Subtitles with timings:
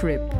[0.00, 0.32] Roadtrip.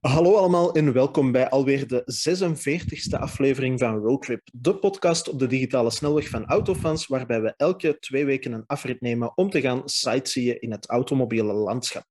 [0.00, 5.46] Hallo allemaal en welkom bij alweer de 46e aflevering van Roadtrip, de podcast op de
[5.46, 9.82] digitale snelweg van Autofans, waarbij we elke twee weken een afrit nemen om te gaan
[9.84, 12.04] sightseeën in het automobiele landschap.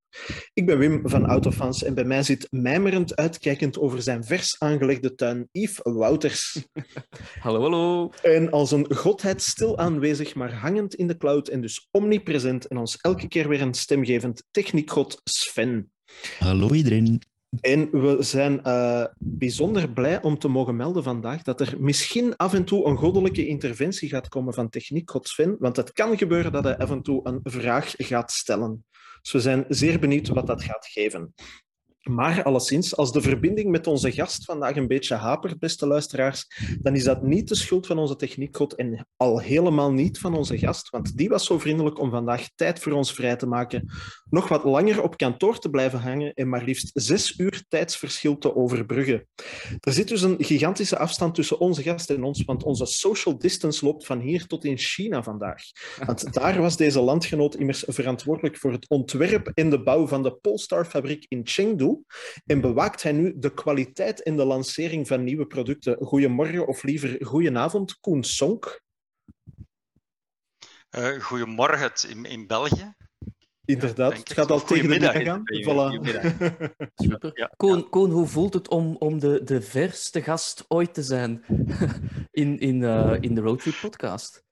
[0.53, 5.15] Ik ben Wim van Autofans en bij mij zit mijmerend uitkijkend over zijn vers aangelegde
[5.15, 6.63] tuin Yves Wouters.
[7.39, 8.11] Hallo, hallo.
[8.21, 12.77] En als een godheid stil aanwezig, maar hangend in de cloud en dus omnipresent en
[12.77, 15.92] ons elke keer weer een stemgevend techniekgod Sven.
[16.39, 17.21] Hallo iedereen.
[17.61, 22.53] En we zijn uh, bijzonder blij om te mogen melden vandaag dat er misschien af
[22.53, 26.51] en toe een goddelijke interventie gaat komen van Techniek God Sven, want het kan gebeuren
[26.51, 28.85] dat hij af en toe een vraag gaat stellen.
[29.21, 31.33] Dus we zijn zeer benieuwd wat dat gaat geven.
[32.03, 36.47] Maar alleszins, als de verbinding met onze gast vandaag een beetje hapert, beste luisteraars,
[36.81, 40.57] dan is dat niet de schuld van onze techniekgod en al helemaal niet van onze
[40.57, 43.91] gast, want die was zo vriendelijk om vandaag tijd voor ons vrij te maken,
[44.29, 48.55] nog wat langer op kantoor te blijven hangen en maar liefst zes uur tijdsverschil te
[48.55, 49.27] overbruggen.
[49.79, 53.85] Er zit dus een gigantische afstand tussen onze gast en ons, want onze social distance
[53.85, 55.61] loopt van hier tot in China vandaag.
[56.05, 60.33] Want daar was deze landgenoot immers verantwoordelijk voor het ontwerp en de bouw van de
[60.33, 61.92] Polestar-fabriek in Chengdu,
[62.45, 65.97] en bewaakt hij nu de kwaliteit en de lancering van nieuwe producten.
[66.05, 68.81] Goedemorgen of liever goedenavond, Koen Sonk.
[70.97, 72.95] Uh, goedemorgen in, in België.
[73.65, 75.43] Inderdaad, het gaat al tegen de middag gaan.
[75.43, 76.11] Voilà.
[77.05, 77.31] Super.
[77.33, 81.45] Ja, Koen, Koen, hoe voelt het om, om de, de verste gast ooit te zijn
[82.31, 84.43] in, in, uh, in de Roadtrip podcast?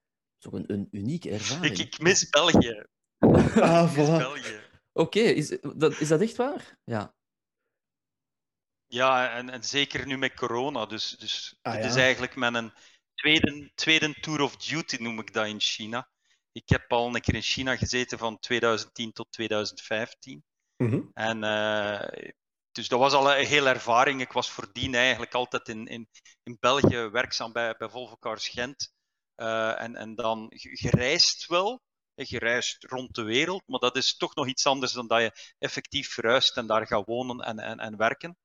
[0.42, 1.78] Ook een, een unieke ervaring.
[1.78, 2.86] Ik, ik mis België.
[3.56, 4.26] Ah, voilà.
[4.94, 6.78] Oké, okay, is, dat, is dat echt waar?
[6.84, 7.14] Ja.
[8.94, 10.86] Ja, en, en zeker nu met corona.
[10.86, 12.74] Dus, dus ah, het is eigenlijk met een
[13.14, 16.10] tweede, tweede tour of duty, noem ik dat in China.
[16.52, 20.44] Ik heb al een keer in China gezeten van 2010 tot 2015.
[20.78, 22.32] Mm En uh,
[22.72, 24.22] dus dat was al een hele ervaring.
[24.22, 26.10] Ik was voordien eigenlijk altijd in, in,
[26.44, 28.94] in België werkzaam bij, bij Volvo Cars Gent.
[29.36, 31.82] Uh, en, en dan gereisd wel.
[32.14, 36.10] Je rond de wereld, maar dat is toch nog iets anders dan dat je effectief
[36.10, 38.38] verhuist en daar gaat wonen en, en, en werken.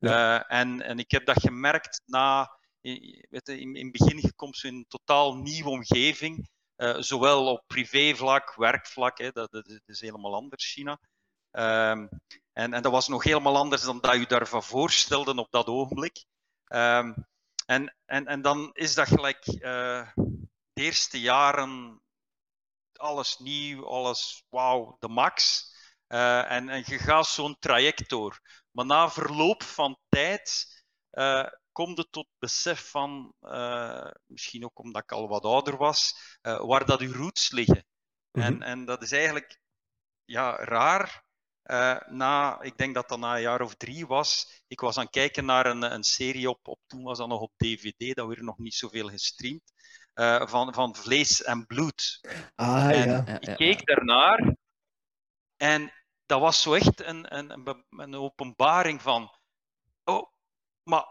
[0.00, 4.86] Uh, en, en ik heb dat gemerkt na, weet in, het begin gekomen in een
[4.88, 6.48] totaal nieuwe omgeving.
[6.76, 11.00] Uh, zowel op privévlak, werkvlak, hè, dat, dat, is helemaal anders, China.
[11.50, 12.08] Um,
[12.52, 16.24] en, en dat was nog helemaal anders dan dat je daarvan voorstelde op dat ogenblik.
[16.68, 17.26] Um,
[17.66, 20.10] en, en, en dan is dat gelijk uh,
[20.72, 22.02] de eerste jaren
[22.92, 25.66] alles nieuw, alles wauw, de max.
[26.06, 28.40] En, en je gaat zo'n traject door.
[28.78, 30.66] Maar na verloop van tijd
[31.12, 36.14] uh, kom je tot besef van, uh, misschien ook omdat ik al wat ouder was,
[36.42, 37.86] uh, waar dat uw roots liggen.
[38.32, 38.42] Mm -hmm.
[38.42, 39.60] en, en dat is eigenlijk
[40.24, 41.24] ja, raar.
[42.08, 44.62] na, ik denk dat dat na een jaar of drie was.
[44.66, 47.40] Ik was aan het kijken naar een, een serie op, op, toen was dat nog
[47.40, 49.72] op DVD, dat werd nog niet zoveel gestreamd,
[50.50, 52.20] van, van Vlees en Bloed.
[52.54, 53.40] Ah, en ja.
[53.40, 54.54] ik keek daarnaar
[55.56, 55.92] en
[56.28, 59.36] dat was zo echt een, een, een openbaring van,
[60.04, 60.30] oh,
[60.82, 61.06] maar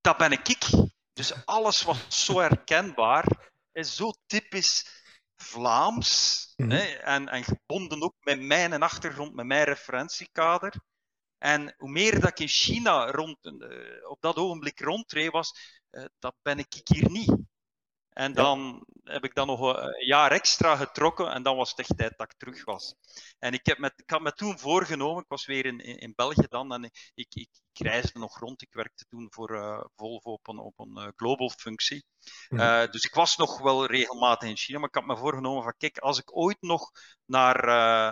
[0.00, 0.68] dat ben ik.
[1.12, 5.02] Dus alles was zo herkenbaar, is zo typisch
[5.36, 6.78] Vlaams mm -hmm.
[6.78, 10.74] hè, en, en gebonden ook met mijn achtergrond, met mijn referentiekader.
[11.38, 16.04] En hoe meer dat ik in China rond, uh, op dat ogenblik rondreed was, uh,
[16.18, 17.36] dat ben ik hier niet.
[18.14, 19.12] En dan ja.
[19.12, 22.30] heb ik dan nog een jaar extra getrokken en dan was het echt tijd dat
[22.30, 22.94] ik terug was.
[23.38, 26.46] En ik, heb met, ik had me toen voorgenomen, ik was weer in, in, België
[26.48, 28.62] dan en ik, ik, ik, reisde nog rond.
[28.62, 32.04] Ik werkte toen voor uh, Volvo op een, op een uh, global functie.
[32.48, 35.74] Uh, dus ik was nog wel regelmatig in China, maar ik had me voorgenomen van
[35.78, 36.90] kijk, als ik ooit nog
[37.24, 37.66] naar,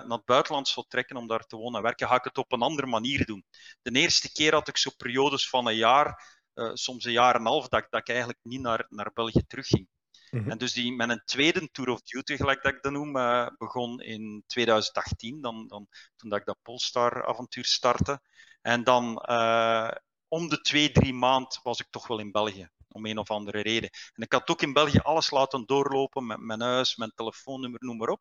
[0.06, 2.52] naar het buitenland zou trekken om daar te wonen en werken, ga ik het op
[2.52, 3.44] een andere manier doen.
[3.82, 7.40] De eerste keer had ik zo periodes van een jaar uh, soms een jaar en
[7.40, 9.88] een half, dat, dat ik eigenlijk niet naar, naar België terugging.
[10.30, 10.50] Mm -hmm.
[10.50, 13.46] En dus die, met een tweede Tour of Duty, gelijk dat ik dat noem, uh,
[13.58, 18.20] begon in 2018, dan, dan, toen dat ik dat Polestar-avontuur startte.
[18.60, 19.90] En dan uh,
[20.28, 23.60] om de twee, drie maand was ik toch wel in België, om een of andere
[23.60, 23.90] reden.
[24.14, 27.96] En ik had ook in België alles laten doorlopen, met mijn huis, mijn telefoonnummer, noem
[27.96, 28.20] maar op.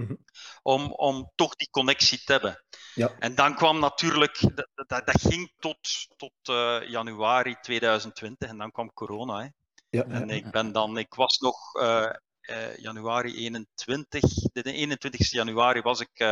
[0.00, 0.24] Mm -hmm.
[0.62, 2.64] om, om toch die connectie te hebben.
[2.94, 3.16] Ja.
[3.18, 8.70] En dan kwam natuurlijk, dat, dat, dat ging tot, tot uh, januari 2020 en dan
[8.70, 9.40] kwam corona.
[9.40, 9.48] Hè.
[9.90, 12.10] Ja, en ja, ik ben dan, ik was nog uh,
[12.40, 16.24] uh, januari 21, de 21 januari was ik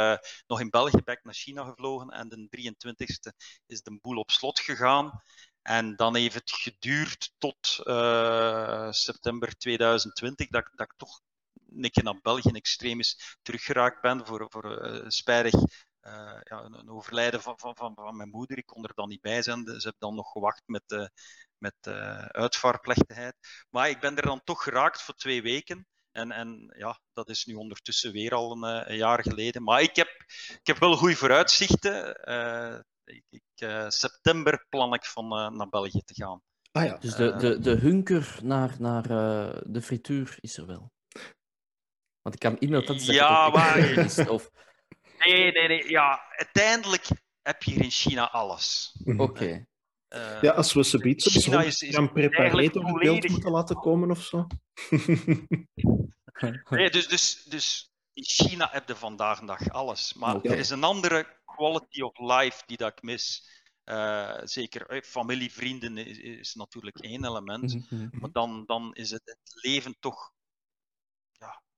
[0.46, 3.36] nog in België, ben ik naar China gevlogen en de 23e
[3.66, 5.22] is de boel op slot gegaan.
[5.62, 7.80] En dan heeft het geduurd tot
[8.94, 11.20] september 2020 dat, dat ik toch
[11.84, 15.54] een keer naar België extreem is teruggeraakt ben voor, voor uh, spijtig
[16.42, 18.58] ja, een, overlijden van, van, van, van, mijn moeder.
[18.58, 19.64] Ik kon er dan niet bij zijn.
[19.64, 21.10] Dus heb dan nog gewacht met,
[21.58, 21.86] met
[22.28, 23.34] uitvaartplechtigheid.
[23.70, 25.86] Maar ik ben er dan toch geraakt voor twee weken.
[26.12, 29.62] En, en ja, dat is nu ondertussen weer al een, een jaar geleden.
[29.62, 30.08] Maar ik heb,
[30.48, 32.14] ik heb wel goede vooruitzichten.
[33.04, 36.42] ik, ik september plan ik van naar België te gaan.
[36.72, 36.96] Ah, ja.
[36.98, 39.02] Dus de, de, de hunker naar, naar
[39.72, 40.92] de frituur is er wel.
[42.28, 44.28] Want ik kan e-mail dat Ja, maar...
[44.28, 44.50] Of...
[45.18, 45.90] Nee, nee, nee.
[45.90, 47.06] Ja, uiteindelijk
[47.42, 48.94] heb je hier in China alles.
[49.04, 49.20] Mhm.
[49.20, 49.66] Oké.
[50.14, 53.76] Uh, ja, als we ze biedt China is, is gaan prepareren op beeld moeten laten
[53.76, 54.46] komen of zo.
[56.70, 60.14] nee, dus, dus, dus in China heb je vandaag de dag alles.
[60.14, 63.56] Maar er is een andere quality of life die dat ik mis.
[63.84, 67.74] Uh, zeker eh, familie, vrienden is, is, natuurlijk één element.
[67.74, 68.18] Mhm, mhm.
[68.18, 70.32] Maar dan, dan is het, het leven toch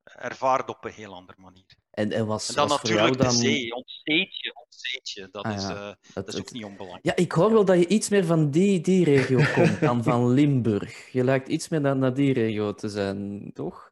[0.04, 1.76] ervaard op een heel andere manier.
[1.90, 3.28] En, en, was, en dan was natuurlijk dan...
[3.28, 5.28] de zee, ontzeetje, ontzeetje.
[5.30, 7.04] Dat, ah, is, uh, dat, dat, is ook niet onbelangrijk.
[7.04, 10.30] Ja, ik hoor wel dat je iets meer van die, die regio komt dan van
[10.30, 11.12] Limburg.
[11.12, 13.90] Je lijkt iets meer naar, naar die regio te zijn, toch?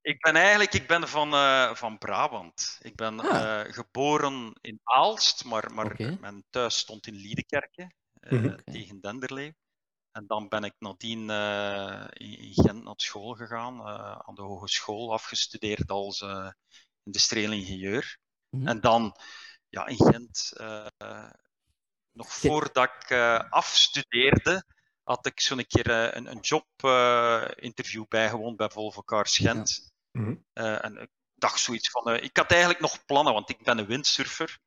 [0.00, 2.78] Ik ben eigenlijk ik ben van, uh, van Brabant.
[2.82, 3.66] Ik ben ah.
[3.66, 6.16] uh, geboren in Aalst, maar, maar okay.
[6.20, 8.56] mijn thuis stond in Liedekerke, -hmm.
[8.64, 9.52] tegen Denderleeuw.
[10.16, 15.12] En dan ben ik nadien uh, in Gent naar school gegaan, uh, aan de hogeschool,
[15.12, 16.50] afgestudeerd als uh,
[17.02, 18.18] industrieel ingenieur.
[18.50, 19.16] Mm En dan
[19.68, 20.52] ja, in Gent,
[22.12, 23.10] nog voordat ik
[23.50, 24.64] afstudeerde,
[25.02, 29.92] had ik zo'n keer een, een jobinterview bijgewoond bij Volvo Cars Gent.
[30.10, 30.20] Ja.
[30.20, 33.86] Mm en ik dacht zoiets van, ik had eigenlijk nog plannen, want ik ben een
[33.86, 34.58] windsurfer.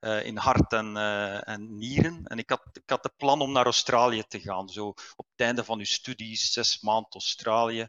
[0.00, 2.24] Uh, in hart en, uh, en, nieren.
[2.24, 4.68] En ik had, ik had de plan om naar Australië te gaan.
[4.68, 7.88] Zo op het einde van uw studies, zes maanden Australië.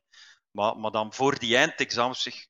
[0.52, 2.50] Maar, maar dan voor die eindexamens, ik,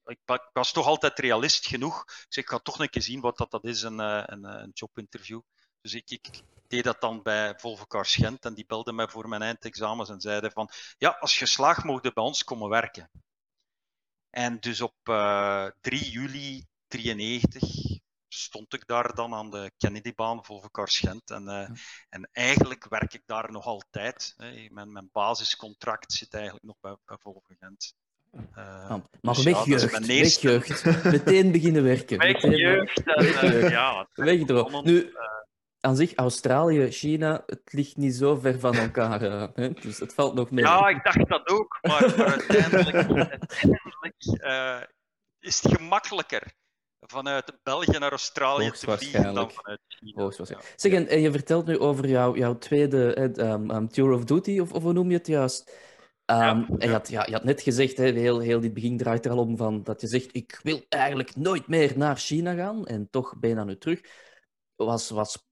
[0.54, 2.02] was toch altijd realist genoeg.
[2.02, 4.44] Ik zeg, ik ga toch een keer zien wat dat, dat is, een, uh, een,
[4.44, 5.42] een jobinterview.
[5.82, 9.28] Dus ik, ik, deed dat dan bij Volvo Cars Gent en die belden mij voor
[9.28, 13.10] mijn eindexamens en zeiden van, ja, als je slaagt, mogen bij ons komen werken.
[14.30, 14.96] En dus op
[15.82, 21.31] 3 juli 93 stond ik daar dan aan de Kennedybaan voor Cars Gent.
[21.31, 21.70] En, uh,
[22.10, 24.34] en eigenlijk werk ik daar nog altijd.
[24.38, 24.68] Hè.
[24.70, 27.94] Mijn, mijn basiscontract zit eigenlijk nog bij, bij Volvo Gent.
[28.58, 31.04] Uh, maar dus wegjeugd, ja, wegjeugd.
[31.04, 32.18] Meteen beginnen werken.
[32.18, 33.06] Wegjeugd.
[33.06, 34.84] Meteen, uh, ja, Wegdroog.
[34.84, 35.14] Nu,
[35.80, 39.22] aan zich, Australië, China, het ligt niet zo ver van elkaar.
[39.54, 39.70] Hè?
[39.72, 40.66] Dus het valt nog mee.
[40.66, 41.78] Ja, ik dacht dat ook.
[41.82, 42.96] Maar, maar uiteindelijk,
[43.30, 44.94] uiteindelijk
[45.40, 46.54] is het gemakkelijker
[47.12, 50.32] vanuit België naar Australië te vliegen dan vanuit China.
[50.38, 50.60] Ja.
[50.76, 54.74] Zeg, en, je vertelt nu over jouw, jouw tweede um, um, Tour of Duty, of,
[54.74, 55.72] of hoe noem je het juist?
[56.26, 59.26] Um, ja, je had, ja, je had net gezegd, hè, heel, heel dit begin draait
[59.26, 62.86] er al om van, dat je zegt, ik wil eigenlijk nooit meer naar China gaan,
[62.88, 64.02] en toch ben je dan nu terug.
[64.76, 65.49] Was, was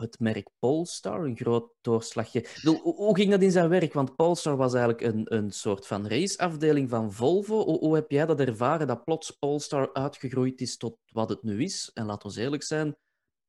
[0.00, 2.46] het merk Polestar een groot doorslagje.
[2.82, 3.92] Hoe, ging dat in zijn werk?
[3.92, 7.64] Want Polestar was eigenlijk een, een soort van raceafdeling van Volvo.
[7.64, 11.62] Hoe, hoe, heb jij dat ervaren, dat plots Polestar uitgegroeid is tot wat het nu
[11.62, 11.90] is?
[11.94, 12.96] En laten we eerlijk zijn,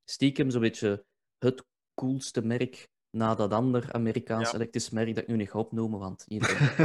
[0.03, 1.05] stiekem zo'n beetje
[1.37, 4.55] het coolste merk na dat ander Amerikaans ja.
[4.55, 6.25] elektrisch merk dat ik nu niet ga opnoemen, want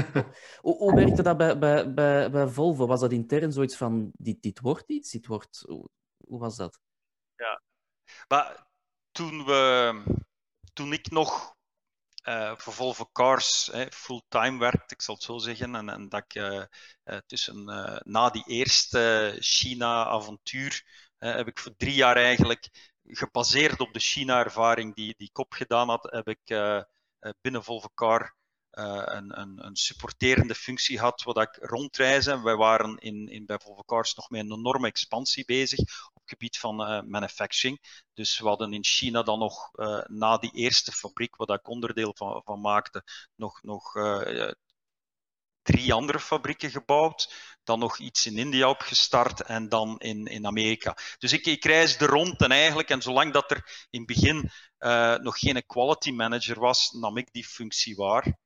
[0.60, 2.86] hoe, hoe werkte dat bij, bij, bij, bij Volvo?
[2.86, 5.10] Was dat intern zoiets van, dit, dit wordt iets?
[5.10, 5.64] Dit wordt...
[5.66, 5.88] Hoe,
[6.26, 6.78] hoe was dat?
[7.36, 7.62] Ja,
[8.28, 8.66] maar
[9.14, 10.02] toen, we,
[10.72, 11.54] toen ik nog
[12.56, 16.34] voor Volvo Cars eh, fulltime werkte, ik zal het zo zeggen, en, en dat ik
[16.34, 16.62] uh,
[17.26, 17.64] tussen
[18.04, 20.84] na die eerste China-avontuur
[21.18, 22.68] heb ik voor drie jaar eigenlijk
[23.02, 26.46] gebaseerd op de China-ervaring die, die ik opgedaan had, heb ik
[27.40, 28.36] binnen Volvo Car
[28.70, 32.42] een, een, een, supporterende functie had, wat ik rondreizen.
[32.42, 35.80] Wij waren in, in, bij Volvo Cars nog met een enorme expansie bezig
[36.24, 38.04] gebied van uh, manufacturing.
[38.14, 42.14] Dus we hadden in China dan nog uh, na die eerste fabriek, waar ik onderdeel
[42.16, 43.02] van, van maakte,
[43.34, 44.50] nog, nog uh,
[45.62, 47.34] drie andere fabrieken gebouwd.
[47.62, 50.96] Dan nog iets in India opgestart en dan in, in Amerika.
[51.18, 54.50] Dus ik, ik reisde rond en eigenlijk, en zolang dat er in het begin
[55.22, 58.38] nog geen quality manager was, nam ik die functie waar.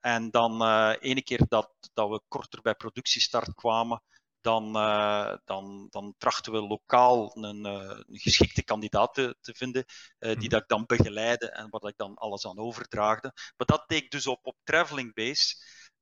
[0.00, 4.02] En dan uh, ene keer dat, dat we korter bij productiestart kwamen,
[4.44, 9.84] dan, uh, dan, dan trachten we lokaal een, uh, een geschikte kandidaat te, te vinden,
[9.86, 10.48] uh, die mhm.
[10.48, 13.32] dat ik dan begeleide en waar ik dan alles aan overdraagde.
[13.34, 15.54] Maar dat deed ik dus op, op traveling base.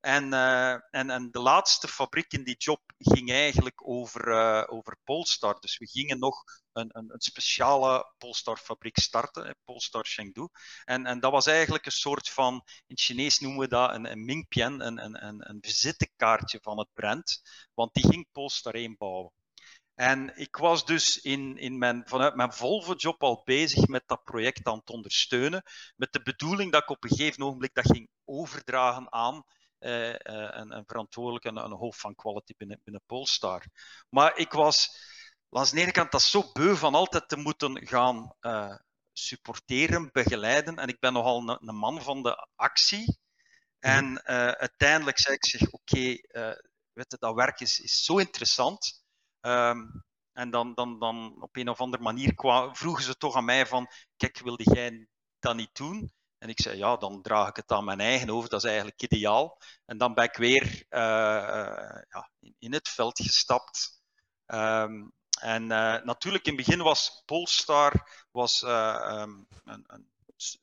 [0.02, 4.99] En, uh, en, en de laatste fabriek in die job ging eigenlijk over, uh, over
[5.04, 5.61] Polestar.
[5.61, 10.49] Dus we gingen nog een, een, een speciale Polestar-fabriek starten, Polestar Chengdu.
[10.85, 14.25] En, en dat was eigenlijk een soort van, in Chinees noemen we dat een, een
[14.25, 17.42] Mingpian, een, een, een, een visitekaartje van het brand.
[17.75, 19.32] Want die ging Polestar 1 bouwen.
[19.94, 24.66] En ik was dus in, in mijn, vanuit mijn Volvo-job al bezig met dat project
[24.66, 25.62] aan het ondersteunen,
[25.97, 29.44] met de bedoeling dat ik op een gegeven ogenblik dat ging overdragen aan
[29.83, 33.65] eh, eh, een, een verantwoordelijke, een, hoofd van quality binnen, binnen Polestar.
[34.09, 34.97] Maar ik was,
[35.49, 38.77] langs de ene kant, dat zo beu van altijd te moeten gaan uh,
[39.12, 40.77] supporteren, begeleiden.
[40.77, 43.19] En ik ben nogal een, een man van de actie.
[43.79, 43.93] Mhm.
[43.93, 44.25] En
[44.59, 49.03] uiteindelijk zei ik zeg, oké, okay, dat werk is, is zo interessant
[49.47, 52.33] Um, en dan, dan, dan op een of andere manier
[52.73, 55.07] vroegen ze toch aan mij van, kijk, wilde jij
[55.39, 56.12] dat niet doen?
[56.42, 59.02] En ik zei, ja, dan draag ik het aan mijn eigen over, dat is eigenlijk
[59.02, 59.58] ideaal.
[59.84, 64.02] En dan ben ik weer uh, ja, in, het veld gestapt.
[64.46, 70.11] Um, en uh, natuurlijk, in het begin was Polestar was, um, een, een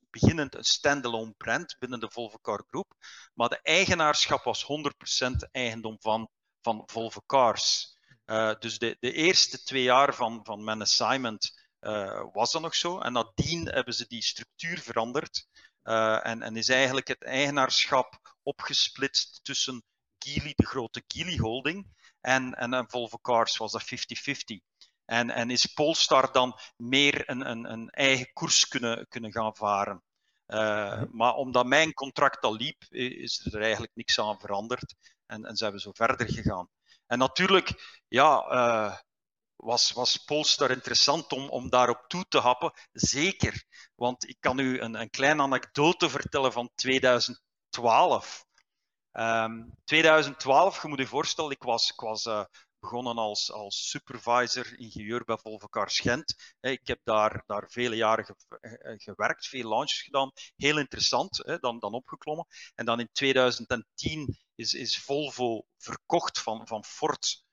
[0.09, 2.93] beginnend een standalone brand binnen de Volvo Car Group.
[3.33, 6.29] Maar de eigenaarschap was 100% eigendom van,
[6.61, 7.97] van Volvo Cars.
[8.59, 11.67] Dus de, de, eerste twee jaar van, van mijn assignment
[12.31, 12.99] was dat nog zo.
[12.99, 15.47] En nadien hebben ze die structuur veranderd.
[15.89, 19.83] Uh, en, en, is eigenlijk het eigenaarschap opgesplitst tussen
[20.17, 21.87] Geely, de grote Geely Holding,
[22.21, 23.87] en, en, en Volvo Cars was dat 50-50.
[25.05, 30.03] En, en, is Polestar dan meer een, een, een eigen koers kunnen, kunnen gaan varen.
[30.47, 34.95] Uh, maar omdat mijn contract al liep, is er eigenlijk niks aan veranderd.
[35.25, 36.69] En, en zijn we zo verder gegaan.
[37.07, 38.97] En natuurlijk, ja, uh,
[39.59, 42.71] was, was Polestar interessant om, om daarop toe te happen.
[42.91, 43.63] Zeker,
[43.95, 48.45] want ik kan u een, een kleine anekdote vertellen van 2012.
[49.11, 52.43] Um, 2012, je moet je voorstellen, ik was, ik was uh,
[52.79, 56.55] begonnen als, als supervisor, ingenieur bij Volvo Cars Gent.
[56.59, 60.31] Ik heb daar, daar vele jaren eh, gewerkt, veel launches gedaan.
[60.55, 62.47] Heel interessant, dan, dan opgeklommen.
[62.75, 67.47] En dan in 2010 is, is Volvo verkocht van, van Ford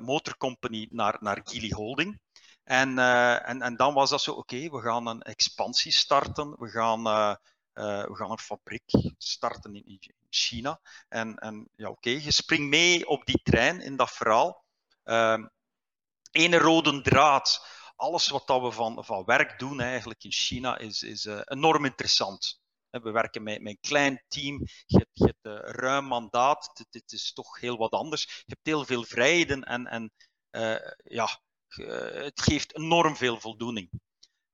[0.00, 2.20] Motor Company naar, naar Geely Holding.
[2.64, 6.68] En, uh, en, en dan was dat zo, oké, we gaan een expansie starten, we
[6.68, 7.34] gaan, uh,
[8.04, 8.82] we gaan een fabriek
[9.18, 10.00] starten in, in
[10.30, 10.80] China.
[11.08, 14.64] En, en ja, oké, je springt mee op die trein in dat verhaal.
[15.04, 15.46] Ehm,
[16.30, 17.66] ene rode draad,
[17.96, 22.62] alles wat dat we van, van werk doen eigenlijk in China is, is enorm interessant.
[23.02, 24.62] We werken met, met een klein team.
[24.86, 26.84] Je hebt, je ruim mandaat.
[26.90, 28.22] Dit, is toch heel wat anders.
[28.22, 30.12] Je hebt heel veel vrijheden en, en
[30.50, 31.40] uh, ja,
[32.22, 33.90] het geeft enorm veel voldoening.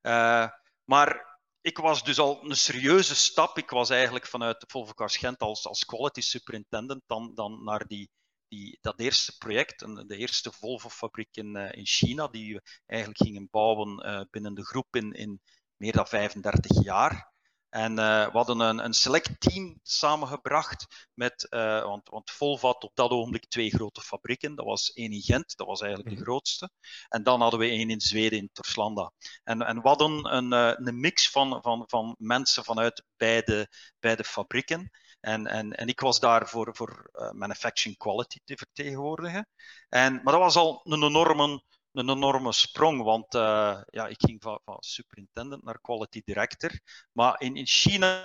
[0.02, 0.49] Uh,
[0.85, 3.59] maar ik was dus al een serieuze stap.
[3.59, 8.11] Ik was eigenlijk vanuit Volvo Gent als, als quality superintendent dan, dan naar die,
[8.49, 9.78] die, dat eerste project,
[10.09, 14.97] de eerste Volvo-fabriek in, uh, in China, die we eigenlijk gingen bouwen binnen de groep
[14.97, 15.40] in, in
[15.76, 17.29] meer dan 35 jaar.
[17.70, 22.84] En uh, we hadden een, een, select team samengebracht met, uh, want, want Volvo had
[22.84, 24.54] op dat ogenblik twee grote fabrieken.
[24.54, 26.24] Dat was één in Gent, dat was eigenlijk de mhm.
[26.24, 26.70] grootste.
[27.08, 29.12] En dan hadden we één in Zweden, in Torslanda.
[29.44, 33.68] En, en we hadden een, uh, een mix van, van, van mensen vanuit beide,
[34.00, 34.90] beide fabrieken.
[35.20, 39.48] En, en, en ik was daar voor, voor manufacturing quality te vertegenwoordigen.
[39.88, 41.62] En, maar dat was al een enorme
[41.92, 46.70] een enorme sprong, want uh, ja, ik ging van, van, superintendent naar quality director.
[47.12, 48.20] Maar in, in China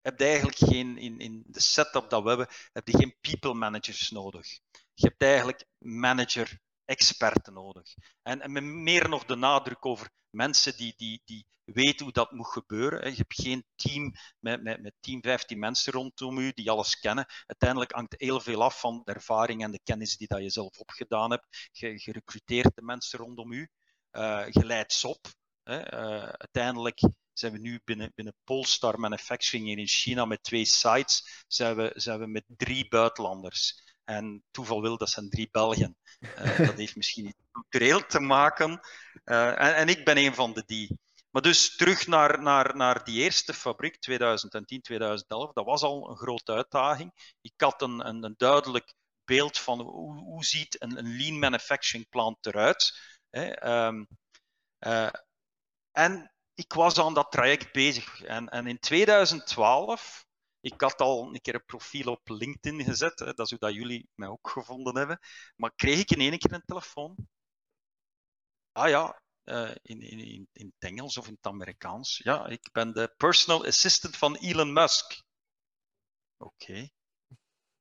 [0.00, 3.54] heb je eigenlijk geen, in, in de setup dat we hebben, heb je geen people
[3.54, 4.48] managers nodig.
[4.94, 7.94] Je hebt eigenlijk manager experten nodig.
[8.22, 12.46] En, en meer nog de nadruk over mensen die, die, die weten hoe dat moet
[12.46, 13.10] gebeuren.
[13.10, 17.26] Je hebt geen team met, met, met 10, 15 mensen rondom u die alles kennen.
[17.46, 20.78] Uiteindelijk hangt heel veel af van de ervaring en de kennis die dat je zelf
[20.78, 21.68] opgedaan hebt.
[21.72, 23.68] Je, recruteert de mensen rondom u.
[24.12, 24.46] Uh,
[24.86, 25.26] ze op.
[25.64, 25.76] Uh,
[26.22, 27.00] uiteindelijk
[27.32, 32.18] zijn we nu binnen, binnen Polestar Manufacturing in China met twee sites, zijn we, zijn
[32.18, 33.91] we met drie buitenlanders.
[34.04, 35.96] En toeval wil, dat zijn drie Belgen.
[36.20, 38.80] Uh, dat heeft misschien iets cultureel te maken.
[39.24, 40.98] Uh, en, en, ik ben een van de die.
[41.30, 46.16] Maar dus terug naar, naar, naar die eerste fabriek, 2010, 2011, dat was al een
[46.16, 47.36] grote uitdaging.
[47.40, 48.94] Ik had een, een, een duidelijk
[49.24, 52.98] beeld van hoe, hoe ziet een, lean manufacturing plant eruit.
[53.30, 53.66] Hè?
[53.86, 54.08] Um,
[54.86, 55.08] uh,
[55.92, 58.22] en ik was aan dat traject bezig.
[58.22, 60.26] En, en in 2012
[60.62, 63.74] ik had al een keer een profiel op LinkedIn gezet, hè, dat is hoe dat
[63.74, 65.18] jullie mij ook gevonden hebben.
[65.56, 67.16] Maar kreeg ik in één keer een telefoon?
[68.72, 72.18] Ah ja, uh, in, in, in, in het Engels of in het Amerikaans.
[72.18, 75.22] Ja, ik ben de personal assistant van Elon Musk.
[76.36, 76.52] Oké.
[76.62, 76.92] Okay.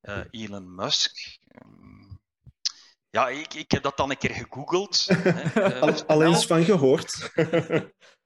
[0.01, 1.39] Uh, Elon Musk.
[1.63, 2.21] Um,
[3.09, 5.07] ja, ik, ik heb dat dan een keer gegoogeld.
[5.09, 7.31] uh, al, al eens van gehoord.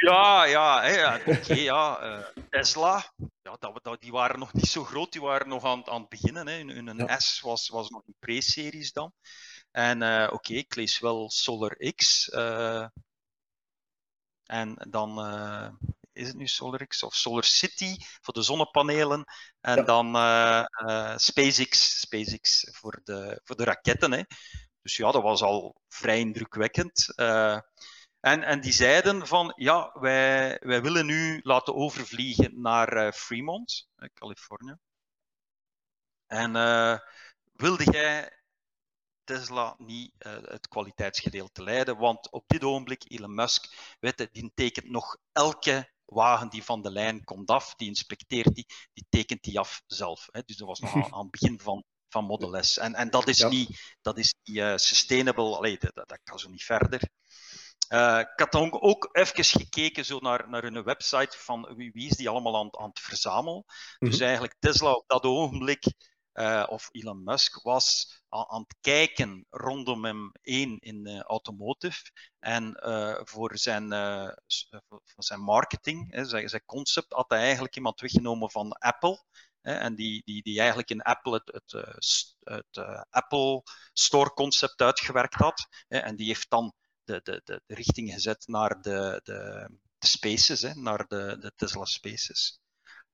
[0.00, 2.02] Ja, ja, ja oké, ja.
[2.02, 5.86] Uh, Tesla, ja, dat, dat, die waren nog niet zo groot, die waren nog aan,
[5.88, 6.46] aan het beginnen.
[6.46, 6.56] Hè.
[6.56, 7.18] Hun, hun ja.
[7.18, 9.12] S was, was nog in pre-series dan.
[9.70, 12.28] En uh, oké, ik lees wel Solar X.
[12.28, 12.86] Uh,
[14.44, 15.68] en dan uh,
[16.12, 19.24] is het nu Solar X of Solar City voor de zonnepanelen.
[19.60, 19.82] En ja.
[19.82, 20.06] dan
[21.20, 24.12] SpaceX, SpaceX voor de, voor de raketten.
[24.12, 24.22] Hè.
[24.82, 27.12] Dus ja, dat was al vrij indrukwekkend.
[28.22, 33.88] En, en die zeiden van, ja, wij, wij willen nu laten overvliegen naar uh, Fremont,
[34.14, 34.76] Californië.
[36.26, 36.98] En uh,
[37.52, 38.42] wilde jij
[39.24, 41.98] Tesla niet uh, het kwaliteitsgedeelte leiden?
[41.98, 46.82] Want op dit ogenblik, Elon Musk, weet je, die tekent nog elke wagen die van
[46.82, 50.28] de lijn komt af, die inspecteert die, die tekent die af zelf.
[50.30, 50.42] Hè?
[50.44, 52.78] Dus dat was nog aan, aan het begin van, van Model S.
[52.78, 53.48] En, en dat is ja.
[53.48, 57.10] niet, dat is niet uh, sustainable, Allee, dat, dat kan zo niet verder.
[57.92, 62.08] Uh, ik had dan ook even gekeken zo naar, naar hun website van wie, wie
[62.08, 63.56] is die allemaal aan, aan het verzamelen.
[63.56, 63.64] Mm
[63.98, 64.10] -hmm.
[64.10, 65.84] Dus eigenlijk Tesla op dat ogenblik,
[66.34, 72.10] uh, of Elon Musk, was aan, aan, het kijken rondom hem één in uh, automotive
[72.38, 72.76] en
[73.24, 73.88] voor, zijn,
[74.86, 79.24] voor zijn marketing, hè, zijn, zijn concept, had hij eigenlijk iemand weggenomen van Apple.
[79.60, 85.34] Hè, en die, die, die eigenlijk in Apple het, het, het Apple Store concept uitgewerkt
[85.34, 85.66] had.
[85.88, 86.74] Hè, en die heeft dan
[87.22, 92.60] de, de, richting gezet naar de, de, de spaces, hè, naar de, de Tesla Spaces.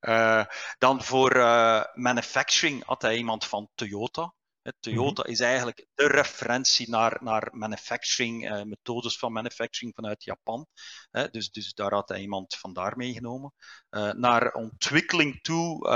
[0.00, 0.44] Uh,
[0.78, 4.34] dan voor uh, manufacturing had hij iemand van Toyota.
[4.80, 10.66] Toyota is eigenlijk de referentie naar, naar manufacturing, uh, methodes van manufacturing vanuit Japan.
[11.12, 13.52] Uh, dus, dus daar had hij iemand van daar meegenomen.
[13.90, 15.86] Uh, naar ontwikkeling toe,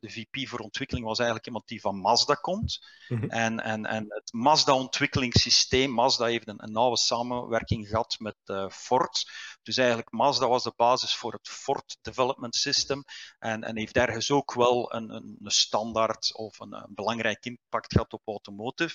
[0.00, 2.78] de VP voor ontwikkeling was eigenlijk iemand die van Mazda komt.
[3.08, 3.30] Mm -hmm.
[3.30, 8.36] en, en, en het Mazda-ontwikkelingssysteem, Mazda heeft een, een nauwe samenwerking gehad met
[8.72, 9.30] Ford.
[9.62, 13.04] Dus eigenlijk Mazda was de basis voor het Ford Development System
[13.38, 17.92] en, en heeft ergens ook wel een, een, een standaard of een, een belangrijk impact
[18.00, 18.94] op automotive.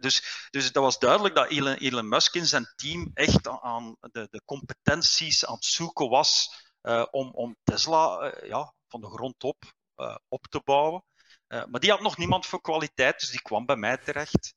[0.00, 4.28] Dus, dus dat was duidelijk dat Elon, Elon Musk in zijn team echt aan de,
[4.30, 9.44] de competenties aan het zoeken was uh, om, om Tesla uh, ja, van de grond
[9.44, 11.04] op uh, op te bouwen.
[11.46, 14.54] maar die had nog niemand voor kwaliteit, dus die kwam bij mij terecht.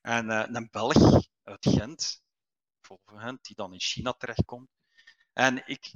[0.00, 2.22] En een Belg uit Gent,
[2.80, 4.68] volgens Gent, die dan in China terechtkomt.
[5.32, 5.94] En ik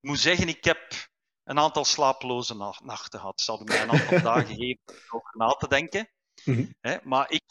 [0.00, 1.10] moet zeggen, ik heb
[1.44, 3.40] een aantal slapeloze nachten gehad.
[3.40, 6.10] Ze hadden mij een aantal dagen gegeven om over na te denken.
[6.44, 6.74] Mm -hmm.
[6.80, 7.42] Hè, maar ik,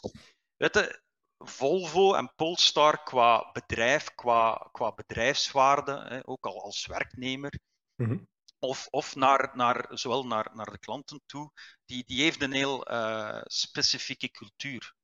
[0.56, 1.02] weet je,
[1.38, 7.58] Volvo en Polestar qua bedrijf, qua, qua bedrijfswaarde, hè, ook al als werknemer,
[7.96, 8.28] mm -hmm.
[8.58, 11.50] of, of naar, naar, zowel naar, naar de klanten toe,
[11.84, 14.94] die, die heeft een heel uh, specifieke cultuur.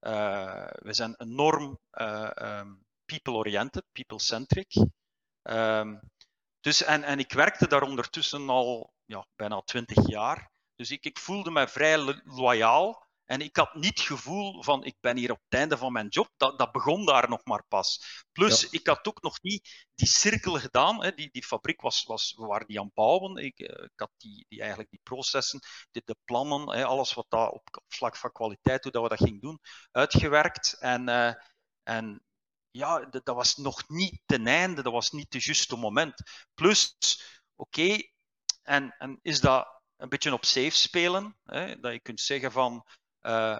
[0.00, 4.74] Uh, we zijn enorm uh, um, people-oriented, people-centric.
[5.42, 6.00] Um,
[6.60, 10.50] dus, en, en ik werkte daar ondertussen al ja, bijna twintig jaar.
[10.74, 13.08] Dus ik, ik voelde me vrij lo loyaal.
[13.30, 16.08] En ik had niet het gevoel van ik ben hier op het einde van mijn
[16.08, 16.28] job.
[16.36, 18.22] Dat, dat begon daar nog maar pas.
[18.32, 18.68] Plus, ja.
[18.70, 21.02] ik had ook nog niet die cirkel gedaan.
[21.04, 21.14] Hè.
[21.14, 23.36] Die, die fabriek was, was, we waren die aan het bouwen.
[23.36, 27.52] Ik, ik had die, die, eigenlijk die processen, de, de plannen, hè, alles wat dat
[27.52, 30.76] op, op vlak van kwaliteit, hoe dat we dat gingen doen, uitgewerkt.
[30.78, 31.34] En, uh,
[31.82, 32.24] en
[32.70, 36.14] ja, dat, dat, was nog niet ten einde, dat was niet het juiste moment.
[36.54, 36.96] Plus,
[37.56, 38.12] oké, okay,
[38.62, 41.36] en, en is dat een beetje op safe spelen?
[41.44, 41.80] Hè?
[41.80, 42.86] Dat je kunt zeggen van,
[43.22, 43.58] uh,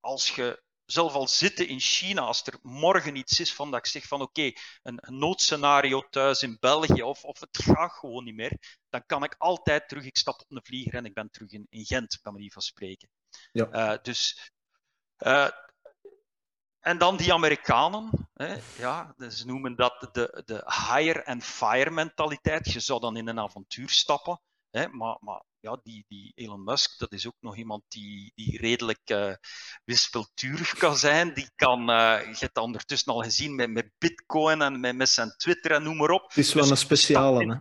[0.00, 3.86] als je zelf al zitten in China, als er morgen iets is van dat ik
[3.86, 8.24] zeg van oké, okay, een, een, noodscenario thuis in België of, of het gaat gewoon
[8.24, 11.30] niet meer, dan kan ik altijd terug, ik stap op een vlieger en ik ben
[11.30, 13.08] terug in, in Gent, bij manier van spreken.
[13.52, 13.92] Ja.
[13.92, 14.52] Uh, dus
[15.18, 15.48] uh,
[16.80, 22.72] en dan die Amerikanen, hè, ja, ze noemen dat de, de hire and fire mentaliteit.
[22.72, 26.98] Je zou dan in een avontuur stappen, hè, maar, maar ja, die, die Elon Musk,
[26.98, 29.34] dat is ook nog iemand die, die redelijk uh,
[29.84, 31.34] wispelturig kan zijn.
[31.34, 35.08] Die kan, uh, je hebt dat ondertussen al gezien met, met Bitcoin en met, met
[35.08, 36.22] zijn Twitter en noem maar op.
[36.28, 37.58] Het is wel dus een speciale, hè?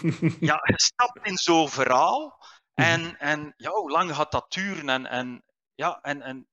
[0.50, 2.46] ja, je stapt in zo'n verhaal.
[2.74, 4.88] En, en ja, hoe lang gaat dat duren?
[4.88, 6.46] En, en, ja, en, en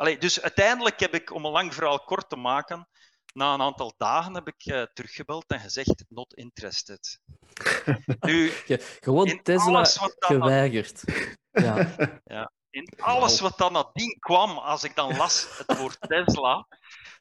[0.00, 2.88] Allee, dus uiteindelijk heb ik, om een lang verhaal kort te maken,
[3.32, 7.20] na een aantal dagen heb ik uh, teruggebeld en gezegd, not interested.
[8.20, 8.50] Nu,
[9.00, 9.84] Gewoon Tesla
[10.18, 11.02] geweigerd.
[11.50, 11.94] Ja.
[12.24, 12.52] ja.
[12.70, 16.66] In alles wat dan nadien kwam, als ik dan las het woord Tesla,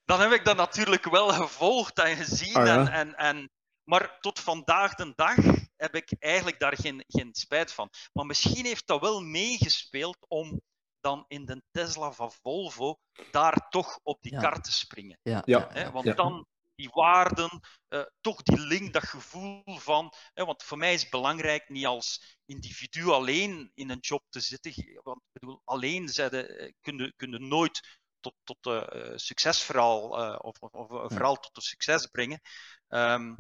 [0.06, 2.65] dan heb ik dat natuurlijk wel gevolgd en gezien.
[2.65, 2.78] Ja.
[2.78, 3.50] en, en, en,
[3.84, 5.36] maar tot vandaag de dag
[5.76, 7.89] heb ik eigenlijk daar geen, geen spijt van.
[8.13, 10.62] Maar misschien heeft dat wel meegespeeld om
[11.02, 13.00] dan in de Tesla van Volvo
[13.32, 14.40] daar toch op die ja.
[14.40, 15.20] kar te springen.
[15.24, 15.42] Ja.
[15.46, 15.68] Ja.
[15.72, 15.92] Hè?
[15.92, 17.60] Want dan die waarden,
[17.90, 20.14] uh, toch die link, dat gevoel van.
[20.34, 24.40] Hè, want voor mij is het belangrijk niet als individu alleen in een job te
[24.40, 25.00] zitten.
[25.04, 30.60] Want ik bedoel, alleen zeiden, kun, je, kun je nooit tot, tot uh, succesverhaal of,
[30.60, 32.42] of, of verhaal tot een succes brengen,
[32.88, 33.36] um,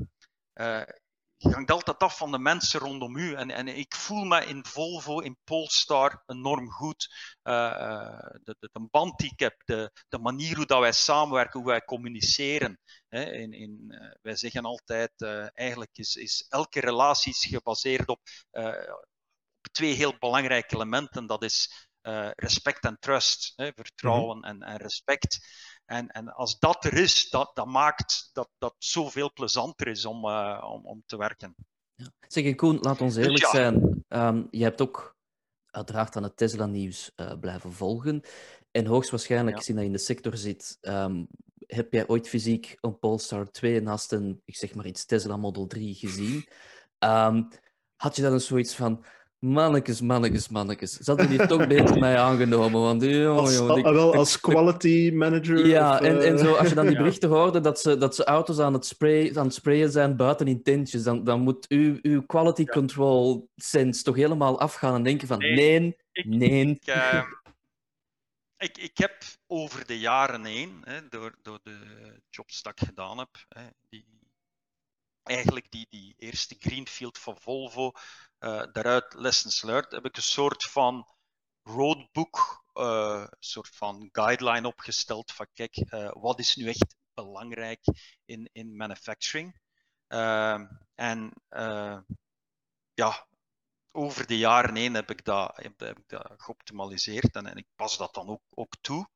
[1.41, 3.33] je hangt altijd af van de mensen rondom u.
[3.33, 7.13] En, en ik voel me in Volvo, in Polestar enorm goed.
[7.43, 11.69] de, de, de, band die ik heb, de, de manier hoe dat wij samenwerken, hoe
[11.69, 12.79] wij communiceren.
[13.07, 13.31] Hè.
[13.31, 15.11] In, in, wij zeggen altijd,
[15.53, 18.21] eigenlijk is, is elke relatie gebaseerd op,
[19.71, 21.27] twee heel belangrijke elementen.
[21.27, 24.61] Dat is uh, respect en trust, hè, vertrouwen mm -hmm.
[24.61, 25.39] en, en, respect.
[25.89, 30.25] En, en als dat er is, dat, dat maakt dat dat zoveel plezanter is om,
[30.25, 31.55] uh, om, om te werken.
[31.95, 32.11] Ja.
[32.27, 33.57] Zeg, Koen, laat ons eerlijk dus ja.
[33.57, 34.03] zijn.
[34.07, 35.17] Um, je hebt ook
[35.65, 38.21] uiteraard aan het Tesla-nieuws uh, blijven volgen.
[38.71, 39.65] En hoogstwaarschijnlijk, ja.
[39.65, 44.11] dat je in de sector zit, um, heb jij ooit fysiek een Polestar 2 naast
[44.11, 46.47] een, ik zeg maar iets, Tesla Model 3 gezien?
[46.99, 47.47] Um,
[47.95, 49.05] had je dan een zoiets van,
[49.39, 50.91] Mannekes, mannekes, mannekes.
[50.91, 52.81] Ze hadden die toch beter mij aangenomen.
[52.81, 53.83] Want, joh, als, joh, die...
[53.83, 55.67] wel, als quality manager?
[55.67, 57.01] Ja, of, en, en zo, als je dan die ja.
[57.01, 60.47] berichten hoorde dat ze, dat ze auto's aan het, spray, aan het sprayen zijn buiten
[60.47, 62.71] in tentjes, dan, dan moet uw, uw quality ja.
[62.71, 65.97] control sense toch helemaal afgaan en denken van nee, nee.
[66.11, 66.69] Ik, nee.
[66.69, 67.23] Ik, uh,
[68.57, 71.77] ik, ik heb over de jaren heen, hè, door, door de
[72.29, 74.05] jobs dat ik gedaan heb, hè, die,
[75.23, 77.91] eigenlijk die, die eerste greenfield van Volvo,
[78.39, 81.07] uh, daaruit lessons learned, heb ik een soort van
[81.63, 87.79] roadbook, uh, soort van guideline opgesteld van kijk, uh, wat is nu echt belangrijk
[88.25, 89.59] in, in manufacturing?
[90.07, 90.61] Uh,
[90.95, 91.33] en
[92.93, 93.27] ja,
[93.91, 98.13] over de jaren heen heb ik dat, heb, ik geoptimaliseerd en, en ik pas dat
[98.13, 99.09] dan ook, ook toe.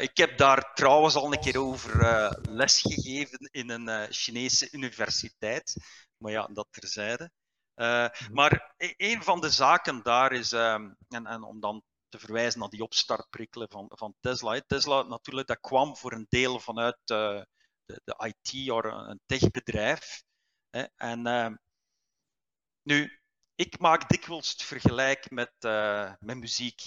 [0.00, 5.76] Ik heb daar trouwens al een keer over uh, lesgegeven in een Chinese universiteit.
[6.16, 7.30] Maar ja, dat terzijde.
[7.78, 12.60] Uh, maar een van de zaken daar is, um, en, en, om dan te verwijzen
[12.60, 14.60] naar die opstartprikkelen van, van Tesla.
[14.66, 17.42] Tesla natuurlijk, dat kwam voor een deel vanuit uh,
[17.84, 20.22] de, de, IT of een techbedrijf.
[20.70, 20.82] Hè.
[20.96, 21.54] En uh,
[22.82, 23.20] nu,
[23.54, 26.82] ik maak dikwijls het vergelijk met, uh, met muziek.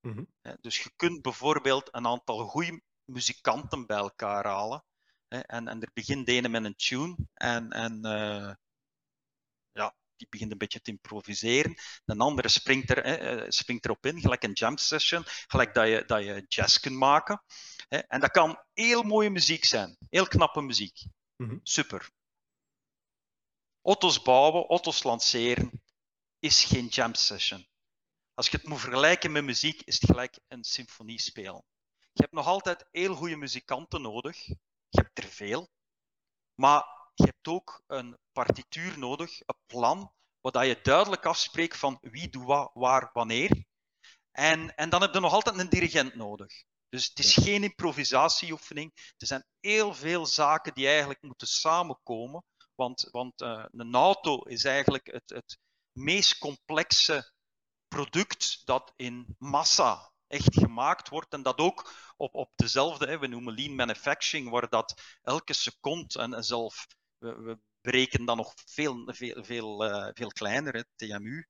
[0.00, 0.58] Mm -hmm.
[0.60, 4.84] Dus je kunt bijvoorbeeld een aantal goede muzikanten bij elkaar halen.
[5.28, 7.16] Hè, en, en er begint de ene met een tune.
[7.34, 8.58] En, en ja,
[10.16, 11.74] die begint een beetje te improviseren.
[12.04, 16.04] Een andere springt, er, eh, springt erop in, gelijk een jam session, gelijk dat je,
[16.06, 17.42] dat je jazz kunt maken.
[17.88, 17.98] Hè.
[17.98, 21.04] En dat kan heel mooie muziek zijn, heel knappe muziek.
[21.36, 21.60] Mm -hmm.
[21.62, 22.10] Super.
[23.82, 25.82] Auto's bouwen, auto's lanceren,
[26.38, 27.66] is geen jam session.
[28.34, 31.64] Als je het moet vergelijken met muziek, is het gelijk een symfonie spelen.
[32.12, 34.46] Je hebt nog altijd heel goede muzikanten nodig.
[34.46, 34.56] Je
[34.88, 35.70] hebt er veel.
[36.54, 42.28] Maar je hebt ook een partituur nodig, een plan, waar je duidelijk afspreekt van wie
[42.28, 43.64] doet wat, waar, wanneer.
[44.30, 46.64] En, en dan heb je nog altijd een dirigent nodig.
[46.88, 48.92] Dus het is geen improvisatieoefening.
[49.16, 52.44] Er zijn heel veel zaken die eigenlijk moeten samenkomen.
[52.74, 55.58] Want, want uh, een auto is eigenlijk het, het
[55.92, 57.32] meest complexe
[57.88, 63.26] product dat in massa echt gemaakt wordt en dat ook op, op dezelfde, hè, we
[63.26, 66.86] noemen lean manufacturing, waar dat elke seconde en zelf,
[67.22, 71.46] we, we berekenen dan nog veel, veel, veel, uh, veel kleiner, het TMU,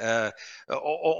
[0.00, 0.28] uh,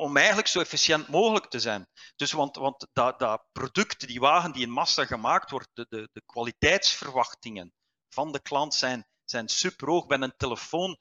[0.02, 1.86] om eigenlijk zo efficiënt mogelijk te zijn.
[2.16, 6.08] Dus want, want dat, dat product, die wagen die in massa gemaakt wordt, de, de,
[6.12, 7.72] de kwaliteitsverwachtingen
[8.08, 10.06] van de klant zijn zijn super hoog.
[10.06, 10.96] Bij een telefoon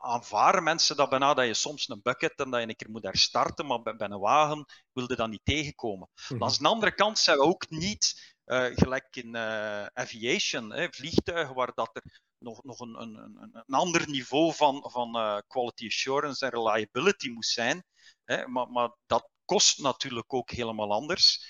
[0.00, 3.02] aanvaren mensen dat bijna dat je soms een bucket en dat je een keer moet
[3.02, 6.08] herstarten, maar bij, bij een wagen wilde dat niet tegenkomen.
[6.14, 6.42] Mm -hmm.
[6.42, 11.54] Aan de andere kant zijn we ook niet uh, gelijk in uh, aviation, hè, vliegtuigen,
[11.54, 15.86] waar dat er nog, nog een, een, een, een ander niveau van, van uh, quality
[15.86, 17.84] assurance en reliability moest zijn.
[18.24, 21.46] Hè, maar, maar dat kost natuurlijk ook helemaal anders.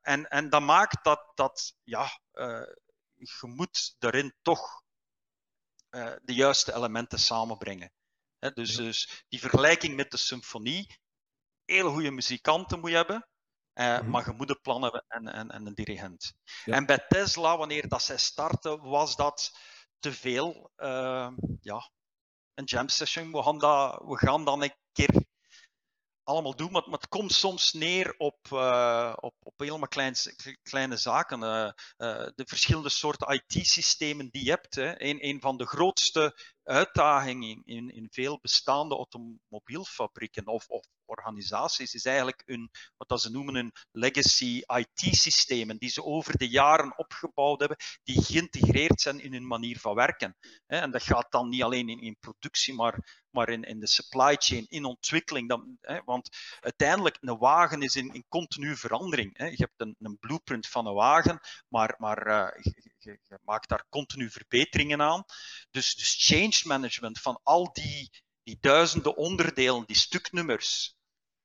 [0.00, 2.20] en, en dat maakt dat, dat ja,
[3.14, 4.82] je moet daarin toch
[6.22, 7.92] de juiste elementen samenbrengen.
[8.38, 8.82] He, dus, ja.
[8.82, 10.98] dus die vergelijking met de symfonie,
[11.64, 13.28] heel goede muzikanten moet je hebben,
[13.74, 14.10] uh, mm-hmm.
[14.10, 16.34] maar je moet een plan hebben en, en, en een dirigent.
[16.64, 16.74] Ja.
[16.74, 19.58] En bij Tesla, wanneer dat zij starten, was dat
[19.98, 20.70] te veel.
[20.76, 21.90] Uh, ja,
[22.54, 23.32] een jam session.
[23.32, 25.24] We gaan, dat, we gaan dan een keer
[26.22, 30.14] allemaal doen, maar, maar het komt soms neer op, uh, op, op helemaal klein,
[30.62, 31.40] kleine zaken.
[32.34, 34.74] De verschillende soorten IT-systemen die je hebt.
[34.74, 35.02] Hè.
[35.02, 41.94] Een, een van de grootste uitdaging in, in, in veel bestaande automobielfabrieken of, of organisaties
[41.94, 47.58] is eigenlijk hun, wat ze noemen een legacy IT-systemen, die ze over de jaren opgebouwd
[47.58, 50.36] hebben, die geïntegreerd zijn in hun manier van werken.
[50.66, 54.36] En dat gaat dan niet alleen in, in productie, maar, maar in, in de supply
[54.38, 55.48] chain, in ontwikkeling.
[55.48, 56.28] Dan, want
[56.60, 59.38] uiteindelijk, een wagen is in, in continu verandering.
[59.38, 62.64] Je hebt een, een blueprint van een wagen, maar, maar uh,
[63.04, 65.24] je, je, maakt daar continu verbeteringen aan.
[65.70, 68.10] Dus, dus change management van al die
[68.44, 70.96] die duizenden onderdelen, die stuknummers,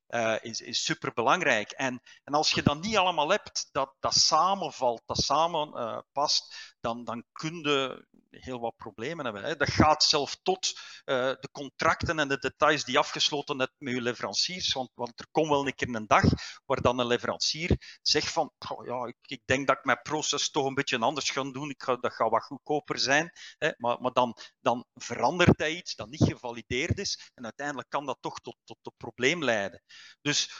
[0.08, 1.70] uh, is, is super belangrijk.
[1.70, 6.69] En, en als je dat niet allemaal hebt, dat, dat samenvalt, dat samen uh, past,
[6.80, 9.44] dan, dan kun je heel wat problemen hebben.
[9.44, 9.56] Hè.
[9.56, 10.72] Dat gaat zelf tot
[11.04, 14.72] uh, de contracten en de details die afgesloten hebt met je leveranciers.
[14.72, 16.24] Want, want er komt wel een keer een dag
[16.66, 18.52] waar dan een leverancier zegt van
[18.84, 21.70] ja, ik, ik, denk dat ik mijn proces toch een beetje anders ga doen.
[21.70, 23.32] Ik dat gaat wat goedkoper zijn.
[23.58, 23.70] Hè.
[23.76, 27.30] Maar, maar dan, dan verandert hij iets dat niet gevalideerd is.
[27.34, 29.82] En uiteindelijk kan dat toch tot, tot een probleem leiden.
[30.20, 30.50] Dus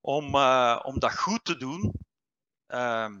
[0.00, 1.92] om, uh, om dat goed te doen,
[2.68, 3.16] uh,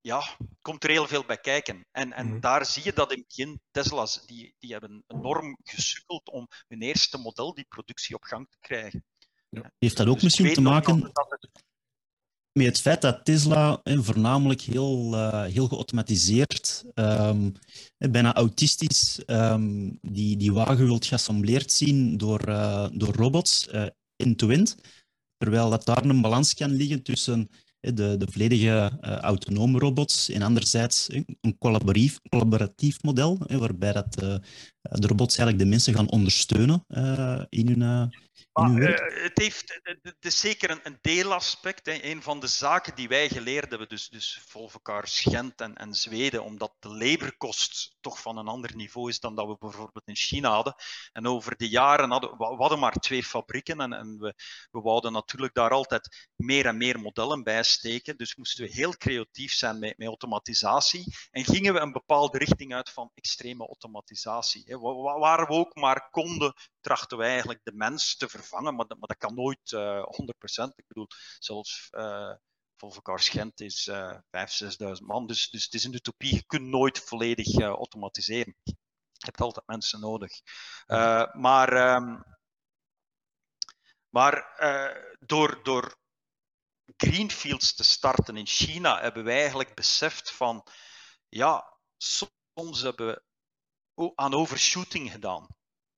[0.00, 1.86] ja, komt er heel veel bij kijken.
[1.90, 2.40] En, en mm.
[2.40, 6.82] daar zie je dat in het begin Tesla's, die, die hebben enorm gesukkeld om hun
[6.82, 9.04] eerste model, die productie op gang te krijgen.
[9.48, 9.72] Ja.
[9.78, 11.50] Heeft dat ook dus misschien te maken het...
[12.52, 17.52] met het feit dat Tesla eh, voornamelijk heel, uh, heel geautomatiseerd, um,
[17.96, 23.68] bijna autistisch, um, die, die wagen wilt geassembleerd zien door, uh, door robots,
[24.16, 24.76] end-to-end, -end,
[25.36, 27.48] terwijl dat daar een balans kan liggen tussen
[27.80, 30.28] de, de volledige uh, autonome robots.
[30.28, 31.08] En anderzijds
[31.40, 31.58] een
[32.28, 34.34] collaboratief, model, waarbij dat, uh,
[34.80, 38.10] de robots eigenlijk de mensen gaan ondersteunen uh, in hun,
[38.52, 41.86] maar, uh, het, heeft, het is zeker een, een deelaspect.
[41.86, 42.02] Hè.
[42.02, 46.44] Een van de zaken die wij geleerd hebben, dus, dus Volvocar, Gent en, en Zweden,
[46.44, 50.50] omdat de leverkost toch van een ander niveau is dan dat we bijvoorbeeld in China
[50.50, 50.74] hadden.
[51.12, 54.34] En over de jaren hadden we hadden maar twee fabrieken en, en we,
[54.70, 58.16] we wouden natuurlijk daar altijd meer en meer modellen bij steken.
[58.16, 62.74] Dus moesten we heel creatief zijn met, met automatisatie en gingen we een bepaalde richting
[62.74, 64.64] uit van extreme automatisatie.
[64.78, 69.08] Waar we ook maar konden, trachten we eigenlijk de mens te vervangen, maar dat, maar
[69.08, 70.74] dat kan nooit uh, eh, 100%.
[70.74, 71.06] Ik bedoel,
[71.38, 72.34] zelfs uh,
[72.76, 76.34] Volvo Gent is uh, 5.000, 6.000 man, dus, dus het is een utopie.
[76.34, 78.56] Je kunt nooit volledig uh, automatiseren.
[78.62, 80.32] Je hebt altijd mensen nodig.
[81.32, 82.24] Maar um,
[84.10, 84.44] maar
[85.20, 85.96] door, door
[86.96, 90.66] greenfields te starten in China hebben wij eigenlijk beseft van,
[91.28, 93.22] ja, soms hebben we
[94.14, 95.46] aan overshooting gedaan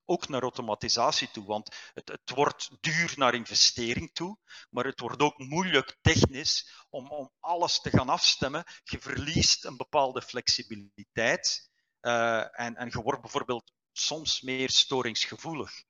[0.04, 1.46] ook naar automatisatie toe.
[1.46, 4.38] Want het, het, wordt duur naar investering toe,
[4.70, 8.64] maar het wordt ook moeilijk technisch om, om alles te gaan afstemmen.
[8.84, 15.84] Je verliest een bepaalde flexibiliteit uh, en, en je wordt bijvoorbeeld soms meer storingsgevoelig.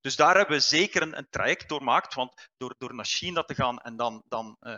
[0.00, 3.54] Dus daar hebben we zeker een, een traject doormaakt, want door, door naar China te
[3.54, 4.74] gaan en dan, dan uh,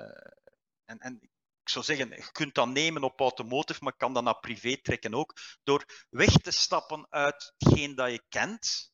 [0.85, 1.30] en, en
[1.71, 5.37] zou zeggen, je kunt dat nemen op automotive, maar kan dat naar privé trekken ook.
[5.63, 8.93] Door weg te stappen uit hetgeen dat je kent.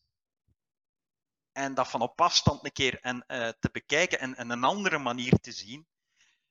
[1.53, 4.99] En dat van op afstand een keer en, uh, te bekijken en, en, een andere
[4.99, 5.87] manier te zien.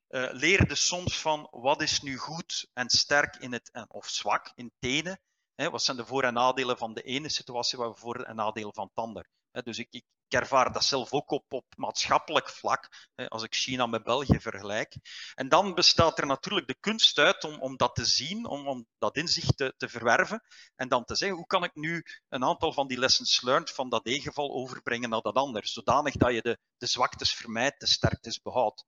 [0.08, 4.64] Uh, leerde soms van wat is nu goed en sterk in het, of zwak in
[4.64, 5.20] het ene.
[5.54, 8.74] Hè, wat zijn de voor- en nadelen van de ene situatie, wat voor- en nadelen
[8.74, 9.28] van het ander.
[9.64, 14.40] Dus ik, ervaar dat zelf ook op, op maatschappelijk vlak, als ik China met België
[14.40, 14.96] vergelijk.
[15.34, 18.86] En dan bestaat er natuurlijk de kunst uit om, om dat te zien, om, om
[18.98, 20.42] dat inzicht te, te verwerven.
[20.76, 23.88] En dan te zeggen, hoe kan ik nu een aantal van die lessons learned van
[23.88, 28.42] dat E-geval overbrengen naar dat ander, zodanig dat je de, de zwaktes vermijdt, de sterktes
[28.42, 28.84] behoudt.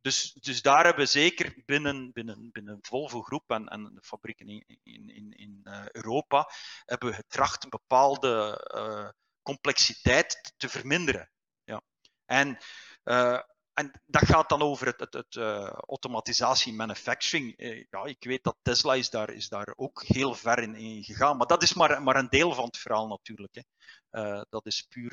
[0.00, 4.48] Dus, dus daar hebben we zeker binnen, binnen, binnen Volvo Groep en, en de fabrieken
[4.48, 6.50] in, in, in, uh, Europa,
[6.84, 9.08] hebben we getracht bepaalde uh,
[9.42, 11.30] complexiteit te verminderen.
[11.64, 11.82] Ja.
[12.24, 12.58] En,
[13.04, 13.40] uh,
[13.72, 17.60] en dat gaat dan over het, het, het uh, automatisatie manufacturing.
[17.60, 21.04] Uh, ja, ik weet dat Tesla is daar, is daar ook heel ver in, in
[21.04, 23.54] gegaan, maar dat is maar, maar een deel van het verhaal natuurlijk.
[23.54, 24.42] Hè.
[24.48, 25.12] dat is puur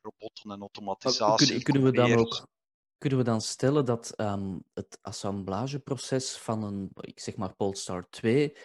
[0.00, 1.46] robotten en automatisatie.
[1.46, 2.48] Kunnen, kunnen, we dan ook
[3.00, 8.56] kunnen we dan stellen dat um, het assemblageproces van een, ik zeg maar Polestar 2,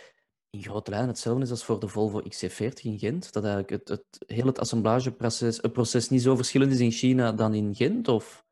[0.56, 3.34] in grote lijnen hetzelfde is als voor de Volvo XC40 in Gent?
[3.34, 7.32] Dat eigenlijk het, het heel het assemblageproces het proces niet zo verschillend is in China
[7.32, 8.08] dan in Gent?
[8.08, 8.44] Of?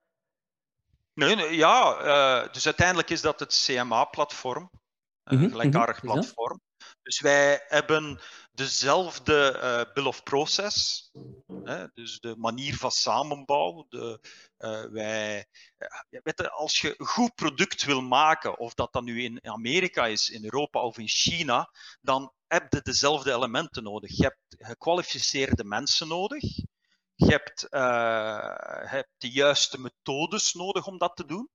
[1.14, 2.02] Nee, nee ja.
[2.44, 4.70] Uh, dus uiteindelijk is dat het CMA-platform.
[5.24, 6.62] Een mm -hmm, gelijkaardig mm -hmm, platform.
[7.02, 8.20] Dus wij hebben
[8.54, 11.10] dezelfde uh, bill of process,
[11.64, 13.86] hè, dus de manier van samenbouw.
[13.90, 14.20] De,
[14.58, 15.46] uh, wij,
[16.10, 20.06] uh, weet als je een goed product wil maken, of dat dan nu in Amerika
[20.06, 21.70] is, in Europa of in China,
[22.02, 24.18] dan heb je dezelfde elementen nodig.
[24.18, 26.44] Je hebt gekwalificeerde mensen nodig.
[27.16, 27.68] Je hebt,
[28.90, 31.50] hebt de juiste methodes nodig om dat te doen.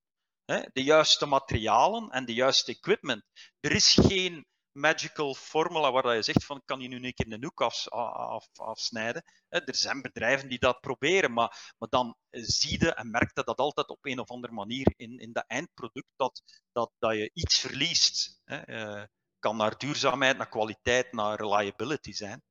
[0.45, 0.63] Hè?
[0.73, 3.25] De juiste materialen en de juiste equipment.
[3.61, 4.47] Er is geen
[4.79, 8.49] magical formula waar je zegt van kan je nu een keer een hoek af, af,
[8.55, 9.25] afsnijden.
[9.49, 13.59] Er zijn bedrijven die dat proberen, maar, maar dan zie je en merk je dat
[13.59, 17.59] altijd op een of andere manier in, in dat eindproduct dat, dat, dat je iets
[17.59, 18.41] verliest.
[18.45, 19.03] Uh,
[19.39, 22.43] kan naar duurzaamheid, naar kwaliteit, naar reliability zijn.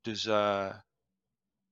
[0.00, 0.78] Dus uh,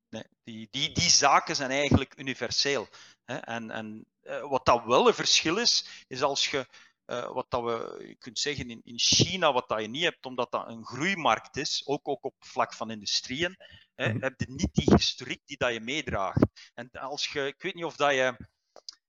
[0.08, 2.88] nee, die, die, die zaken zijn eigenlijk universeel.
[3.24, 4.06] En, en
[4.48, 6.66] wat dat wel een verschil is, is als je
[7.06, 10.26] uh, wat dat we, je kunt zeggen in, in China, wat dat je niet hebt,
[10.26, 13.56] omdat dat een groeimarkt is, ook, ook op vlak van industrieën,
[13.94, 16.70] hè, mm heb je niet die historiek die dat je meedraagt.
[16.74, 18.36] En als je, ik weet niet of dat je,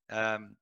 [0.05, 0.57] um,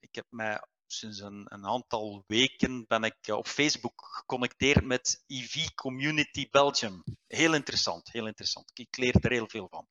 [0.00, 5.68] ik heb mij sinds een, een, aantal weken ben ik op Facebook geconnecteerd met EV
[5.74, 7.04] Community Belgium.
[7.26, 8.70] Heel interessant, heel interessant.
[8.74, 9.86] Ik leer er heel veel van.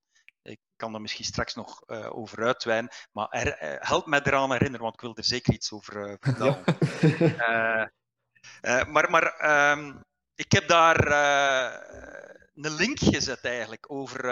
[0.46, 4.52] Ik kan er misschien straks nog uh, over uitweiden, maar er, uh, help mij eraan
[4.52, 6.64] herinneren, want ik wil er zeker iets over uh, vertellen.
[7.20, 7.92] Ja.
[8.94, 10.04] maar maar um,
[10.36, 10.98] ik heb daar
[12.54, 14.30] een link gezet eigenlijk over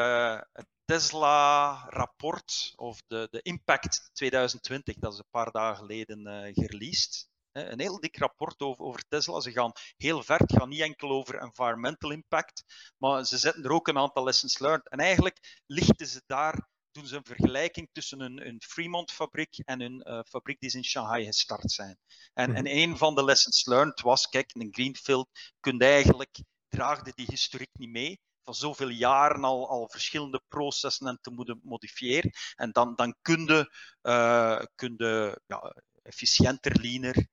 [0.54, 4.96] het Tesla-rapport of de, de Impact 2020.
[4.96, 9.40] Dat is een paar dagen geleden gereleased een heel dik rapport over, over, Tesla.
[9.40, 10.38] Ze gaan heel ver.
[10.38, 12.64] Het gaat niet enkel over environmental impact,
[12.98, 14.90] maar ze zetten er ook een aantal lessons learned.
[14.90, 20.02] En eigenlijk lichten ze daar, doen ze een vergelijking tussen een, een Fremont-fabriek en een
[20.08, 21.98] uh, fabriek die ze in Shanghai gestart zijn.
[22.34, 22.56] En, mm.
[22.56, 27.26] en een van de lessons learned was, kijk, een greenfield kun je eigenlijk, draagde die
[27.30, 32.32] historiek niet mee van zoveel jaren al, al verschillende processen en te moeten modifiëren.
[32.56, 37.28] En dan, dan kun je, uh, kun je ja, efficiënter, leaner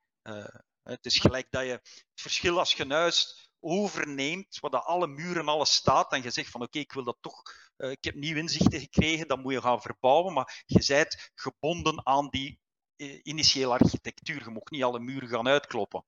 [0.82, 5.74] het is gelijk dat je het verschil als je huis overneemt, dat alle muren, alles
[5.74, 7.42] staat, en je zegt van oké, ik wil dat toch,
[7.76, 12.06] uh, ik heb nieuwe inzichten gekregen, dan moet je gaan verbouwen, maar je bent gebonden
[12.06, 12.60] aan die
[12.96, 14.44] uh, initiële architectuur.
[14.44, 16.04] Je mag niet alle muren gaan uitkloppen.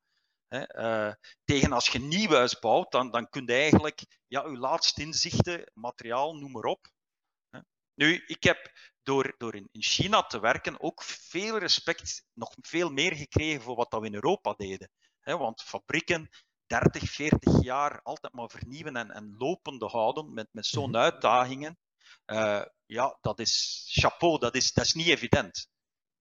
[1.45, 5.01] Tegen als je een nieuw huis bouwt, dan, dan kun je eigenlijk ja, je laatste
[5.01, 6.91] inzichten, materiaal, noem maar op.
[7.95, 8.73] Nu, ik heb
[9.03, 13.77] door, door in, in China te werken ook veel respect, nog veel meer gekregen voor
[13.77, 14.91] wat dat we in Europa deden.
[15.23, 16.29] want fabrieken
[16.67, 20.99] 30, 40 jaar altijd maar vernieuwen en, en lopende houden met, met zo'n mhm.
[20.99, 21.79] uitdagingen.
[22.27, 25.69] Uh, ja, dat is chapeau, dat is, dat is niet evident.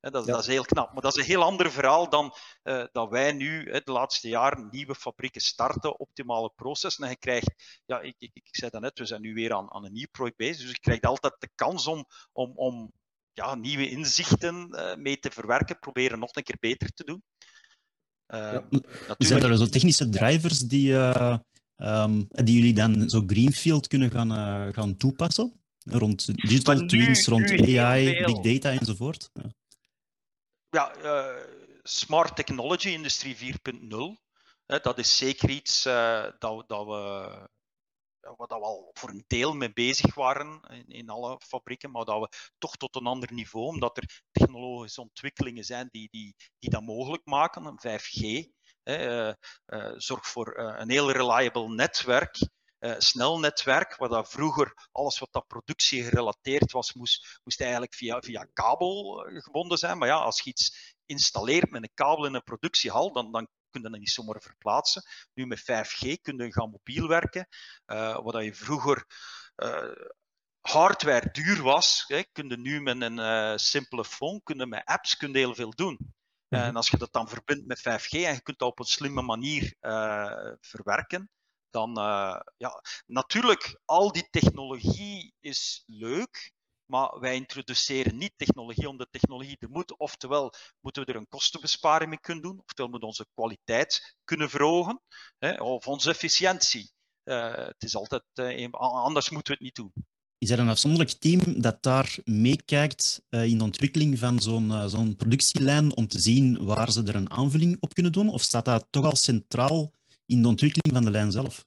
[0.01, 0.93] Dat, dat, is heel knap.
[0.93, 2.33] Maar dat is een heel ander verhaal dan
[2.63, 7.03] uh, dat wij nu de laatste jaren nieuwe fabrieken starten, optimale processen.
[7.03, 9.71] En je krijgt, ja, ik, ik, ik zei dat net, we zijn nu weer aan,
[9.71, 10.61] aan een nieuw project bezig.
[10.61, 12.91] Dus je krijgt altijd de kans om, om, om
[13.33, 17.23] ja, nieuwe inzichten uh, mee te verwerken, proberen nog een keer beter te doen.
[18.27, 19.15] Uh, ja.
[19.17, 24.97] Zijn er zo technische drivers die, um, die jullie dan zo Greenfield kunnen gaan, gaan
[24.97, 25.55] toepassen?
[25.83, 29.29] Rond digital nu, twins, rond AI, big data enzovoort?
[29.33, 29.59] Ja
[30.71, 31.43] ja, uh,
[31.83, 34.79] smart technology, industrie 4.0.
[34.81, 37.49] Dat is zeker iets dat, dat we
[38.21, 42.19] waar we al voor een deel mee bezig waren in, in, alle fabrieken, maar dat
[42.19, 46.81] we toch tot een ander niveau, omdat er technologische ontwikkelingen zijn die, die, die dat
[46.81, 47.65] mogelijk maken.
[47.65, 48.49] Een 5G
[48.83, 52.37] hè, uh, zorgt voor een heel reliable netwerk.
[52.81, 57.93] Uh, snel netwerk, waar dat vroeger alles wat dat productie gerelateerd was, moest, moest eigenlijk
[57.93, 59.97] via, via kabel gebonden zijn.
[59.97, 63.81] Maar ja, als je iets installeert met een kabel in een productiehal, dan, dan kun
[63.81, 65.03] je dat niet zomaar verplaatsen.
[65.33, 67.47] Nu met 5G kun je gaan mobiel werken,
[67.85, 69.05] uh, wat je vroeger
[70.61, 74.85] hardware duur was, hè, kun je nu met een uh, simpele phone, kun je met
[74.85, 76.13] apps kun je heel veel doen.
[76.47, 76.61] Mhm.
[76.61, 79.21] En als je dat dan verbindt met 5G en je kunt dat op een slimme
[79.21, 79.75] manier
[80.59, 81.29] verwerken,
[81.71, 81.91] dan
[82.57, 86.53] ja, natuurlijk, al die technologie is leuk,
[86.85, 89.99] maar wij introduceren niet technologie om de technologie te moeten.
[89.99, 94.49] Oftewel moeten we er een kostenbesparing mee kunnen doen, oftewel moeten we onze kwaliteit kunnen
[94.49, 95.01] verhogen,
[95.37, 96.91] hè, of onze efficiëntie.
[97.23, 100.05] Uh, het is altijd, uh, anders moeten we het niet doen.
[100.37, 105.95] Is er een afzonderlijk team dat daar meekijkt in de ontwikkeling van zo'n zo'n productielijn
[105.95, 108.29] om te zien waar ze er een aanvulling op kunnen doen?
[108.29, 109.91] Of staat dat toch al centraal
[110.31, 111.65] in de ontwikkeling van de lijn zelf?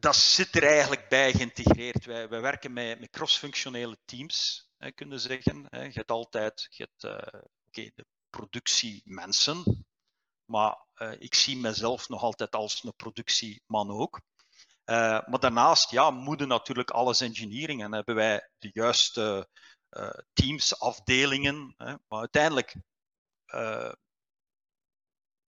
[0.00, 2.04] dat zit er eigenlijk bij geïntegreerd.
[2.04, 5.66] Wij, werken met, met cross-functionele teams, hè, kunnen zeggen.
[5.70, 9.86] Je hebt altijd je hebt, uh, de productiemensen,
[10.44, 14.20] maar uh, ik zie mezelf nog altijd als een productieman ook.
[14.84, 19.48] Uh, maar daarnaast ja, moeten natuurlijk alles engineering en hebben wij de juiste
[20.32, 21.74] teams, afdelingen.
[21.76, 21.94] Hè.
[22.08, 22.74] Maar uiteindelijk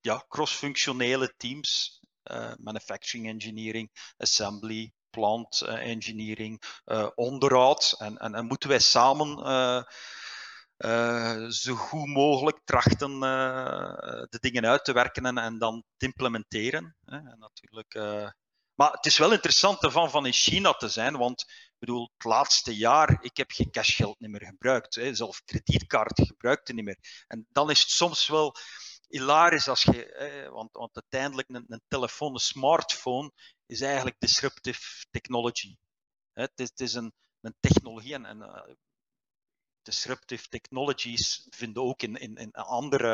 [0.00, 2.00] ja, cross-functionele teams
[2.58, 6.62] manufacturing engineering, assembly, plant engineering,
[7.14, 7.94] onderhoud.
[7.98, 9.28] En, en, en, moeten wij samen
[11.52, 13.20] zo goed mogelijk trachten
[14.30, 16.96] de dingen uit te werken en, en dan te implementeren.
[17.04, 17.94] En natuurlijk
[18.80, 22.24] maar het is wel interessant ervan van in China te zijn, want ik bedoel, het
[22.24, 24.94] laatste jaar, ik heb geen cashgeld meer gebruikt.
[24.94, 25.14] Hè.
[25.14, 26.98] Zelf kredietkaart gebruikte niet meer.
[27.26, 28.54] En dan is het soms wel
[29.10, 33.32] hilarisch als je, want, want uiteindelijk een, een telefoon, een smartphone,
[33.66, 35.76] is eigenlijk disruptive technology.
[36.32, 38.74] Het, is, het is een, een technologie en, en uh,
[39.82, 43.08] disruptive technologies vinden ook in, in, in andere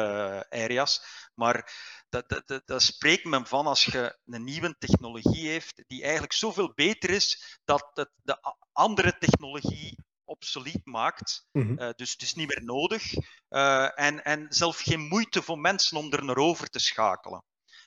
[0.51, 1.03] areas.
[1.35, 1.73] Maar
[2.09, 6.73] dat, dat, dat, spreekt men van als je een nieuwe technologie heeft die eigenlijk zoveel
[6.75, 11.47] beter is dat het de andere technologie obsolet maakt.
[11.53, 13.15] Mm uh, dus het is niet meer nodig.
[13.49, 17.45] Uh, en, en zelf geen moeite voor mensen om er naar over te schakelen.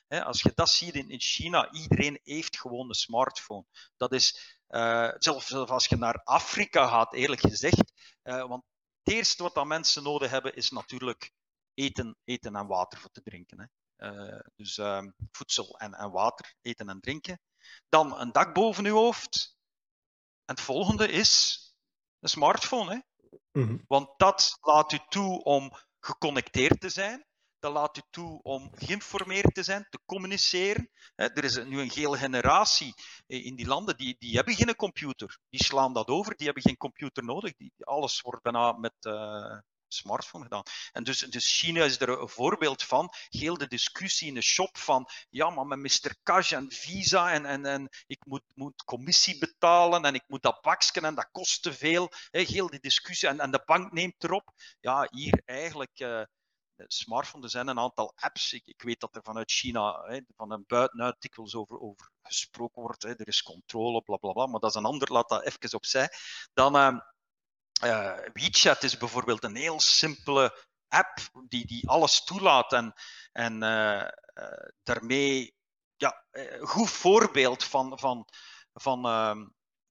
[0.08, 3.64] als je dat ziet in, in China, iedereen heeft gewoon een smartphone.
[3.96, 8.64] Dat is, uh, zelfs als je naar Afrika gaat, eerlijk gezegd, want
[9.02, 11.32] het eerste wat dat mensen nodig hebben is natuurlijk
[11.74, 13.60] eten, eten en water voor te drinken.
[13.60, 13.66] Hè.
[14.56, 17.40] Dus uh, voedsel en, en, water, eten en drinken.
[17.88, 19.56] Dan een dak boven uw hoofd.
[20.44, 21.58] En het volgende is
[22.20, 22.90] een smartphone.
[22.90, 22.98] Hè.
[23.60, 23.84] Mm -hmm.
[23.86, 27.24] Want dat laat u toe om geconnecteerd te zijn.
[27.58, 30.90] Dat laat u toe om geïnformeerd te zijn, te communiceren.
[31.14, 32.94] Er is nu een gele generatie
[33.26, 35.38] in die landen, die, die hebben geen computer.
[35.48, 37.56] Die slaan dat over, die hebben geen computer nodig.
[37.56, 39.58] Die, alles wordt bijna met uh,
[39.94, 40.62] smartphone gedaan.
[40.92, 43.12] En dus, dus China is er een voorbeeld van.
[43.28, 46.14] Heel de discussie in de shop van, ja, maar met Mr.
[46.22, 50.60] Cash en Visa en, en, en ik moet, moet commissie betalen en ik moet dat
[50.60, 52.08] baksken en dat kost te veel.
[52.30, 54.52] Heel die discussie en, en de bank neemt erop.
[54.80, 56.00] Ja, hier eigenlijk...
[56.00, 56.22] Uh,
[56.86, 57.44] smartphone.
[57.44, 58.52] Er zijn een aantal apps.
[58.52, 62.82] Ik, ik weet dat er vanuit China hè, van een buitenuit dikwijls over, over gesproken
[62.82, 63.02] wordt.
[63.02, 63.16] Hè.
[63.16, 64.46] Er is controle, bla bla bla.
[64.46, 66.08] Maar dat is een ander, laat dat even opzij.
[66.52, 67.00] Dan uh,
[67.84, 71.18] uh, WeChat is bijvoorbeeld een heel simpele app
[71.48, 72.94] die, die alles toelaat en,
[73.32, 74.08] en uh,
[74.82, 75.54] daarmee
[75.96, 78.28] ja, een goed voorbeeld van, van,
[78.72, 79.46] van ehm,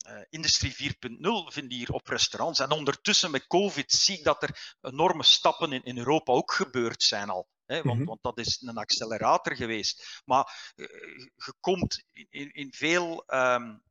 [0.08, 2.60] uh, Industrie 4.0 vinden hier op restaurants.
[2.60, 7.04] En ondertussen met COVID zie ik dat er enorme stappen in, in Europa ook gebeurd
[7.04, 7.48] zijn al.
[7.66, 8.06] Hè, want, mm -hmm.
[8.06, 10.22] want, dat is een accelerator geweest.
[10.26, 10.88] Maar uh,
[11.36, 13.84] je komt in, in veel, um,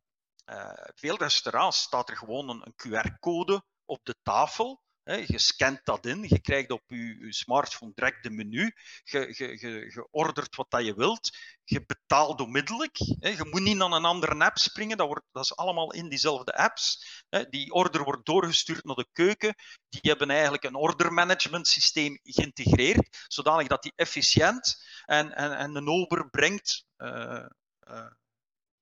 [0.47, 4.83] uh, veel restaurants staat er gewoon een, een QR-code op de tafel.
[5.27, 9.47] Je scant dat in, je krijgt op je, je smartphone direct de menu, je, je,
[9.61, 12.97] je, je, ordert wat dat je wilt, je betaalt onmiddellijk.
[12.97, 16.53] Je moet niet naar een andere app springen, dat, wordt, dat is allemaal in diezelfde
[16.53, 17.05] apps.
[17.51, 19.55] Die order wordt doorgestuurd naar de keuken,
[19.89, 25.89] die hebben eigenlijk een ordermanagement systeem geïntegreerd, zodanig dat die efficiënt en, en, en een
[25.89, 26.85] ober brengt.
[26.97, 27.47] Uh,
[27.89, 28.11] uh,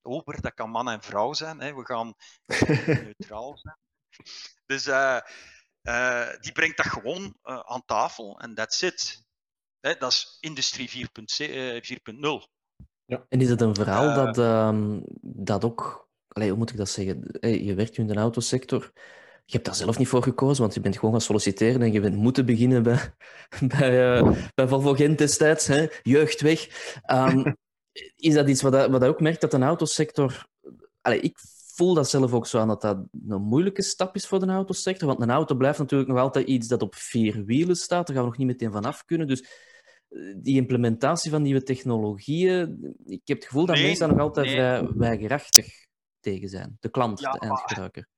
[0.03, 1.75] ober, dat kan man en vrouw zijn, hè.
[1.75, 2.15] we gaan
[3.05, 3.77] neutraal zijn.
[4.67, 5.21] Dus uh,
[5.83, 9.25] uh, die brengt dat gewoon uh, aan tafel en that's it.
[9.81, 12.55] Hè, dat is industrie 4.0.
[13.05, 13.27] Ja.
[13.29, 17.23] En is het een verhaal dat, um, dat ook, allez, hoe moet ik dat zeggen?
[17.41, 18.93] Je werkt nu in de autosector.
[19.45, 22.01] Je hebt daar zelf niet voor gekozen, want je bent gewoon gaan solliciteren en je
[22.01, 23.15] bent moeten beginnen bij,
[23.79, 24.23] bij,
[24.55, 25.87] bij Volvo Gent destijds, hè?
[26.03, 26.69] jeugd weg.
[27.11, 27.57] Um,
[28.17, 30.47] is dat iets wat, wat ook merkt dat een autosector.
[31.01, 31.39] Allez, ik
[31.77, 32.97] voel dat zelf ook zo aan dat dat
[33.29, 35.09] een moeilijke stap is voor de autosector.
[35.09, 38.07] Want een auto blijft natuurlijk nog altijd iets dat op vier wielen staat.
[38.07, 39.27] Daar gaan we nog niet meteen vanaf kunnen.
[39.27, 39.41] Dus
[40.09, 44.27] eh, die implementatie van nieuwe technologieën, ik heb het gevoel dat nee, mensen daar nog
[44.27, 44.55] altijd nee.
[44.55, 45.87] vrij weigerachtig
[46.21, 46.77] tegen zijn.
[46.81, 48.09] De klant, ja, de eindgebruiker.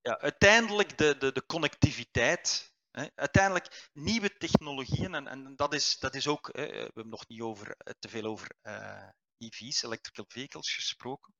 [0.00, 2.72] Ja, uiteindelijk de, de, de connectiviteit.
[2.90, 3.06] Hè.
[3.14, 7.40] Uiteindelijk nieuwe technologieën, en, en dat, is, dat is ook, hè, we hebben nog niet
[7.40, 11.34] over, te veel over uh, EV's, electrical vehicles, gesproken.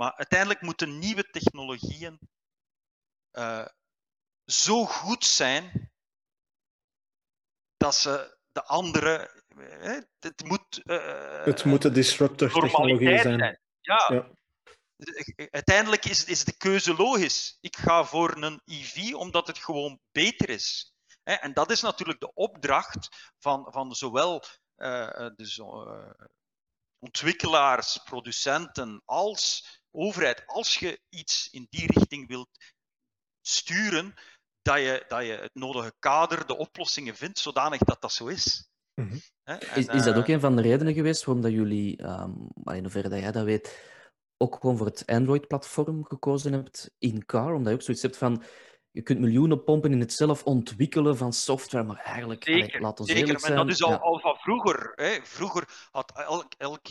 [0.00, 2.18] Maar uiteindelijk moeten nieuwe technologieën
[3.32, 3.66] uh,
[4.44, 5.92] zo goed zijn
[7.76, 9.42] dat ze de andere.
[9.56, 10.82] Uh, het moet.
[10.84, 13.38] Uh, het moeten disruptive technologieën zijn.
[13.38, 13.60] zijn.
[13.80, 14.08] Ja.
[14.08, 14.28] ja.
[15.50, 17.58] Uiteindelijk is, is de keuze logisch.
[17.60, 20.94] Ik ga voor een EV omdat het gewoon beter is.
[21.22, 24.44] En dat is natuurlijk de opdracht van, van zowel
[25.36, 25.60] dus,
[26.98, 32.48] ontwikkelaars, producenten als overheid, als je iets in die richting wilt
[33.40, 34.14] sturen,
[34.62, 38.68] dat je, dat je het nodige kader, de oplossingen vindt, zodanig dat dat zo is.
[38.94, 39.20] Mm -hmm.
[39.42, 42.82] en, is, is, dat ook een van de redenen geweest waarom dat jullie, um, in
[42.82, 43.88] hoeverre dat jij dat weet,
[44.36, 47.54] ook gewoon voor het Android-platform gekozen hebt in car?
[47.54, 48.42] Omdat je ook zoiets hebt van,
[48.90, 53.00] je kunt miljoenen pompen in het zelf ontwikkelen van software, maar eigenlijk, zeker, allee, laat
[53.00, 53.24] ons zeker.
[53.24, 53.54] eerlijk zijn.
[53.54, 53.96] Maar dat is al, ja.
[53.96, 54.92] al van vroeger.
[54.94, 55.18] Hè.
[55.22, 56.86] Vroeger had elk, elk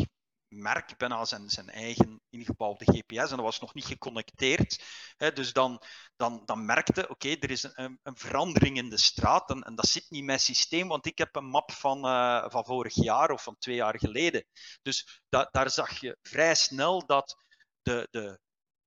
[0.49, 4.83] merk bijna zijn, zijn eigen ingebouwde GPS en dat was nog niet geconnecteerd.
[5.17, 5.81] Hè, dus dan,
[6.15, 10.05] dan, dan merkte, oké, er is een, een, verandering in de straat en, dat zit
[10.09, 13.43] niet in mijn systeem, want ik heb een map van, uh, van vorig jaar of
[13.43, 14.45] van twee jaar geleden.
[14.81, 17.43] Dus da, daar zag je vrij snel dat
[17.81, 18.39] de, de,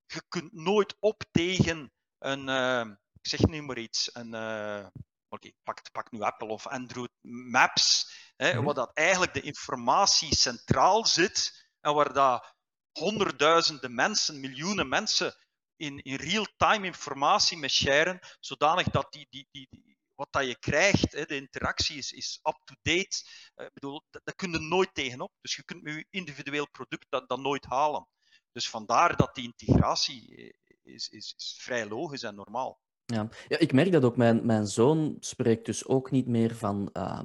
[0.07, 4.87] je kunt nooit op tegen een, uh, ik zeg nu maar iets, een, uh,
[5.29, 8.11] oké, pak, pak nu Apple of Android Maps,
[8.43, 12.55] hè, mm waar dat eigenlijk de informatie centraal zit en waar dat
[12.93, 15.35] honderdduizenden mensen, miljoenen mensen
[15.77, 19.69] in, in real-time informatie mee sharen, zodanig dat die, die, die,
[20.15, 23.25] wat dat je krijgt, hè, de interactie is, is up-to-date.
[23.57, 25.33] Uh, bedoel, dat, dat kun je nooit tegenop.
[25.41, 28.09] Dus je kunt met je individueel product dat, dat nooit halen.
[28.53, 32.81] Dus vandaar dat die integratie eh, is, is, is vrij logisch en normaal.
[33.05, 33.29] Ja.
[33.49, 34.17] ja, ik merk dat ook.
[34.17, 37.21] Mijn, mijn zoon spreekt dus ook niet meer van uh,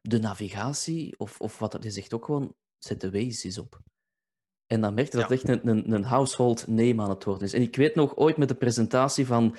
[0.00, 1.72] de navigatie of, of wat.
[1.72, 3.80] Hij zegt ook gewoon, zet de Waze eens op.
[4.66, 7.52] En dan merk je dat echt een, een, een household name aan het worden is.
[7.52, 9.56] En ik weet nog ooit met de presentatie van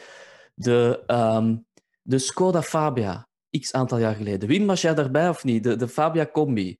[0.54, 1.66] de, um,
[2.02, 3.28] de Skoda Fabia,
[3.60, 4.50] x aantal jaar geleden.
[4.50, 5.64] Wim, was jij daarbij of niet?
[5.64, 6.78] De, de Fabia Combi.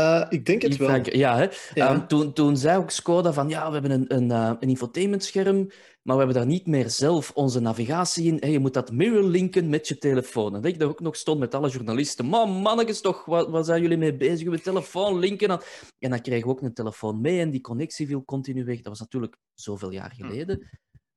[0.00, 1.00] Uh, ik denk het wel.
[1.02, 1.48] Ja, hè?
[1.74, 1.94] Ja.
[1.94, 5.66] Um, toen, toen zei ook Skoda van ja, we hebben een, een, uh, een infotainmentscherm,
[6.02, 8.36] maar we hebben daar niet meer zelf onze navigatie in.
[8.40, 10.54] Hey, je moet dat mirror linken met je telefoon.
[10.54, 12.26] En dat ik daar ook nog stond met alle journalisten.
[12.26, 14.48] Man, mannetjes toch, wat, wat zijn jullie mee bezig?
[14.48, 15.60] Met telefoon linken.
[15.98, 18.76] En dan kregen we ook een telefoon mee en die connectie viel continu weg.
[18.76, 20.22] Dat was natuurlijk zoveel jaar hm.
[20.22, 20.68] geleden.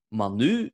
[0.08, 0.72] Maar nu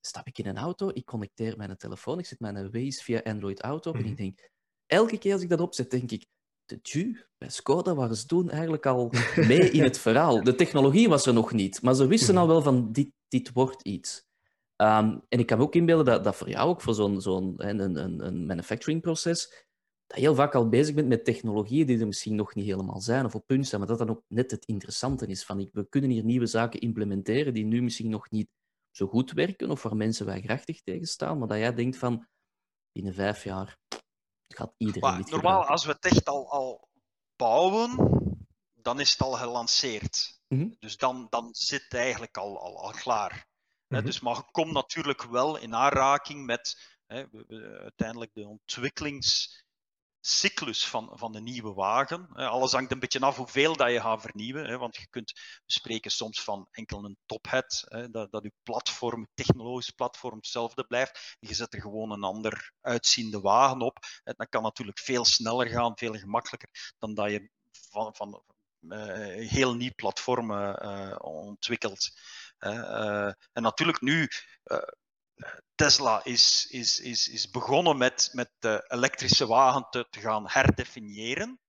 [0.00, 3.60] stap ik in een auto, ik connecteer mijn telefoon, ik zet mijn Waze via Android
[3.60, 4.08] Auto op en hm.
[4.08, 4.50] ik denk,
[4.86, 6.26] elke keer als ik dat opzet, denk ik,
[6.68, 9.12] de Ju, bij Skoda waren ze toen eigenlijk al
[9.48, 10.42] mee in het verhaal.
[10.44, 13.82] De technologie was er nog niet, maar ze wisten al wel van dit, dit wordt
[13.82, 14.26] iets.
[14.76, 17.54] Um, en ik kan me ook inbeelden dat, dat voor jou ook, voor zo'n zo'n
[17.56, 19.66] een, een, een manufacturingproces,
[20.06, 23.00] dat je heel vaak al bezig bent met technologieën die er misschien nog niet helemaal
[23.00, 25.88] zijn of op punt zijn, maar dat dan ook net het interessante is van we
[25.88, 28.48] kunnen hier nieuwe zaken implementeren die nu misschien nog niet
[28.90, 32.26] zo goed werken of waar mensen weigerachtig tegen staan, maar dat jij denkt van
[32.92, 33.78] binnen vijf jaar
[34.56, 36.88] gaat iedereen maar, Normaal, als we het echt al, al
[37.36, 37.90] bouwen,
[38.74, 40.40] dan is het al gelanceerd.
[40.48, 40.68] Mhm.
[40.78, 43.32] Dus dan, dan zit het eigenlijk al, al, al klaar.
[43.32, 47.24] Mm dus, maar je komt natuurlijk wel in aanraking met hè,
[47.80, 49.64] uiteindelijk de ontwikkelings
[50.20, 52.28] cyclus van, van de nieuwe wagen.
[52.32, 54.78] Alles hangt een beetje af hoeveel dat je gaat vernieuwen.
[54.78, 55.32] Want je kunt
[55.66, 61.36] spreken soms van enkel een tophead, dat, dat je platform, technologisch platform hetzelfde blijft.
[61.40, 63.98] Je zet er gewoon een ander uitziende wagen op.
[64.24, 67.50] Dat kan natuurlijk veel sneller gaan, veel gemakkelijker dan dat je
[67.90, 68.42] van, van
[68.80, 70.74] uh, heel nieuw platform
[71.18, 72.10] ontwikkelt.
[72.58, 74.28] En natuurlijk nu
[75.74, 81.60] Tesla is, is, is, is begonnen met, met de elektrische wagen te, te gaan herdefiniëren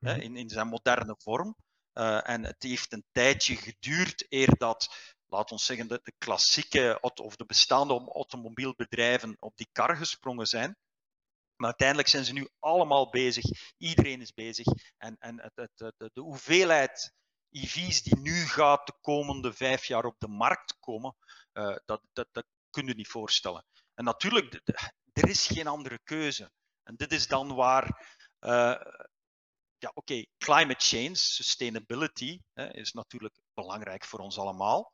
[0.00, 0.20] hè, mhm.
[0.20, 1.56] in, in zijn moderne vorm.
[1.94, 4.94] Uh, en het heeft een tijdje geduurd eer dat,
[5.26, 10.76] laat ons zeggen, de, de klassieke of de bestaande automobielbedrijven op die kar gesprongen zijn.
[11.56, 13.44] Maar uiteindelijk zijn ze nu allemaal bezig.
[13.76, 14.66] Iedereen is bezig.
[14.96, 17.12] En, en het, het, de, de hoeveelheid
[17.50, 21.16] EV's die nu gaat de komende vijf jaar op de markt komen,
[21.52, 23.64] uh, dat, dat, dat kun je niet voorstellen.
[23.94, 24.60] En natuurlijk,
[25.12, 26.50] er is geen andere keuze.
[26.82, 27.84] En dit is dan waar,
[28.40, 28.80] uh,
[29.78, 34.92] ja oké, climate change, sustainability is natuurlijk belangrijk voor ons allemaal.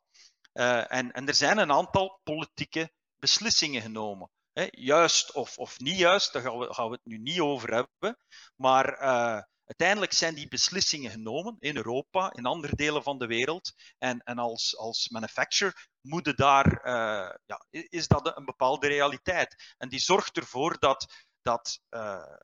[0.53, 4.29] Uh, en, en er zijn een aantal politieke beslissingen genomen.
[4.69, 8.17] Juist of, of niet juist, daar gaan we, gaan we het nu niet over hebben.
[8.55, 13.73] Maar uh, uiteindelijk zijn die beslissingen genomen in Europa, in andere delen van de wereld.
[13.97, 19.73] En, en als, als manufacturer moeten daar, uh, ja, is dat een bepaalde realiteit.
[19.77, 22.35] En die zorgt ervoor dat, dat uh,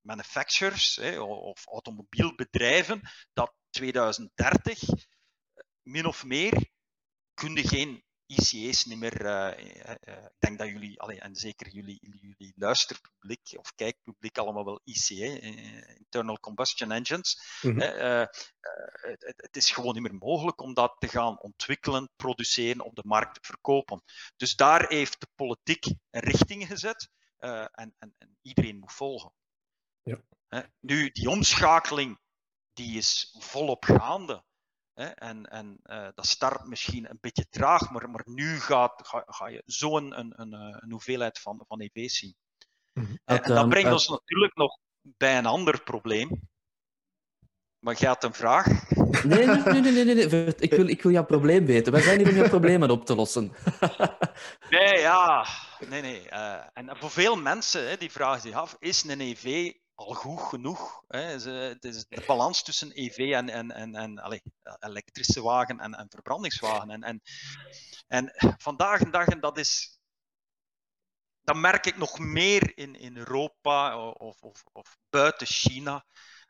[0.00, 3.00] manufacturers of automobielbedrijven
[3.32, 4.78] dat 2030
[5.82, 6.70] min of meer
[7.34, 9.24] kunnen geen ICE's niet meer.
[9.24, 9.58] Uh,
[10.08, 15.40] ik denk dat jullie, allee, en zeker jullie, jullie luisterpubliek of kijkpubliek, allemaal wel ICE,
[15.98, 17.58] Internal Combustion Engines.
[17.62, 17.80] Mm -hmm.
[17.80, 23.04] het, het, is gewoon niet meer mogelijk om dat te gaan ontwikkelen, produceren, op de
[23.04, 24.02] markt verkopen.
[24.36, 29.32] Dus daar heeft de politiek een richting gezet en, en, en, iedereen moet volgen.
[30.02, 30.20] Ja.
[30.80, 32.18] nu, die omschakeling
[32.76, 34.44] die is volop gaande.
[34.96, 39.48] En, en uh, dat start misschien een beetje traag, maar, maar nu gaat, ga, ga
[39.48, 42.34] je zo'n een, een, eh, een, hoeveelheid van, van EV's zien.
[42.92, 43.18] -hmm.
[43.24, 46.48] En, en, dat brengt ons natuurlijk nog bij een ander probleem.
[47.78, 48.90] Maar gaat een vraag?
[49.24, 51.92] Nee, nee, nee, nee, nee, Ik, wil, ik wil jouw probleem weten.
[51.92, 53.52] Wij zijn hier om jouw problemen op te lossen.
[54.70, 55.46] nee, ja.
[55.88, 56.28] Nee, nee.
[56.72, 61.02] En voor veel mensen, hè, die vragen zich af, is een EV al goed genoeg.
[61.08, 61.20] Hè.
[61.20, 64.40] Het is de balans tussen EV en, en, en, en allez,
[64.78, 66.90] elektrische wagen en, en verbrandingswagen.
[66.90, 67.20] En, en,
[68.06, 70.00] en vandaag de dag, en dat is,
[71.40, 76.04] dat merk ik nog meer in, in Europa of, of, of buiten China.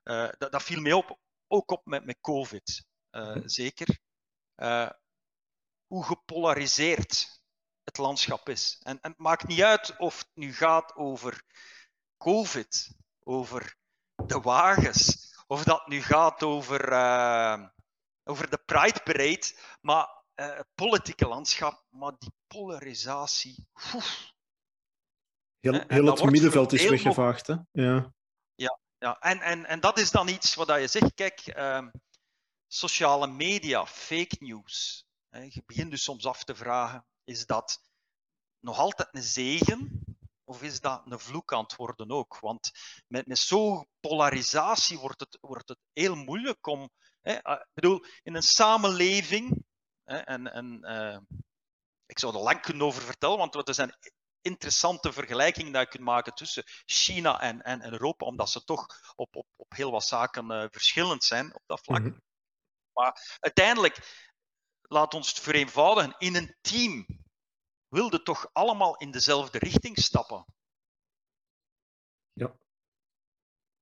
[0.05, 3.99] Uh, dat, dat, viel mij op, ook op met, met COVID, uh, zeker.
[4.57, 4.91] Uh,
[5.87, 7.41] hoe gepolariseerd
[7.85, 8.81] het landschap is.
[8.83, 11.43] En, en, het maakt niet uit of het nu gaat over
[12.17, 12.97] COVID,
[13.27, 13.77] over
[14.27, 17.69] de wagens, of dat nu gaat over, uh,
[18.25, 23.69] over de Pride Parade, maar uh, het politieke landschap, maar die polarisatie.
[23.95, 24.35] Oef.
[25.61, 27.55] Heel, heel het middenveld is weggevaagd, hè?
[27.73, 28.15] Ja.
[28.55, 29.19] Ja, ja.
[29.19, 31.87] En, en, en dat is dan iets wat je zegt, kijk, uh,
[32.67, 35.07] sociale media, fake news.
[35.29, 37.81] Hè, je begint dus soms af te vragen, is dat
[38.61, 40.06] nog altijd een zegen
[40.49, 42.39] of is dat een vloek aan het worden ook?
[42.39, 42.71] Want
[43.07, 46.91] met, met zo'n polarisatie wordt het, wordt het heel moeilijk om.
[47.21, 49.65] Hè, ah, ik bedoel, in een samenleving,
[50.05, 51.39] hè, en, en uh,
[52.07, 53.99] ik zou er lang kunnen over vertellen, want er zijn
[54.41, 59.37] interessante vergelijkingen die je kunt maken tussen China en, en, Europa, omdat ze toch op,
[59.37, 61.99] op, op heel wat zaken uh, verschillend zijn op dat vlak.
[61.99, 62.23] Mm -hmm.
[62.93, 64.27] Maar uiteindelijk,
[64.83, 67.07] laat ons het vereenvoudigen, in een team
[67.89, 70.47] wilden toch allemaal in dezelfde richting stappen.
[72.33, 72.57] Ja.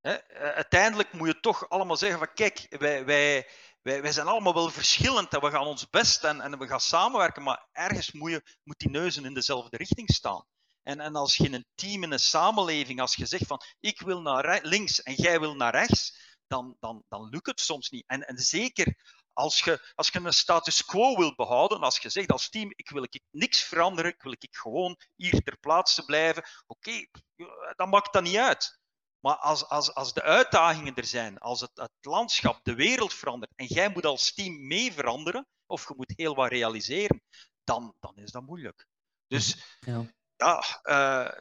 [0.00, 3.50] He, eh, uiteindelijk moet je toch allemaal zeggen van kijk, wij, wij,
[3.82, 6.80] wij, wij zijn allemaal wel verschillend en we gaan ons best en, en we gaan
[6.80, 10.46] samenwerken, maar ergens moet, je, moet die neuzen in dezelfde richting staan.
[10.82, 14.00] En, en als je in een team, in een samenleving, als je zegt van ik
[14.00, 18.04] wil naar links en jij wil naar rechts, dan, dan, dan lukt het soms niet.
[18.06, 18.96] En, en zeker
[19.34, 22.90] als je, als je een status quo wilt behouden, als je zegt als team, ik
[22.90, 27.10] wil ik niks veranderen, ik wil ik gewoon hier ter plaatse blijven, oké, okay,
[27.76, 28.78] dan maakt dat niet uit.
[29.20, 33.52] Maar als, als, als de uitdagingen er zijn, als het, het landschap, de wereld verandert
[33.54, 37.22] en jij moet als team mee veranderen, of je moet heel wat realiseren,
[37.64, 38.86] dan, dan is dat moeilijk.
[39.26, 41.40] Dus ja, ja uh,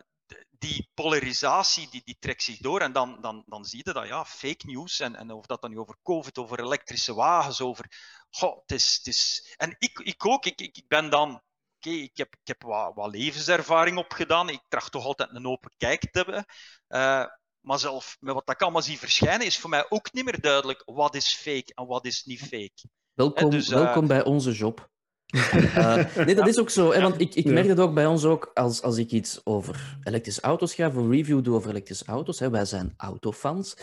[0.63, 4.25] die polarisatie die, die trekt zich door en dan, dan, dan zie je dat, ja,
[4.25, 7.85] fake news en, en of dat dan nu over COVID, over elektrische wagens, over...
[8.29, 9.53] Goh, het is, het is...
[9.57, 11.29] En ik, ik ook, ik, ik ben dan...
[11.29, 15.47] Oké, okay, ik heb, ik heb wat, wat levenservaring opgedaan, ik tracht toch altijd een
[15.47, 16.45] open kijk te hebben.
[16.87, 17.25] Uh,
[17.59, 20.81] maar zelf met wat ik allemaal zie verschijnen, is voor mij ook niet meer duidelijk
[20.85, 22.89] wat is fake en wat is niet fake.
[23.13, 23.75] Welkom, dus, uh...
[23.75, 24.91] welkom bij onze job.
[25.33, 26.91] Uh, nee, dat is ook zo.
[26.91, 29.97] Hè, want ik, ik merk het ook bij ons ook als, als ik iets over
[30.03, 32.39] elektrische auto's ga, een review doe over elektrische auto's.
[32.39, 33.75] Hè, wij zijn autofans.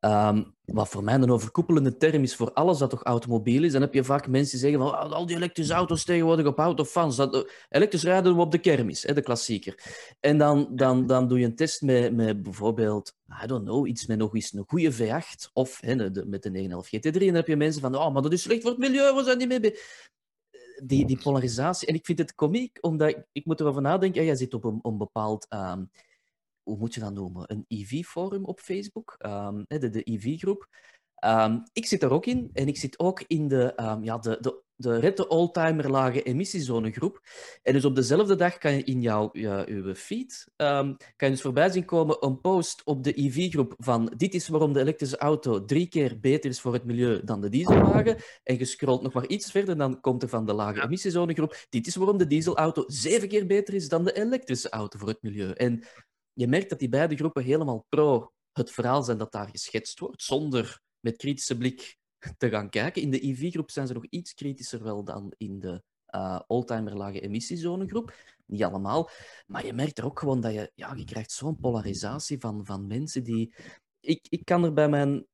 [0.00, 3.80] Um, wat voor mij een overkoepelende term is voor alles dat toch automobiel is, dan
[3.80, 7.16] heb je vaak mensen die zeggen van al die elektrische auto's tegenwoordig op autofans.
[7.16, 9.74] Dat, elektrisch rijden we op de kermis, hè, de klassieker.
[10.20, 13.14] En dan, dan, dan doe je een test met, met bijvoorbeeld,
[13.44, 16.50] I don't know, iets met nog eens een goede V8 of hè, de, met de
[16.50, 17.20] 911 GT3.
[17.20, 19.24] En dan heb je mensen van, oh, maar dat is slecht voor het milieu, we
[19.24, 19.74] zijn niet mee
[20.82, 21.88] die, die polarisatie.
[21.88, 24.20] En ik vind het komiek, omdat ik, moet erover nadenken.
[24.20, 25.90] Ja, jij zit op een, bepaald, um,
[26.62, 27.44] hoe moet je dat noemen?
[27.46, 30.68] Een EV-forum op Facebook, um, de, de EV-groep.
[31.24, 33.72] Um, ik zit er ook in en ik zit ook in de,
[34.02, 37.20] ja, de, de de Rette Oldtimer Lage Emissiezonegroep.
[37.62, 39.30] En dus op dezelfde dag kan je in jouw,
[39.66, 44.12] uw feed um, kan je dus voorbij zien komen een post op de EV-groep van
[44.16, 47.48] dit is waarom de elektrische auto drie keer beter is voor het milieu dan de
[47.48, 48.16] dieselwagen.
[48.42, 51.86] En je scrolt nog maar iets verder, dan komt er van de Lage Emissiezonegroep dit
[51.86, 55.50] is waarom de dieselauto zeven keer beter is dan de elektrische auto voor het milieu.
[55.50, 55.84] En
[56.32, 60.22] je merkt dat die beide groepen helemaal pro het verhaal zijn dat daar geschetst wordt,
[60.22, 61.98] zonder met kritische blik
[62.38, 63.02] te gaan kijken.
[63.02, 65.82] In de EV-groep zijn ze nog iets kritischer wel dan in de
[66.14, 68.14] uh, oldtimer lage emissiezonegroep.
[68.46, 69.10] Niet allemaal.
[69.46, 72.86] Maar je merkt er ook gewoon dat je, ja, je krijgt zo'n polarisatie van, van
[72.86, 73.54] mensen die...
[74.00, 75.26] Ik, ik kan er bij mijn...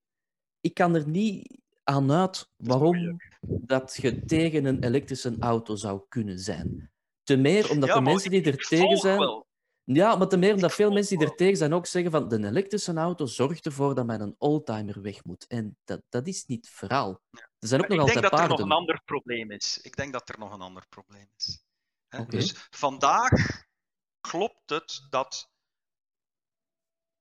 [0.61, 6.39] Ik kan er niet aan uit waarom dat je tegen een elektrische auto zou kunnen
[6.39, 6.91] zijn.
[7.23, 9.45] Te meer omdat de mensen die er tegen zijn...
[9.93, 12.47] Ja, maar te meer omdat veel mensen die er tegen zijn ook zeggen van de
[12.47, 15.47] elektrische auto zorgt ervoor dat men een oldtimer weg moet.
[15.47, 17.21] En dat, dat is niet het verhaal.
[17.31, 19.81] Er zijn ook nog ik altijd denk dat er nog een ander probleem is.
[19.81, 21.65] Ik denk dat er nog een ander probleem is.
[22.09, 22.27] Okay.
[22.27, 23.31] Dus vandaag
[24.21, 25.51] klopt het dat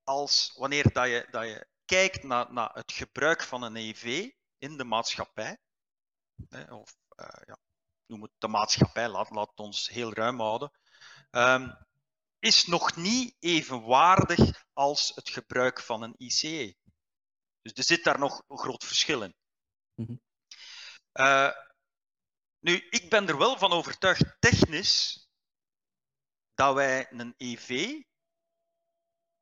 [0.04, 4.78] als wanneer dat je, dat je kijkt naar, naar het gebruik van een EV in
[4.78, 5.58] de maatschappij,
[6.70, 7.58] of uh, ja,
[8.06, 10.72] noem het de maatschappij, laat, laat ons heel ruim houden,
[11.32, 11.86] um,
[12.46, 16.76] is nog niet evenwaardig als het gebruik van een ICE.
[17.62, 19.36] Dus er zit daar nog een groot verschil in.
[19.96, 20.22] Mm -hmm.
[21.14, 21.52] uh,
[22.60, 25.28] nu, ik ben er wel van overtuigd, technisch,
[26.54, 28.02] dat wij een EV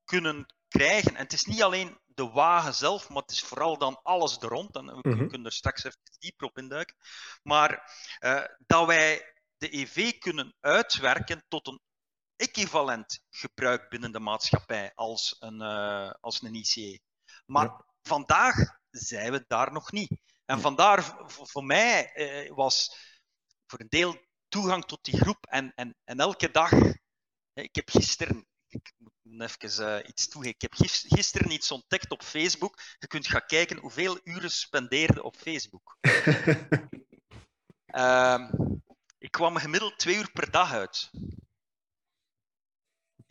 [0.04, 4.02] kunnen krijgen, en het is niet alleen de wagen zelf, maar het is vooral dan
[4.02, 5.28] alles er rond, en we Mhm.
[5.28, 6.96] kunnen er straks even dieper op induiken,
[7.44, 11.82] maar eh, dat wij de EV kunnen uitwerken tot een
[12.48, 17.00] equivalent gebruik binnen de maatschappij als een, eh, als een ICE.
[17.46, 17.86] Maar Ja.
[18.02, 18.56] vandaag
[18.90, 20.12] zijn we daar nog niet.
[20.46, 22.96] En vandaar voor mij eh, was
[23.68, 24.16] voor een deel
[24.48, 26.72] toegang tot die groep en, en, en elke dag.
[27.54, 32.12] Ik heb gisteren, ik moet even eh, iets toegeven, ik heb gis- gisteren iets ontdekt
[32.12, 32.80] op Facebook.
[33.00, 35.98] Je kunt gaan kijken hoeveel uren spendeerde op Facebook.
[37.86, 38.50] Ehm,
[39.18, 41.10] ik kwam gemiddeld twee uur per dag uit.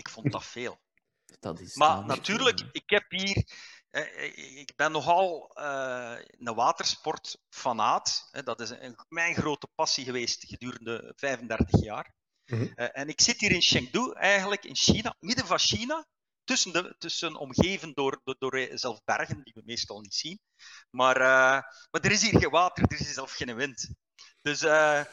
[0.02, 0.80] Ik vond dat veel.
[1.40, 2.68] Dat is Maar natuurlijk, veel.
[2.72, 3.44] ik heb hier.
[3.90, 8.28] eh, Ik ben nogal eh, een watersportfanaat.
[8.30, 8.42] hè.
[8.42, 12.14] Dat is een, mijn grote passie geweest gedurende 35 jaar.
[12.44, 12.62] Mhm.
[12.74, 16.06] Eh, En ik zit hier in Chengdu, eigenlijk in China, midden van China.
[16.44, 20.40] Tussen, de, tussen omgeven door, door, door eh, zelf bergen, die we meestal niet zien.
[20.90, 23.90] Maar, eh, maar er is hier geen water, er is zelf geen wind.
[24.42, 25.04] Dus, eh,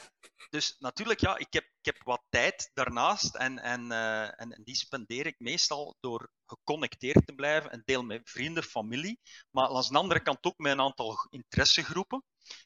[0.50, 4.64] dus natuurlijk, ja, ik heb, ik heb wat tijd daarnaast en, en, eh, en, en
[4.64, 7.74] die spendeer ik meestal door geconnecteerd te blijven.
[7.74, 9.20] Een deel met vrienden, familie,
[9.52, 12.24] maar aan de andere kant ook met een aantal interessegroepen.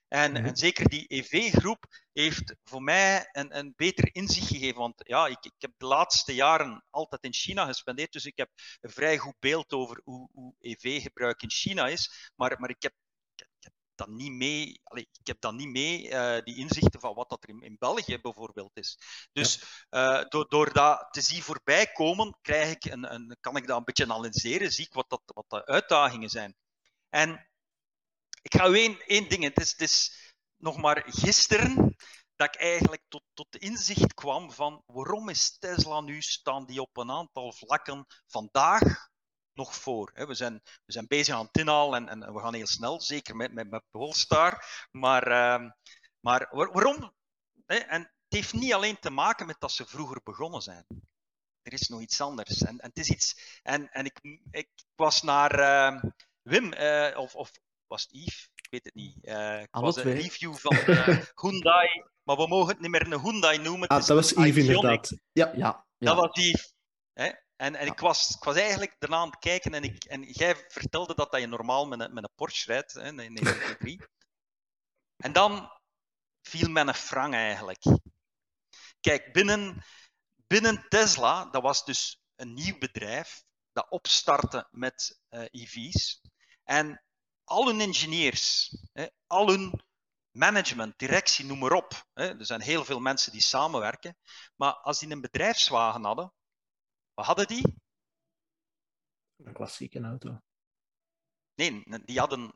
[0.07, 0.45] En, Mhm.
[0.45, 4.79] en zeker die EV-groep heeft voor mij een, een beter inzicht gegeven.
[4.79, 8.49] Want ja, ik, ik heb de laatste jaren altijd in China gespendeerd, dus ik heb
[8.81, 12.31] een vrij goed beeld over hoe, hoe EV-gebruik in China is.
[12.35, 12.93] Maar, maar ik heb,
[13.35, 16.57] ik heb, ik heb dat niet mee, allee, ik heb dat niet mee, eh, die
[16.57, 18.97] inzichten van wat dat er in, in België bijvoorbeeld is.
[19.31, 23.67] Dus eh, door, door dat te zien voorbij komen, krijg ik een, een, kan ik
[23.67, 26.55] dat een beetje analyseren, zie ik wat, dat, wat de uitdagingen zijn.
[27.09, 27.47] En
[28.41, 30.21] ik ga u één, één ding, het is, het is
[30.57, 31.95] nog maar gisteren
[32.35, 36.81] dat ik eigenlijk tot, tot de inzicht kwam van waarom is Tesla nu, staan die
[36.81, 39.11] op een aantal vlakken vandaag
[39.53, 40.11] nog voor.
[40.13, 40.25] Hè?
[40.25, 43.35] We, zijn, we zijn bezig aan het inhalen en, en we gaan heel snel, zeker
[43.35, 44.65] met, met, met Polestar.
[44.91, 45.69] Maar, ehm,
[46.19, 47.13] maar waar- waarom?
[47.65, 47.75] Hè?
[47.75, 50.85] En het heeft niet alleen te maken met dat ze vroeger begonnen zijn.
[51.61, 52.61] Er is nog iets anders.
[52.61, 54.19] En, en, het is iets, en, en ik,
[54.51, 56.09] ik was naar ehm,
[56.41, 57.51] Wim, eh, of, of
[57.87, 58.49] was het Yves?
[58.55, 59.25] Ik weet het niet.
[59.25, 61.07] Eh ik was een review van eh,
[61.41, 63.87] Hyundai, maar we mogen het niet meer een Hyundai noemen.
[63.87, 65.09] Ah, dat was Yves inderdaad.
[65.31, 65.51] Ja.
[65.55, 65.85] Ja, ja.
[65.97, 66.73] Dat was Yves.
[67.13, 67.31] Hè?
[67.63, 67.91] En, en Ja.
[67.91, 71.31] ik, was, ik was eigenlijk daarna aan het kijken en, ik, en jij vertelde dat,
[71.31, 74.07] dat je normaal met een, met een Porsche rijdt, hè, een 993.
[75.17, 75.71] En dan
[76.41, 77.83] viel mijn frank eigenlijk.
[78.99, 79.83] Kijk, binnen,
[80.47, 86.21] binnen Tesla, dat was dus een nieuw bedrijf dat opstartte met eh EV's.
[86.63, 87.03] En
[87.43, 89.83] al hun engineers, hè, al hun
[90.31, 92.05] management, directie, noem maar op.
[92.13, 94.17] Hè, er zijn heel veel mensen die samenwerken.
[94.55, 96.33] Maar als die een bedrijfswagen hadden,
[97.13, 97.81] wat hadden die?
[99.43, 100.41] Een klassieke auto.
[101.55, 102.53] Nee, die hadden.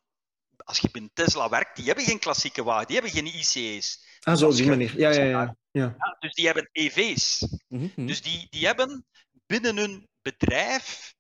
[0.58, 4.06] Als je binnen Tesla werkt, die hebben geen klassieke wagen, die hebben geen ICE's.
[4.20, 5.00] Ah, zo die manier.
[5.00, 5.56] Ja, ja, ja.
[5.72, 5.96] ja.
[5.98, 7.48] Ja, dus die hebben EV's.
[7.68, 8.06] Mhm, mhm.
[8.06, 9.06] Dus die, die hebben
[9.46, 11.16] binnen hun bedrijf.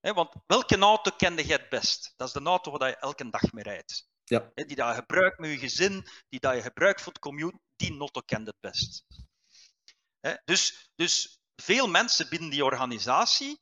[0.00, 2.12] Hè, want welke auto kende je het best?
[2.16, 4.08] Dat is de auto waar je elke dag mee rijdt.
[4.24, 4.50] Ja.
[4.54, 7.60] Hè, die dat je gebruikt met je gezin, die dat je gebruikt voor het commute,
[7.76, 9.04] die auto kent het best.
[10.20, 13.60] Hè, dus, dus veel mensen binnen die organisatie,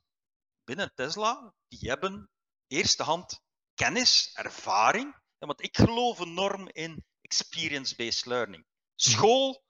[0.64, 2.30] binnen Tesla, die hebben
[2.66, 3.40] eerste hand
[3.74, 5.16] kennis, ervaring.
[5.38, 8.66] Want ik geloof enorm in experience-based learning.
[8.94, 9.64] School,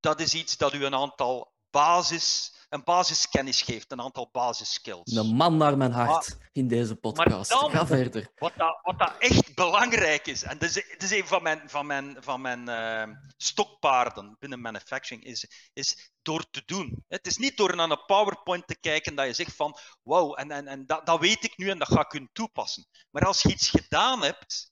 [0.00, 5.12] dat is iets dat u een aantal basis, een basiskennis geeft, een aantal basisskills.
[5.12, 7.50] Een man naar mijn hart in deze podcast.
[7.50, 8.30] dan- Ga verder.
[8.34, 11.70] Wat dat, wat dat echt belangrijk is, en dat is, dat is een van mijn,
[11.70, 17.04] van mijn, van mijn eh, stokpaarden binnen manufacturing, is, is door te doen.
[17.08, 20.50] Het is niet door naar een PowerPoint te kijken dat je zegt van wauw, en,
[20.50, 22.86] en, en dat, dat weet ik nu en dat ga ik kunnen toepassen.
[23.10, 24.70] Maar als je iets gedaan hebt,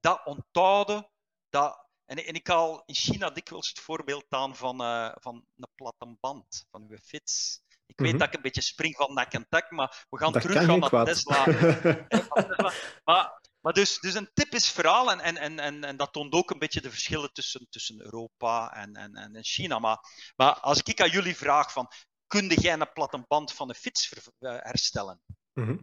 [0.00, 1.08] dat onthouden,
[1.48, 1.80] dat...
[2.12, 6.16] En, en ik haal in China dikwijls het voorbeeld aan van, eh, van een platte
[6.20, 7.60] band, van uw fiets.
[7.86, 8.18] Ik weet Mhm.
[8.18, 10.78] dat ik een beetje spring van nek en tak, maar we gaan Dat teruggaan geen
[10.78, 11.06] naar kwaad.
[11.06, 11.44] Tesla.
[13.04, 16.50] Maar, maar dus, dus een typisch verhaal, en, en, en, en, en dat toont ook
[16.50, 19.78] een beetje de verschillen tussen, tussen Europa en, en, en China.
[19.78, 19.98] Maar,
[20.36, 21.88] maar als ik aan jullie vraag van,
[22.26, 25.22] kun jij een platte band van een fiets ver- eh, herstellen?
[25.52, 25.78] Mhm.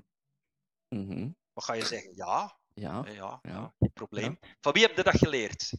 [0.87, 1.29] Mhm.
[1.53, 2.15] Wat ga je zeggen?
[2.15, 3.39] Ja, Ja, ja, ja.
[3.41, 4.39] ja, geen probleem.
[4.61, 5.73] Van wie heb je dat geleerd?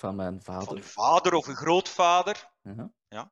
[0.00, 0.76] Van mijn Van vader.
[0.76, 2.50] je vader of je grootvader?
[2.62, 2.92] Ja.
[3.08, 3.30] Ja.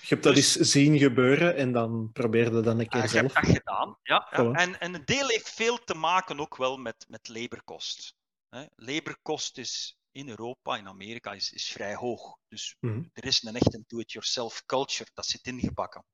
[0.00, 3.16] Je hebt dat Dus- eens zien gebeuren en dan probeerde dan een keer Ah, je
[3.18, 3.44] hebt zelf.
[3.46, 3.98] dat gedaan.
[4.02, 4.30] Ja.
[4.30, 8.14] En, en een deel heeft veel te maken ook wel met, met laborkost.
[8.48, 8.64] Hè.
[8.74, 12.36] Laborkost is in Europa, in Amerika, is, is vrij hoog.
[12.48, 13.02] Dus Mhm.
[13.12, 16.04] er is een echte do-it-yourself culture, dat zit ingebakken.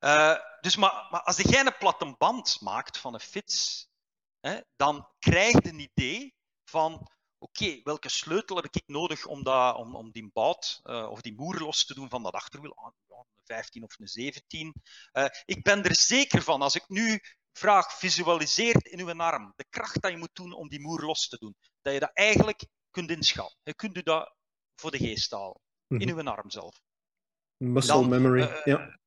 [0.00, 3.88] Uh, dus maar, maar als jij een platte band maakt van een fiets,
[4.40, 7.10] hè, dan krijg je een idee van
[7.42, 11.34] oké, welke sleutel heb ik nodig om, dat, om, om die bout uh, of die
[11.34, 12.76] moer los te doen van dat achterwiel?
[12.76, 14.74] Ah, een 15 of een 17.
[15.12, 17.20] Uh, ik ben er zeker van, als ik nu
[17.52, 21.28] vraag, visualiseert in uw arm de kracht dat je moet doen om die moer los
[21.28, 23.58] te doen, dat je dat eigenlijk kunt inschatten.
[23.62, 24.34] Je kunt u dat
[24.74, 26.18] voor de geest halen, in mhm.
[26.18, 26.80] uw arm zelf.
[27.56, 29.00] Muscle Dan, memory, uh, ja.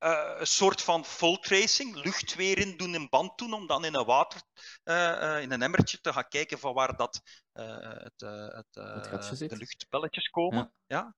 [0.00, 3.84] Uh, een soort van full tracing, lucht weer in doen, een band doen, om dan
[3.84, 4.42] in een water,
[4.84, 7.22] uh, in een emmertje te gaan kijken van waar dat,
[7.52, 8.72] het, het,
[9.38, 10.72] de luchtbelletjes komen.
[10.86, 11.14] Ja.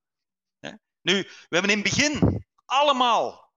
[0.59, 0.79] ja.
[1.01, 3.53] Nu, we hebben in het begin allemaal,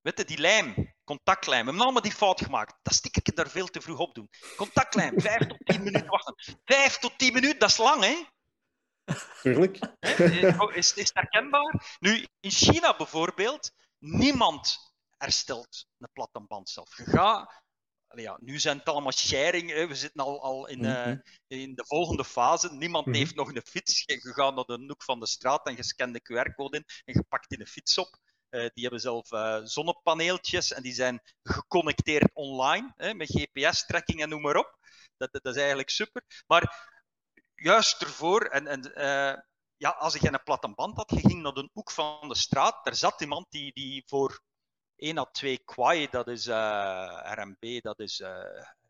[0.00, 2.74] weet je, die lijm, contactlijm, we hebben allemaal die fout gemaakt.
[2.82, 4.30] Dat stik ik daar veel te vroeg op doen.
[4.56, 6.34] Contactlijm, vijf tot tien minuten wachten.
[6.64, 8.24] Vijf tot tien minuten, dat is lang, hè?
[9.42, 9.78] Tuurlijk.
[10.74, 11.96] Is, is het herkenbaar?
[11.98, 14.78] Nu, in China bijvoorbeeld, niemand
[15.16, 16.96] herstelt een platte band zelf.
[16.96, 17.62] Je gaat,
[18.08, 21.12] ja, nu zijn het allemaal sharing, we zitten al, al in, uh,
[21.46, 22.72] in de volgende fase.
[22.72, 23.16] Niemand mhm.
[23.16, 24.02] heeft nog een fiets.
[24.06, 27.14] Je, gaat naar de hoek van de straat en je scant de QR-code in en
[27.14, 28.18] je pakt in een fiets op.
[28.50, 34.28] Uh, die hebben zelf uh, zonnepaneeltjes en die zijn geconnecteerd online hè, met GPS-tracking en
[34.28, 34.78] noem maar op.
[35.16, 36.22] Dat, dat, is eigenlijk super.
[36.46, 36.90] Maar
[37.54, 38.82] juist ervoor, en, en
[39.76, 42.84] ja, als je een platte band had, je ging naar de hoek van de straat,
[42.84, 44.40] daar zat iemand die, die voor
[44.96, 48.28] 1 à 2 kwai, dat is uh, eh, RMB, dat is uh,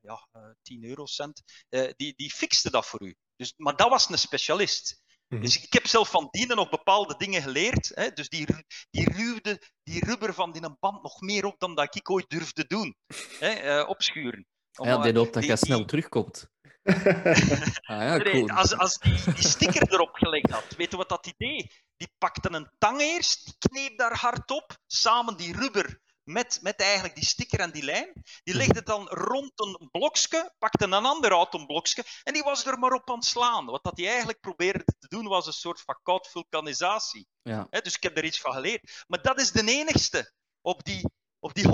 [0.00, 0.28] ja,
[0.62, 3.14] 10 eh, eurocent, uh, die, die fixte dat voor u.
[3.36, 5.04] Dus, maar dat was een specialist.
[5.28, 5.46] Mm -hmm.
[5.46, 7.92] Dus ik heb zelf van dienen nog bepaalde dingen geleerd.
[7.94, 8.10] Hè?
[8.10, 8.46] Dus die,
[8.90, 12.64] die ruwde die rubber van die band nog meer op dan dat ik ooit durfde
[12.66, 12.96] doen.
[13.38, 13.82] Hè?
[13.82, 14.46] opschuren.
[14.76, 16.50] Om, ja, die hoopt dat je snel terugkomt.
[16.86, 18.50] Ah, ja, cool.
[18.50, 21.70] als, als die, die sticker erop gelegd had, weet je wat dat idee?
[21.96, 26.80] Die pakte een tang eerst, die kneep daar hard op, samen die rubber met, met
[26.80, 28.12] eigenlijk die sticker en die lijm.
[28.42, 32.78] Die legde dan rond een blokje, pakte een ander auto blokje en die was er
[32.78, 33.66] maar op aan het slaan.
[33.66, 37.26] Wat dat hij eigenlijk probeerde te doen was een soort van koud vulkanisatie.
[37.42, 37.66] Ja.
[37.70, 39.04] dus ik heb er iets van geleerd.
[39.06, 41.64] Maar dat is de enigste op die, op die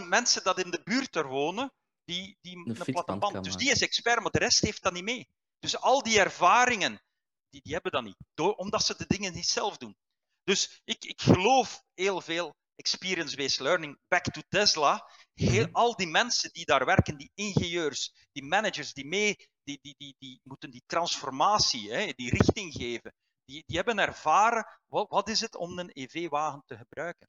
[0.00, 1.72] 100.000 mensen dat in de buurt er wonen,
[2.04, 3.44] die, die een, een platte band.
[3.44, 5.28] Dus die is expert, maar de rest heeft dat niet mee.
[5.58, 7.02] Dus al die ervaringen,
[7.48, 8.16] die, die hebben dat niet.
[8.34, 9.96] Door, omdat ze de dingen niet zelf doen.
[10.44, 15.10] Dus ik, ik geloof heel veel experience-based learning, back to Tesla.
[15.34, 15.74] Heel, mhm.
[15.74, 20.14] al die mensen die daar werken, die ingenieurs, die managers, die mee, die, die, die,
[20.18, 23.14] die moeten die transformatie, hè, die richting geven.
[23.44, 27.28] Die, die hebben ervaren, wat, wat is het om een EV-wagen te gebruiken.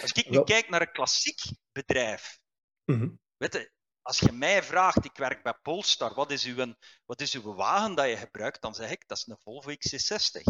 [0.00, 1.40] Als ik nu kijk naar een klassiek
[1.72, 2.38] bedrijf,
[2.84, 6.74] mm weet je, als je mij vraagt, ik werk bij Polestar, wat is, uw,
[7.06, 8.62] wat is uw wagen dat je gebruikt?
[8.62, 10.42] Dan zeg ik, dat is een Volvo XC60.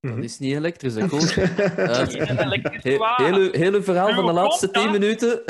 [0.00, 0.22] Dat mhm.
[0.22, 1.22] is niet elektrisch, hè, cool.
[1.22, 5.44] uh, heel, heel verhaal van de laatste tien minuten.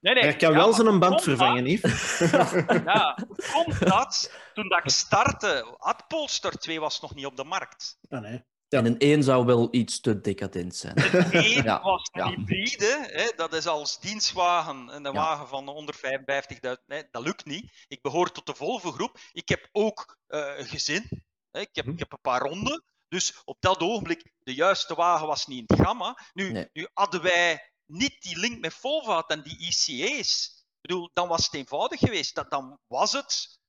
[0.00, 0.22] Nee, nee.
[0.22, 2.18] Hij kan ja, wel zijn band vervangen, Yves.
[2.84, 3.18] ja,
[3.52, 4.32] komt dat?
[4.54, 7.98] Toen dat ik startte, had Polestar 2 was nog niet op de markt.
[8.08, 8.44] Ah, nee.
[8.68, 8.78] Ja.
[8.78, 10.94] En een 1 zou wel iets te decadent zijn.
[10.94, 11.80] De 1 ja.
[11.82, 16.84] was een hybride, hè, dat is als dienstwagen een wagen van onder 55.000.
[16.86, 17.84] Nee, dat lukt niet.
[17.88, 19.18] Ik behoor tot de Volvo-groep.
[19.32, 21.24] Ik heb ook uh, een gezin.
[21.50, 21.60] Hè.
[21.60, 21.90] Ik, heb, hm.
[21.90, 22.84] ik heb een paar ronden.
[23.08, 26.18] Dus op dat ogenblik, de juiste wagen was niet in het gamma.
[26.32, 26.68] Nu, nee.
[26.72, 30.64] nu hadden wij niet die link met Volvo had en die ICE's.
[30.64, 32.34] Ik bedoel, dan was het eenvoudig geweest.
[32.34, 33.60] Dat, dan was het,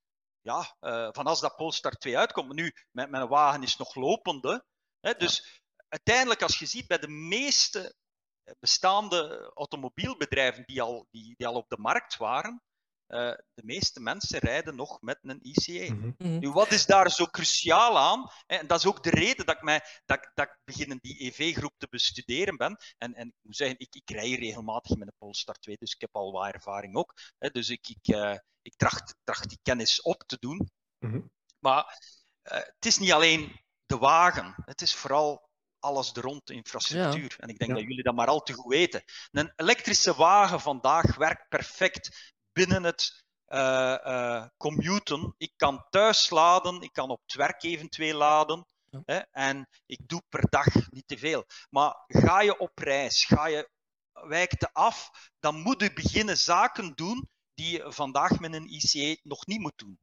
[0.41, 2.54] ja, uh, van als dat Polestar 2 uitkomt.
[2.54, 4.66] Nu, met mijn wagen is nog lopende
[5.02, 7.95] dus uiteindelijk, als je ziet bij de meeste
[8.43, 12.62] eh, bestaande automobielbedrijven die al, die, die al op de markt waren,
[13.08, 15.93] uh, de meeste mensen rijden nog met een ICE.
[15.93, 16.39] Mm -hmm.
[16.39, 18.30] Nu, wat is daar zo cruciaal aan?
[18.45, 21.74] En dat is ook de reden dat ik, mij, dat, dat ik beginnen die EV-groep
[21.78, 22.78] te bestuderen ben.
[22.98, 26.02] En, en ik moet zeggen, ik, ik rij regelmatig met een Polestar 2, dus ik
[26.02, 27.14] heb al wat ervaring ook.
[27.38, 30.72] Hè, dus ik, ik, uh, ik tracht, tracht die kennis op te doen.
[31.00, 31.32] Mm -hmm.
[31.60, 32.00] Maar
[32.43, 34.55] uh, het is niet alleen de wagen.
[34.65, 37.35] Het is vooral alles er rond, de infrastructuur.
[37.39, 39.03] En ik denk dat jullie dat maar al te goed weten.
[39.31, 45.33] Een elektrische wagen vandaag werkt perfect binnen het uh, uh, commuten.
[45.38, 48.67] Ik kan thuis laden, ik kan op het werk eventueel laden.
[49.05, 51.45] Hè, en ik doe per dag niet te veel.
[51.69, 53.69] Maar ga je op reis, ga je
[54.11, 55.09] wijkte af,
[55.39, 59.77] dan moet je beginnen zaken doen die je vandaag met een ICE nog niet moet
[59.77, 59.97] doen.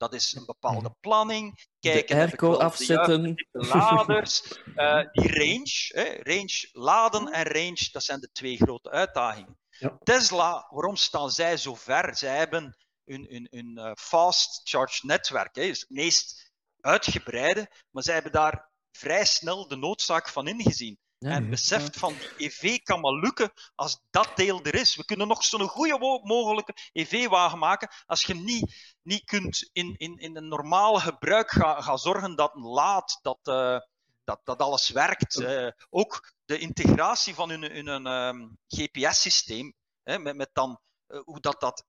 [0.00, 1.00] Dat is een bepaalde mhm.
[1.00, 1.66] planning.
[1.80, 3.34] Kijken de airco afzetten.
[3.34, 4.42] De laders.
[4.76, 9.58] Uh, die range, hè, range laden en range, dat zijn de twee grote uitdagingen.
[9.68, 9.98] Ja.
[10.02, 12.16] Tesla, waarom staan zij zo ver?
[12.16, 18.14] Zij hebben een, een, een fast charge netwerk, hè, is het meest uitgebreide, maar zij
[18.14, 20.98] hebben daar vrij snel de noodzaak van ingezien.
[21.20, 24.96] En beseft van die EV kan maar lukken als dat deel er is.
[24.96, 30.18] We kunnen nog zo'n goede mogelijke EV-wagen maken als je niet, niet kunt in, in,
[30.18, 33.78] in een normaal gebruik gaan, gaan zorgen dat een laad, dat, uh,
[34.24, 35.40] dat, dat alles werkt.
[35.40, 41.40] Uh, ook de integratie van hun, hun um, ehm, GPS-systeem, met, met dan uh, hoe
[41.40, 41.84] dat, dat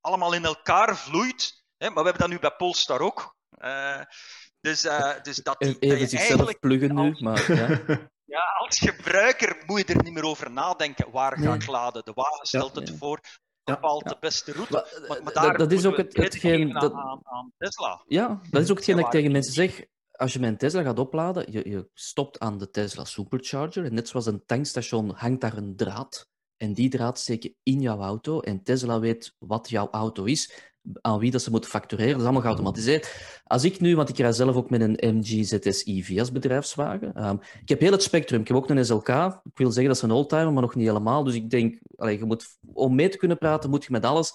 [0.00, 1.64] allemaal in elkaar vloeit.
[1.76, 3.36] Hè, maar we hebben dat nu bij Polestar ook.
[4.60, 4.80] dus,
[5.22, 8.08] dus dat die, Even dat zichzelf pluggen nu, maar ja.
[8.28, 11.10] Ja, als gebruiker moet je er niet meer over nadenken.
[11.10, 12.04] Waar ga ik laden?
[12.04, 13.20] De wagen stelt het voor,
[13.64, 14.72] bepaalt de beste route.
[15.08, 18.02] Maar, maar, daar dat, is ook het, hetgeen dat, aan, aan, Tesla.
[18.06, 19.84] Ja, dat is ook hetgeen dat ik tegen mensen zeg.
[20.10, 23.84] Als je mijn Tesla gaat opladen, je, je stopt aan de Tesla Supercharger.
[23.84, 26.28] En net zoals een tankstation hangt daar een draad.
[26.56, 28.40] En die draad steek je in jouw auto.
[28.40, 32.10] En Tesla weet wat jouw auto is aan wie dat ze moeten factureren.
[32.10, 33.40] Dat is allemaal geautomatiseerd.
[33.44, 37.26] Als ik nu, want ik rij zelf ook met een MG ZS EV als bedrijfswagen.
[37.26, 38.40] Um, ik heb heel het spectrum.
[38.40, 39.08] Ik heb ook een SLK.
[39.44, 41.24] Ik wil zeggen dat is een oldtimer, maar nog niet helemaal.
[41.24, 44.32] Dus ik denk, allez, je moet, om mee te kunnen praten, moet je met alles.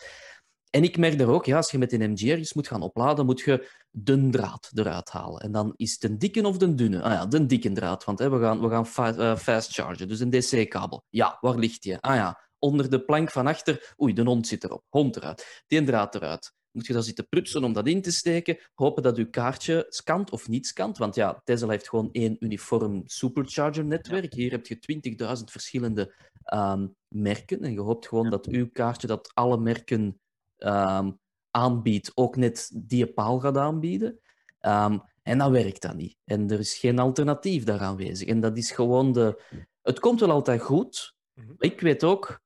[0.69, 3.25] En ik merk er ook, ja, als je met een MG ergens moet gaan opladen,
[3.25, 5.41] moet je de draad eruit halen.
[5.41, 7.01] En dan is het een dikke of de dunne?
[7.01, 10.19] Ah ja, de dikke draad, want hè, we gaan, we gaan uh, fast chargen, dus
[10.19, 11.03] een DC-kabel.
[11.09, 11.97] Ja, waar ligt die?
[11.97, 13.93] Ah ja, onder de plank van achter.
[14.01, 14.83] Oei, de hond zit erop.
[14.89, 15.63] Hond eruit.
[15.67, 16.53] Die draad eruit.
[16.71, 18.57] Moet je dan zitten prutsen om dat in te steken.
[18.73, 20.97] Hopen dat je kaartje scant of niet scant.
[20.97, 24.33] Want ja, Tesla heeft gewoon één uniform supercharger-netwerk.
[24.33, 26.15] Hier heb je 20.000 verschillende
[26.53, 27.61] um, merken.
[27.61, 30.19] En je hoopt gewoon dat uw kaartje dat alle merken
[30.57, 31.19] um,
[31.51, 34.19] aanbiedt, ook net die paal gaat aanbieden.
[34.61, 36.17] Um, en dan werkt dat niet.
[36.23, 38.27] En er is geen alternatief daar aanwezig.
[38.27, 39.43] En dat is gewoon de...
[39.81, 41.15] Het komt wel altijd goed.
[41.33, 41.53] Mhm.
[41.57, 42.42] Ik weet ook,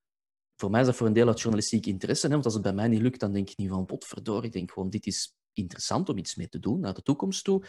[0.58, 2.26] voor mij is dat voor een deel uit journalistiek interesse.
[2.26, 2.32] Hè?
[2.32, 4.72] Want als het bij mij niet lukt, dan denk ik niet van, potverdorie, ik denk
[4.72, 7.66] gewoon, dit is interessant om iets mee te doen naar de toekomst toe.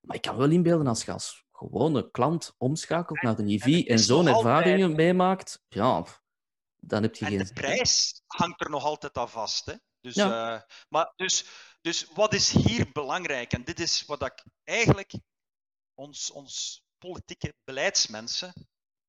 [0.00, 3.98] Maar ik kan wel inbeelden als je als gewone klant omschakelt naar de EV en,
[3.98, 6.04] zo'n ervaringen meemaakt, ja,
[6.76, 7.44] dan heb je en geen...
[7.44, 9.66] de prijs hangt er nog altijd aan vast.
[9.66, 9.74] Hè?
[10.00, 10.54] Dus, ja.
[10.54, 11.46] uh, maar dus,
[11.80, 13.52] dus wat is hier belangrijk?
[13.52, 15.14] En dit is wat ik eigenlijk
[15.94, 18.52] ons, ons politieke beleidsmensen.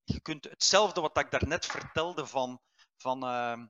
[0.04, 2.62] Je kunt hetzelfde wat ik daarnet vertelde van
[2.98, 3.66] van, uh,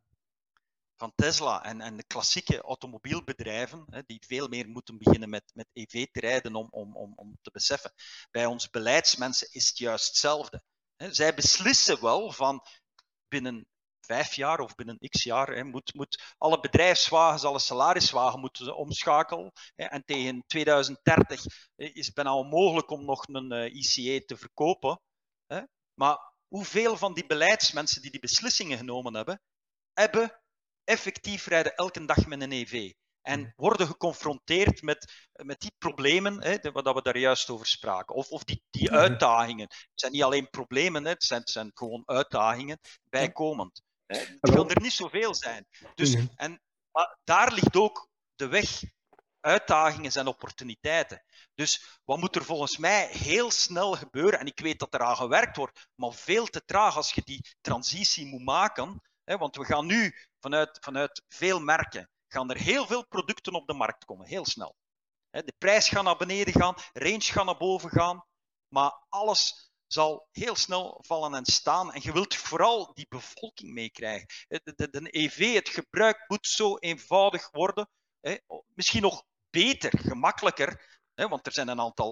[0.95, 5.69] van Tesla en, en de klassieke automobielbedrijven, hè, die veel meer moeten beginnen met, met
[5.73, 7.93] EV te rijden om, om, om, om te beseffen.
[8.31, 10.63] Bij onze beleidsmensen is het juist hetzelfde.
[10.95, 12.65] Zij beslissen wel van
[13.27, 13.67] binnen
[14.05, 19.51] vijf jaar of binnen x jaar hè, moet, moet alle bedrijfswagens, alle salariswagen moeten omschakelen.
[19.75, 21.45] Hè, en tegen 2030
[21.75, 25.01] is het bijna onmogelijk om nog een eh, ICE te verkopen.
[25.45, 25.61] Hè.
[25.93, 29.41] Maar hoeveel van die beleidsmensen die die beslissingen genomen hebben,
[29.93, 30.41] hebben
[30.83, 32.91] effectief rijden elke dag met een EV.
[33.21, 33.53] En mm.
[33.55, 38.15] worden geconfronteerd met, met die problemen, hè, wat we daar juist over spraken.
[38.15, 39.03] Of, of die, die mm-hmm.
[39.03, 39.67] uitdagingen.
[39.67, 43.81] Het zijn niet alleen problemen, hè, het, zijn, het zijn gewoon uitdagingen bijkomend.
[44.05, 44.17] Hè.
[44.17, 45.65] Het kan er niet zoveel zijn.
[45.95, 46.29] Dus, mm-hmm.
[46.35, 48.83] en, maar daar ligt ook de weg
[49.45, 51.23] uitdagingen zijn opportuniteiten.
[51.53, 54.39] Dus wat moet er volgens mij heel snel gebeuren?
[54.39, 57.55] En ik weet dat er aan gewerkt wordt, maar veel te traag als je die
[57.61, 59.01] transitie moet maken.
[59.23, 63.67] Hè, want we gaan nu vanuit, vanuit veel merken, gaan er heel veel producten op
[63.67, 64.75] de markt komen, heel snel.
[65.29, 68.25] De prijs gaat naar beneden gaan, range gaat naar boven gaan,
[68.67, 71.93] maar alles zal heel snel vallen en staan.
[71.93, 74.27] En je wilt vooral die bevolking meekrijgen.
[74.47, 77.89] De, EV, het gebruik moet zo eenvoudig worden.
[78.73, 79.23] Misschien nog
[79.55, 82.11] beter, gemakkelijker, hè, want er zijn een aantal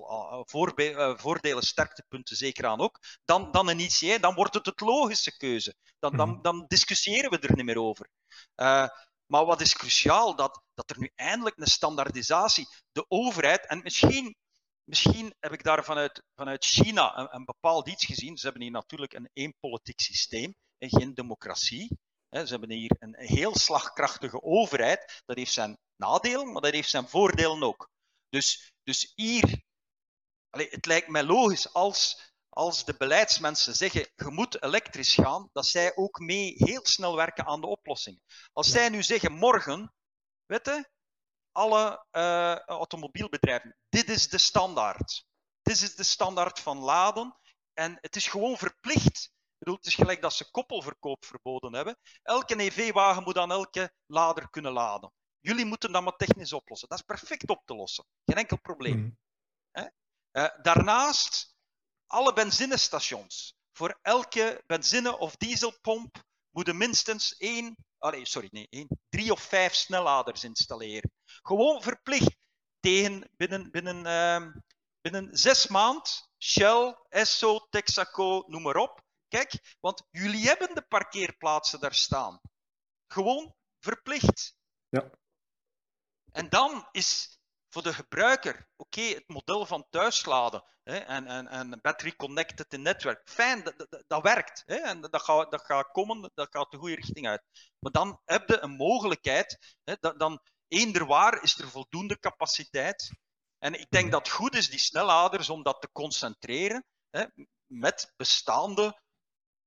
[0.51, 4.81] uh, uh, voordelen, sterktepunten zeker aan ook, dan, dan een ICE, dan wordt het het
[4.81, 5.75] logische keuze.
[5.99, 6.41] Dan, dan, mhm.
[6.41, 8.09] dan discussiëren we er niet meer over.
[8.55, 8.87] Uh,
[9.25, 14.35] maar wat is cruciaal, dat, dat er nu eindelijk een standaardisatie, de overheid, en misschien,
[14.83, 18.37] misschien heb ik daar vanuit, vanuit China een, een bepaald iets gezien.
[18.37, 21.97] Ze hebben hier natuurlijk een één politiek systeem en geen democratie.
[22.29, 25.21] Ze hebben hier een heel slagkrachtige overheid.
[25.25, 27.89] Dat heeft zijn nadelen, maar dat heeft zijn voordelen ook.
[28.29, 29.63] Dus, dus hier,
[30.49, 35.65] allez, het lijkt mij logisch als, als de beleidsmensen zeggen, je moet elektrisch gaan, dat
[35.65, 38.19] zij ook mee heel snel werken aan de oplossing.
[38.53, 39.93] Als zij nu zeggen, morgen,
[40.45, 40.89] weet je,
[41.51, 45.25] alle uh, automobielbedrijven, dit is de standaard.
[45.61, 47.37] Dit is de standaard van laden.
[47.73, 49.23] En het is gewoon verplicht.
[49.25, 51.97] Ik bedoel, het is gelijk dat ze koppelverkoop verboden hebben.
[52.21, 55.13] Elke EV-wagen moet aan elke lader kunnen laden.
[55.43, 56.89] Jullie moeten dat maar technisch oplossen.
[56.89, 58.05] Dat is perfect op te lossen.
[58.25, 58.97] Geen enkel probleem.
[58.97, 59.17] Mm.
[60.31, 61.55] Uh, daarnaast,
[62.05, 63.55] alle benzinestations.
[63.71, 69.73] Voor elke benzine- of dieselpomp moeten minstens één, allez, sorry, nee, één, drie of vijf
[69.73, 71.11] snelladers installeren.
[71.23, 72.35] Gewoon verplicht
[72.79, 74.61] tegen binnen, binnen uh,
[75.01, 79.01] binnen zes maand, Shell, Esso, Texaco, noem maar op.
[79.27, 82.39] Kijk, want jullie hebben de parkeerplaatsen daar staan.
[83.07, 84.55] Gewoon verplicht.
[84.89, 85.09] Ja.
[86.33, 91.79] En dan is voor de gebruiker, oké, het model van thuisladen hè, en, en, en
[91.81, 94.63] battery connected in netwerk, fijn, dat, dat, dat werkt.
[94.65, 97.43] Hè, en dat gaat, dat gaat komen, dat gaat de goede richting uit.
[97.79, 103.11] Maar dan heb je een mogelijkheid, hè, dat, dan eender waar is er voldoende capaciteit.
[103.59, 107.25] En ik denk dat het goed is, die snelladers, om dat te concentreren hè,
[107.65, 109.01] met bestaande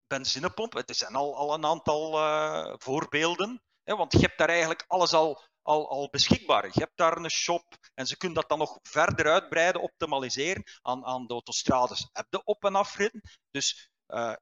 [0.06, 0.84] benzinepompen.
[0.84, 5.12] Er zijn al, al een aantal uh, voorbeelden, hè, want je hebt daar eigenlijk alles
[5.12, 6.64] al al, al beschikbaar.
[6.64, 10.64] Je hebt daar een shop en ze kunnen dat dan nog verder uitbreiden, optimaliseren.
[10.82, 13.20] Aan, aan de autostrades heb je op- en afritten.
[13.50, 14.34] Dus, uh,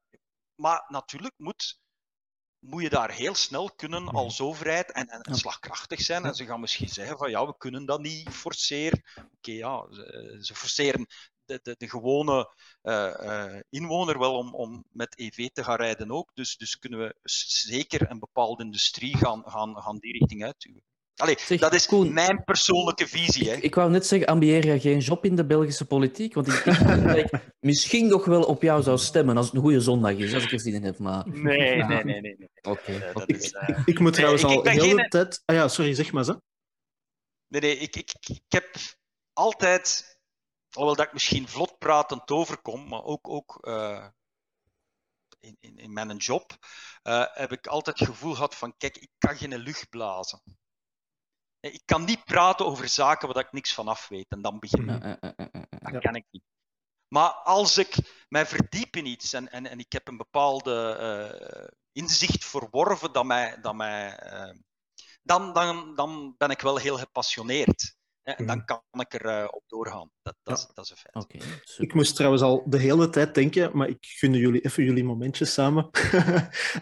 [0.55, 1.81] maar natuurlijk moet,
[2.59, 6.25] moet je daar heel snel kunnen als overheid en, en, slagkrachtig zijn.
[6.25, 9.03] En ze gaan misschien zeggen van ja, we kunnen dat niet forceren.
[9.37, 11.07] Oké, ja, ze, ze forceren
[11.45, 16.11] de, de, de gewone uh, uh, inwoner wel om, om met EV te gaan rijden
[16.11, 16.31] ook.
[16.35, 20.83] Dus, dus kunnen we zeker een bepaalde industrie gaan, gaan, gaan die richting uitduwen.
[21.17, 23.49] Allee, zeg, dat is Koen, mijn persoonlijke visie.
[23.49, 23.57] Hè.
[23.57, 26.35] Ik, ik wou net zeggen, ambieer je geen job in de Belgische politiek?
[26.35, 29.61] Want ik denk dat ik misschien nog wel op jou zou stemmen als het een
[29.61, 30.99] goede zondag is, als ik er zin in heb.
[30.99, 31.29] Maar...
[31.29, 31.87] Nee, ja.
[31.87, 32.21] nee, nee.
[32.21, 32.49] nee, nee.
[32.73, 32.93] Oké.
[32.93, 33.83] Okay, uh, ik, uh...
[33.85, 35.09] ik, moet trouwens nee, al de hele geen...
[35.09, 35.43] tijd...
[35.45, 36.41] Ah ja, sorry, zeg maar zo.
[37.47, 38.77] Nee, nee, ik, ik, ik heb
[39.33, 40.19] altijd,
[40.71, 44.07] alhoewel dat ik misschien vlot pratend overkom, maar ook, ook uh,
[45.41, 46.57] in, in, in mijn job,
[47.03, 50.43] uh, heb ik altijd het gevoel gehad van, kijk, ik kan geen lucht blazen.
[51.73, 55.19] Ik kan niet praten over zaken waar ik niks van af weet en dan beginnen.
[55.69, 56.43] Dat kan ik niet.
[57.09, 57.97] Maar als ik
[58.29, 63.25] mij verdiep in iets en, en, en ik heb een bepaalde uh, inzicht verworven dat
[63.25, 64.55] mij, dat mij uh,
[65.23, 67.97] dan, dan, dan ben ik wel heel gepassioneerd.
[68.25, 70.11] En dan kan ik er uh, op doorgaan.
[70.23, 70.65] Dat, dat, ja.
[70.65, 71.25] is, dat is een feit.
[71.25, 71.41] Okay,
[71.77, 75.53] ik moest trouwens al de hele tijd denken, maar ik gunde jullie even jullie momentjes
[75.53, 75.91] samen,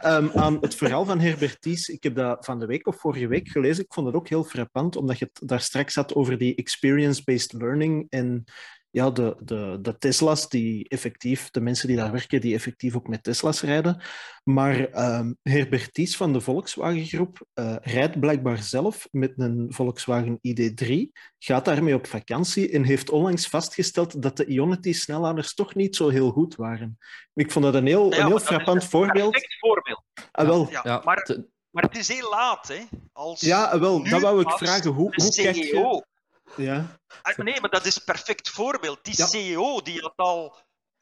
[0.04, 1.88] um, aan het verhaal van Herberties.
[1.88, 3.84] Ik heb dat van de week of vorige week gelezen.
[3.84, 7.52] Ik vond het ook heel frappant, omdat je het daar straks had over die experience-based
[7.52, 8.44] learning en
[8.92, 13.08] ja, de, de, de Tesla's, die effectief, de mensen die daar werken, die effectief ook
[13.08, 14.02] met Tesla's rijden.
[14.44, 14.78] Maar
[15.18, 21.64] um, Herberties van de Volkswagen Groep uh, rijdt blijkbaar zelf met een Volkswagen ID3, gaat
[21.64, 26.56] daarmee op vakantie en heeft onlangs vastgesteld dat de Ionity-snelladers toch niet zo heel goed
[26.56, 26.98] waren.
[27.34, 29.34] Ik vond dat een heel, ja, een heel frappant voorbeeld.
[29.34, 30.02] Een voorbeeld.
[30.32, 30.70] Ah, wel.
[30.70, 31.02] Ja, ja.
[31.04, 31.38] Maar,
[31.70, 32.80] maar het is heel laat, hè?
[33.12, 34.90] Als ja, wel, dat wou ik vragen.
[34.90, 36.10] Hoe, hoe kijk je...
[36.56, 37.00] Ja.
[37.36, 39.04] Nee, maar dat is een perfect voorbeeld.
[39.04, 39.26] Die ja.
[39.26, 40.56] CEO die had al,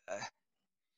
[0.04, 0.24] uh,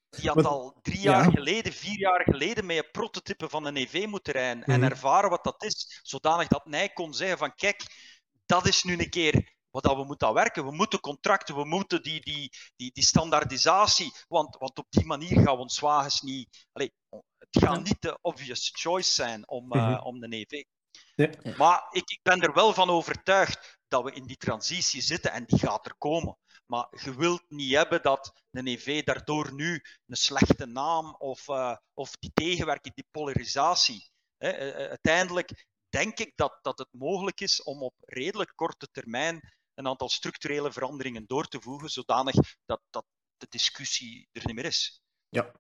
[0.09, 1.31] die had maar, al drie jaar ja.
[1.31, 4.83] geleden, vier jaar geleden met een prototype van een EV moeten rijden mm -hmm.
[4.83, 7.83] en ervaren wat dat is, zodanig dat hij kon zeggen van kijk,
[8.47, 10.65] dat is nu een keer wat dat we moeten werken.
[10.65, 15.35] We moeten contracten, we moeten die, die, die, die standaardisatie, want, want op die manier
[15.35, 16.67] gaan we ons wagens niet...
[16.73, 16.91] Allez,
[17.39, 19.99] het gaat niet de obvious choice zijn om, mm -hmm.
[19.99, 20.63] om een EV.
[21.15, 21.57] Ja.
[21.57, 25.45] Maar ik, ik ben er wel van overtuigd dat we in die transitie zitten en
[25.45, 26.39] die gaat er komen.
[26.67, 31.77] Maar je wilt niet hebben dat een EV daardoor nu een slechte naam of, uh,
[31.93, 34.11] of die tegenwerking, die polarisatie.
[34.37, 39.53] Hè, uh, uiteindelijk denk ik dat, dat het mogelijk is om op redelijk korte termijn
[39.75, 42.35] een aantal structurele veranderingen door te voegen, zodanig
[42.65, 43.05] dat, dat
[43.37, 45.03] de discussie er niet meer is.
[45.29, 45.53] Ja.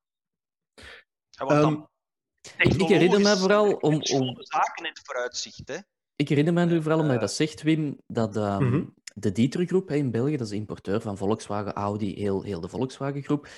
[1.38, 1.88] En want dan, um,
[2.56, 4.36] ik herinner me vooral om, om...
[4.38, 5.68] zaken in het vooruitzicht.
[5.68, 5.76] Hè?
[6.16, 8.94] Ik herinner me nu vooral omdat je dat zegt, Wim, dat um, mm -hmm.
[9.14, 12.68] de Dieter Groep in België, dat is de importeur van Volkswagen, Audi, heel, heel de
[12.68, 13.48] Volkswagen Groep.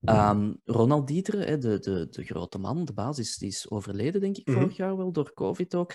[0.00, 4.36] Um, Ronald Dieter, hè, de, de, de grote man, de basis, die is overleden, denk
[4.36, 4.62] ik, mm -hmm.
[4.62, 5.94] vorig jaar wel, door COVID ook.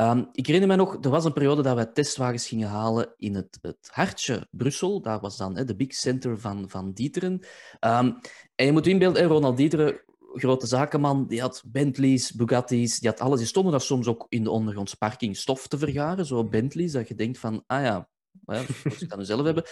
[0.00, 3.34] Um, ik herinner me nog, er was een periode dat wij testwagens gingen halen in
[3.34, 5.02] het, het hartje Brussel.
[5.02, 7.32] Daar was dan hè, de big center van, van Dieteren.
[7.80, 8.18] Um,
[8.54, 13.38] en je moet inbeelden, Ronald Dieteren, grote zakenman, die had Bentleys, Bugatti's, die had alles.
[13.38, 17.08] Die stonden daar soms ook in de ondergrondse parking stof te vergaren, zo Bentleys, dat
[17.08, 18.08] je denkt van, ah ja,
[18.44, 19.64] ja dat ik dat nu zelf hebben.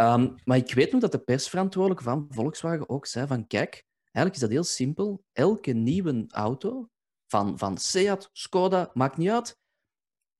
[0.00, 4.34] Um, maar ik weet nog dat de persverantwoordelijke van Volkswagen ook zei van, kijk, eigenlijk
[4.34, 5.24] is dat heel simpel.
[5.32, 6.88] Elke nieuwe auto,
[7.26, 9.58] van, van Seat, Skoda, maakt niet uit,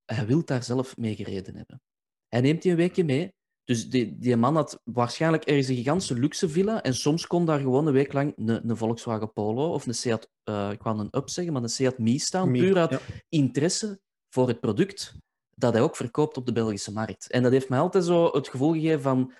[0.04, 1.82] hij wil daar zelf mee gereden hebben.
[2.28, 3.34] Hij neemt die een weekje mee,
[3.66, 7.60] dus die, die man had waarschijnlijk ergens een gigantische luxe villa en soms kon daar
[7.60, 11.08] gewoon een week lang een, een Volkswagen Polo of een Seat, uh, ik wou een
[11.16, 13.00] Up zeggen, maar een Seat Mii staan, Mii, puur uit ja.
[13.28, 15.14] interesse voor het product
[15.50, 17.30] dat hij ook verkoopt op de Belgische markt.
[17.30, 19.32] En dat heeft mij altijd zo het gevoel gegeven van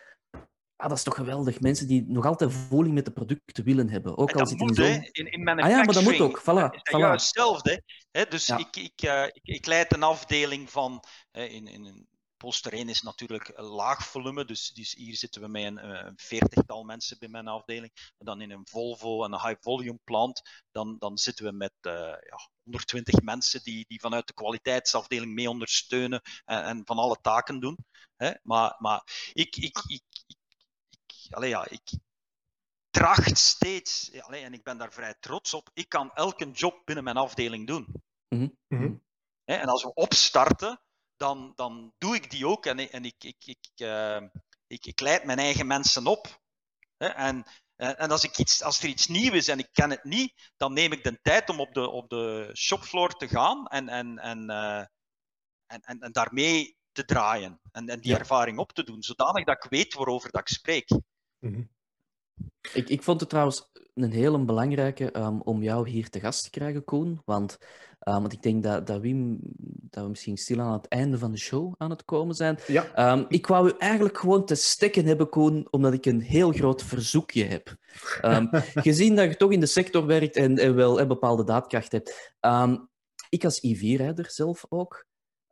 [0.77, 1.61] ah, dat is toch geweldig.
[1.61, 4.19] Mensen die nog altijd voeling met de producten willen hebben.
[4.19, 6.41] Ook al zit moet, in hè, in, in Ah ja, maar dat moet ook.
[6.41, 6.99] Voilà, is dat voilà.
[6.99, 7.83] juist hetzelfde.
[8.11, 8.25] Hè?
[8.25, 8.59] Dus Ja.
[8.59, 13.03] ik, ik, uh, ik, ik leid een afdeling van, uh, in, in, Polster 1 is
[13.03, 17.29] natuurlijk een laag volume, dus, dus hier zitten we met een, een veertigtal mensen bij
[17.29, 18.13] mijn afdeling.
[18.19, 21.93] dan in een Volvo en een high volume plant, dan, dan zitten we met uh,
[22.03, 27.61] ja, 120 mensen die, die vanuit de kwaliteitsafdeling mee ondersteunen en, en van alle taken
[27.61, 27.79] doen.
[28.17, 28.33] Hè?
[28.43, 30.37] Maar, maar ik, ik, ik, ik,
[31.07, 31.99] ik, allez, ja, ik
[32.91, 37.05] tracht steeds, allez, en ik ben daar vrij trots op, ik kan elke job binnen
[37.05, 38.03] mijn afdeling doen.
[38.29, 39.05] Mm -hmm.
[39.45, 40.81] En als we opstarten,
[41.17, 44.23] dan, dan doe ik die ook en, en ik, ik, ik, uh,
[44.67, 46.41] ik, ik leid mijn eigen mensen op.
[46.97, 47.45] En,
[47.77, 50.73] en als, ik iets, als er iets nieuws is en ik ken het niet, dan
[50.73, 54.51] neem ik de tijd om op de, op de shopfloor te gaan en, en, en,
[54.51, 54.79] uh,
[55.67, 58.19] en, en, en, daarmee te draaien en, en die ja.
[58.19, 60.89] ervaring op te doen, zodanig dat ik weet waarover dat ik spreek.
[60.91, 61.76] Mm -hmm.
[62.73, 66.51] Ik, ik vond het trouwens een hele belangrijke um, om jou hier te gast te
[66.51, 67.21] krijgen, Koen.
[67.25, 67.59] Want,
[68.09, 69.39] um, want ik denk dat, dat, Wim,
[69.91, 72.59] dat we misschien stil aan het einde van de show aan het komen zijn.
[72.67, 73.13] Ja.
[73.13, 76.83] Um, ik wou u eigenlijk gewoon te stekken hebben, Koen, omdat ik een heel groot
[76.83, 77.77] verzoekje heb.
[78.89, 82.35] gezien dat je toch in de sector werkt en, en wel een bepaalde daadkracht hebt.
[83.29, 85.07] ik als IV-rijder zelf ook,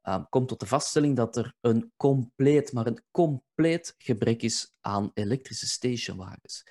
[0.08, 5.10] um, kom tot de vaststelling dat er een compleet, maar een compleet gebrek is aan
[5.14, 6.62] elektrische stationwagens.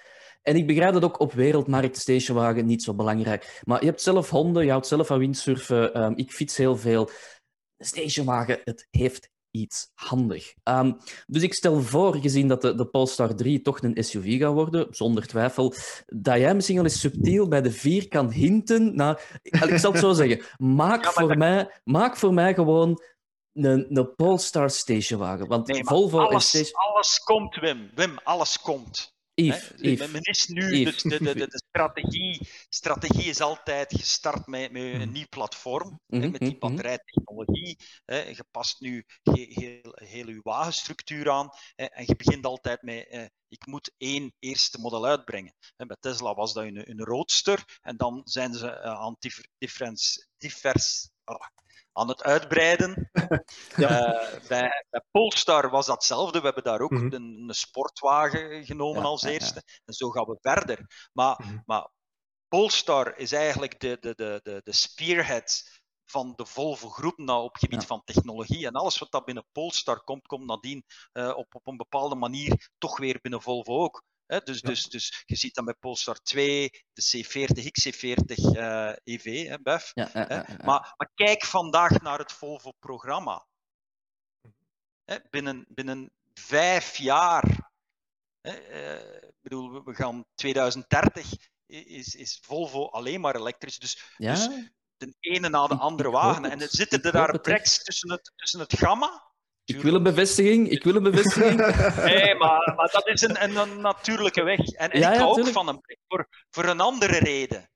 [0.42, 3.62] En ik begrijp dat ook op wereldmarkt stationwagen niet zo belangrijk.
[3.64, 7.10] Maar je hebt zelf honden, je houdt zelf van windsurfen, um, ik fiets heel veel.
[7.78, 10.54] Een stationwagen, het heeft iets handig.
[10.64, 10.98] Um,
[11.28, 14.88] dus ik stel voor, gezien dat de, de Polestar 3 toch een SUV gaat worden,
[14.90, 15.74] zonder twijfel,
[16.06, 19.40] dat jij misschien al eens subtiel bij de 4 kan hinten naar...
[19.42, 20.42] Ik zal het zo zeggen.
[20.58, 21.38] Maak, ja, voor, dat...
[21.38, 23.02] mij, maak voor mij gewoon
[23.54, 25.48] een, een Polestar stationwagen.
[25.48, 26.74] Want nee, Volvo alles, station...
[26.74, 27.92] alles komt, Wim.
[27.96, 29.12] Wim, alles komt.
[29.36, 29.90] Yves, He?
[29.90, 31.02] Yves, Men is nu, Yves.
[31.02, 35.02] de, de, de, de, strategie, strategie is altijd gestart met, met Mhm.
[35.02, 36.60] een nieuw platform, Mhm, hè, met die mhm.
[36.60, 37.78] batterijtechnologie.
[38.06, 38.18] Hè.
[38.18, 43.08] Je past nu he- heel, heel je wagenstructuur aan hè, en je begint altijd met
[43.08, 45.56] eh, ik moet één eerste model uitbrengen.
[45.76, 49.16] Bij Tesla was dat een, een roadster en dan zijn ze eh, aan
[50.38, 51.10] divers,
[51.94, 53.10] aan het uitbreiden.
[53.76, 53.90] Ja.
[54.22, 56.40] Eh, bij, bij Polestar was dat hetzelfde.
[56.40, 57.14] We hebben daar ook Mhm.
[57.14, 59.30] een, een sportwagen genomen Ja, als ja.
[59.30, 59.64] eerste.
[59.86, 61.10] En zo gaan we verder.
[61.14, 61.58] Maar, Mhm.
[61.66, 61.90] maar
[62.48, 67.54] Polestar is eigenlijk de, de, de, de, de spearhead van de Volvo groep nou, op
[67.54, 68.66] het gebied van technologie.
[68.68, 72.70] En alles wat dat binnen Polestar komt, komt nadien eh, op, op een bepaalde manier
[72.78, 74.04] toch weer binnen Volvo ook.
[74.26, 74.70] Hè, dus, Ja.
[74.70, 79.58] dus, dus je ziet dan bij Polestar 2, de C40, XC40 eh, EV, hè.
[79.94, 80.46] Ja, ja, ja.
[80.64, 83.46] Maar, maar kijk vandaag naar het Volvo-programma.
[85.06, 87.72] Hè, Binnen, binnen vijf jaar,
[88.42, 91.38] hè, eh, bedoel, we- gaan 2030, i-
[91.98, 93.80] is, is Volvo alleen maar elektrisch.
[93.80, 94.48] Dus, dus
[94.98, 96.46] de ene na de andere wagen.
[96.52, 99.32] En er zitten er daar breks tussen het, tussen het gamma.
[99.66, 100.70] Ik wil een bevestiging.
[100.70, 101.58] Ik wil een bevestiging.
[102.12, 104.60] Nee, maar, maar dat is een, een, een natuurlijke weg.
[104.60, 107.70] En, en Ja, ik ja, hou ook van een brek voor, voor een andere reden.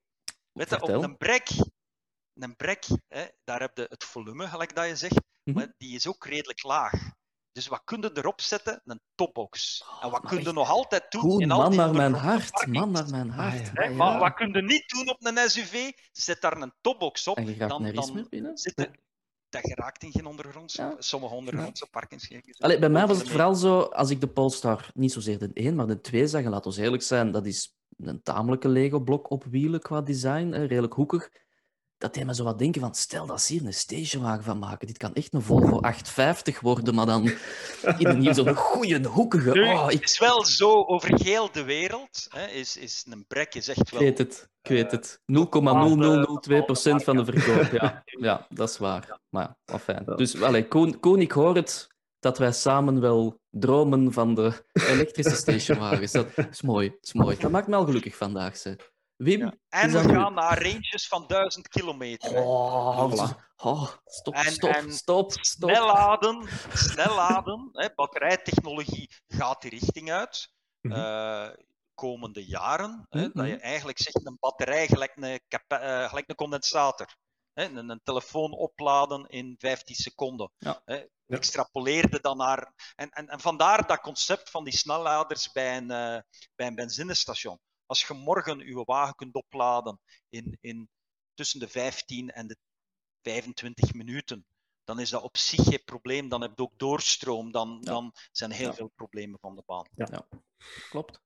[0.52, 1.50] Weet je, op een brek,
[2.34, 5.58] een brek hè, daar heb je het volume, gelijk dat je zegt, Mhm.
[5.58, 6.94] maar die is ook redelijk laag.
[7.52, 8.82] Dus wat kun je erop zetten?
[8.86, 9.84] Een topbox.
[10.02, 12.14] En wat maar kun je nog altijd doen Goed, in al man die naar mijn
[12.14, 12.68] hart.
[12.68, 13.72] Man naar mijn hart.
[13.78, 13.96] Ah, ja.
[13.96, 15.92] Maar wat kun je niet doen op een SUV?
[16.12, 17.38] Zet daar een topbox op.
[17.38, 18.58] En je gaat dan, dan meer binnen?
[19.50, 20.96] Dat geraakt in geen ondergrondse, Ja.
[21.00, 22.30] sommige ondergrondse parkings.
[22.58, 25.76] Allee, bij mij was het vooral zo, als ik de Polestar niet zozeer de 1,
[25.76, 29.44] maar de 2 zag, en laat ons eerlijk zijn, dat is een tamelijke Lego-blok op
[29.44, 31.30] wielen qua design, hè, redelijk hoekig.
[31.98, 34.88] Dat deed me zo wat denken van, stel dat ze hier een stationwagen van maken.
[34.88, 37.24] Dit kan echt een Volvo 850 worden, maar dan
[37.98, 39.52] in een, hier zo'n goeie, hoekige...
[39.52, 43.56] Oh, Het ik is wel zo, over heel de wereld hè, is, is een brek
[43.56, 44.00] is echt wel...
[44.00, 45.20] weet het, ik weet eh, het.
[45.20, 48.04] 0,0002% van de verkoop, ja.
[48.06, 49.20] Ja, dat is waar.
[49.30, 50.04] Maar ja, afijn.
[50.16, 51.88] Dus, allee, Koen, Koen, ik hoor het,
[52.20, 56.12] dat wij samen wel dromen van de elektrische stationwagens.
[56.12, 57.38] Dat is mooi, dat is mooi.
[57.38, 58.76] Dat maakt me al gelukkig vandaag, ze.
[59.18, 59.54] Wim, Ja.
[59.70, 62.32] En we gaan naar ranges van 1000 kilometer.
[62.34, 62.40] hè.
[62.42, 63.56] Oh, Voilà.
[63.56, 65.70] oh, stop, En- stop, en stop, stop.
[65.70, 67.70] Snel laden, snel laden.
[67.72, 70.54] Hè, batterijtechnologie gaat die richting uit.
[70.82, 70.96] Mhm.
[70.96, 71.50] eh,
[71.94, 73.06] komende jaren.
[73.10, 73.38] Hè, Mhm.
[73.38, 77.16] Dat je eigenlijk zegt een batterij gelijk een, eh, gelijk een condensator.
[77.54, 80.52] Hè, een, een telefoon opladen in 15 seconden.
[80.58, 80.82] Ja.
[80.86, 82.74] Hè, Extrapoleerde dan naar.
[82.96, 86.20] En, en, en vandaar dat concept van die snelladers bij een, eh,
[86.56, 87.60] bij een benzinestation.
[87.88, 90.00] Als je morgen je wagen kunt opladen
[90.30, 90.90] in, in
[91.34, 92.58] tussen de 15 en de
[93.22, 94.46] 25 minuten,
[94.84, 96.30] dan is dat op zich geen probleem.
[96.30, 97.52] Dan heb je ook doorstroom.
[97.52, 97.92] Dan, Ja.
[97.92, 98.74] dan zijn heel Ja.
[98.74, 99.88] veel problemen van de baan.
[100.90, 101.22] Klopt.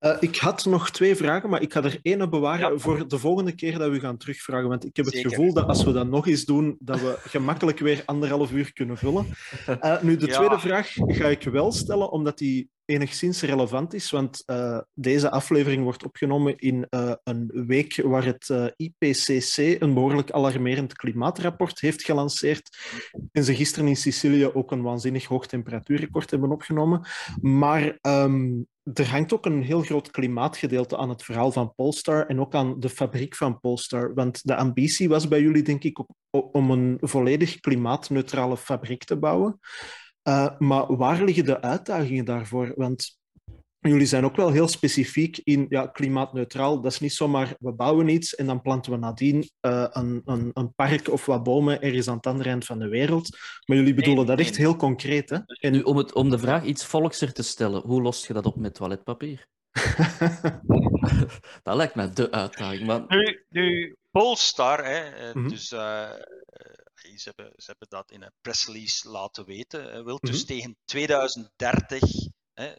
[0.00, 3.54] Uh, ik had nog twee vragen, maar ik ga er één bewaren voor de volgende
[3.54, 4.68] keer dat we gaan terugvragen.
[4.68, 7.78] Want ik heb het gevoel dat als we dat nog eens doen, dat we gemakkelijk
[7.78, 9.26] weer anderhalf uur kunnen vullen.
[9.68, 14.42] Uh, nu, de tweede vraag ga ik wel stellen, omdat die enigszins relevant is, want
[14.46, 20.30] uh, deze aflevering wordt opgenomen in uh, een week waar het uh, IPCC een behoorlijk
[20.30, 22.78] alarmerend klimaatrapport heeft gelanceerd
[23.32, 27.06] en ze gisteren in Sicilië ook een waanzinnig hoog temperatuurrecord hebben opgenomen.
[27.40, 32.40] Maar um, er hangt ook een heel groot klimaatgedeelte aan het verhaal van Polestar en
[32.40, 34.14] ook aan de fabriek van Polestar.
[34.14, 39.60] Want de ambitie was bij jullie, denk ik, om een volledig klimaatneutrale fabriek te bouwen.
[40.28, 42.72] Uh, maar waar liggen de uitdagingen daarvoor?
[42.76, 43.18] Want
[43.90, 46.80] jullie zijn ook wel heel specifiek in ja, klimaatneutraal.
[46.80, 50.50] Dat is niet zomaar we bouwen iets en dan planten we nadien uh, een, een,
[50.54, 53.38] een, park of wat bomen ergens aan het andere eind van de wereld.
[53.64, 55.30] Maar jullie bedoelen dat echt heel concreet.
[55.30, 55.38] Hè?
[55.60, 55.72] En...
[55.72, 58.56] Nu, om, het, om de vraag iets volkser te stellen, hoe lost je dat op
[58.56, 59.46] met toiletpapier?
[61.62, 62.86] dat lijkt mij de uitdaging.
[62.86, 63.04] Maar...
[63.08, 65.48] Nu, nu Polestar, hè, mm -hmm.
[65.48, 66.10] dus uh,
[67.16, 70.04] ze hebben, ze hebben dat in een pressrelease laten weten.
[70.04, 70.46] Wil dus mm -hmm.
[70.46, 72.02] tegen 2030
[72.52, 72.74] hè,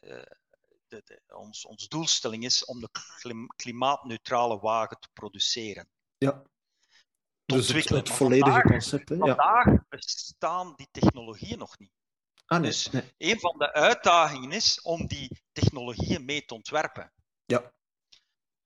[0.88, 2.90] de, de, ons, ons doelstelling is om de
[3.56, 5.90] klimaatneutrale wagen te produceren.
[6.18, 6.44] Ja.
[7.46, 9.10] Dus het, het volledige vandaag, concept.
[9.10, 9.18] Hè?
[9.18, 11.92] Vandaag bestaan die technologieën nog niet.
[12.46, 13.14] Ah, nee, dus nee.
[13.18, 17.14] een van de uitdagingen is om die technologieën mee te ontwerpen.
[17.46, 17.74] Ja.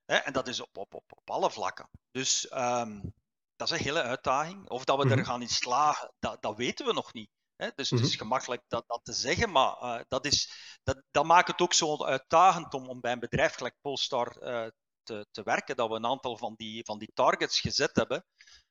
[0.06, 1.90] Hè, en dat is op, op, op, op alle vlakken.
[2.12, 3.14] Dus um,
[3.60, 4.70] dat is een hele uitdaging.
[4.70, 5.20] Of dat we mm -hmm.
[5.20, 7.30] er gaan in slagen, dat, dat weten we nog niet.
[7.56, 7.70] Hè?
[7.76, 8.06] Dus mm -hmm.
[8.06, 10.52] het is gemakkelijk dat, dat te zeggen, maar uh, dat, is,
[10.84, 14.68] dat, dat maakt het ook zo uitdagend om, om bij een bedrijf gelijk Polestar uh,
[15.04, 18.26] te, te werken, dat we een aantal van die, van die targets gezet hebben.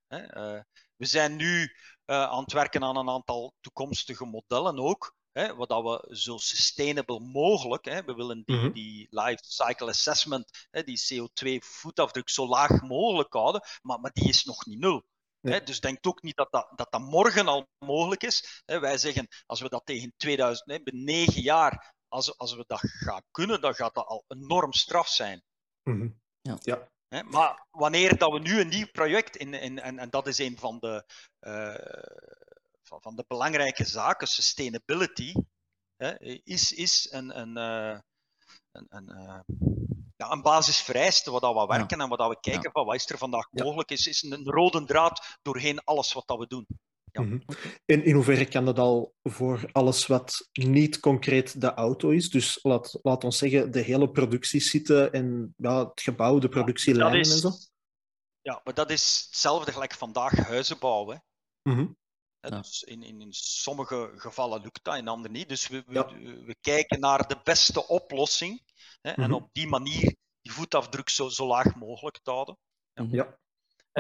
[0.06, 0.36] Hè?
[0.36, 0.62] Uh,
[0.96, 5.14] we zijn nu aan het werken aan een aantal toekomstige modellen ook.
[5.32, 8.72] Hè, wat we zo sustainable mogelijk, hè, we willen die, mm -hmm.
[8.72, 14.44] die life cycle assessment, hè, die CO2-voetafdruk zo laag mogelijk houden, maar, maar die is
[14.44, 15.04] nog niet nul.
[15.40, 15.54] Nee.
[15.54, 18.62] Hè, dus denk ook niet dat dat, dat dat morgen al mogelijk is.
[18.64, 22.64] Hè, wij zeggen, als we dat tegen 2000, hè, binnen negen jaar, als, als we
[22.66, 25.42] dat gaan kunnen, dan gaat dat al enorm straf zijn.
[25.82, 26.20] Mm -hmm.
[26.40, 26.58] ja.
[26.60, 26.88] ja.
[27.08, 30.38] Hè, maar wanneer dat we nu een nieuw project, in, in, en, en dat is
[30.38, 31.04] een van de,
[31.40, 31.74] uh,
[32.88, 35.32] van, van de belangrijke zaken, sustainability,
[35.96, 37.98] hè, is, is een, een, uh,
[38.70, 39.40] een, een, uh,
[40.16, 42.04] ja, een basisvereiste wat we werken ja.
[42.04, 42.70] en wat we kijken ja.
[42.70, 46.38] van wat is er vandaag mogelijk is, is een rode draad doorheen alles wat dat
[46.38, 46.66] we doen.
[47.12, 47.22] Ja.
[47.22, 47.42] Mm -hmm.
[47.84, 52.30] En in hoeverre kan dat al voor alles wat niet concreet de auto is?
[52.30, 57.20] Dus laat, laat ons zeggen, de hele productie zitten en ja, het gebouw, de productielijnen
[57.20, 57.50] is, en zo?
[58.40, 61.24] Ja, maar dat is hetzelfde gelijk vandaag huizen bouwen.
[61.62, 61.96] Mm -hmm.
[62.40, 62.50] Ja.
[62.50, 65.48] Dus in, in, in, sommige gevallen lukt dat, in andere niet.
[65.48, 66.06] Dus we, we, ja.
[66.44, 68.62] we kijken naar de beste oplossing
[69.00, 69.24] hè, mm -hmm.
[69.24, 72.58] en op die manier die voetafdruk zo, zo laag mogelijk te houden.
[72.92, 73.06] Ja.
[73.10, 73.38] ja.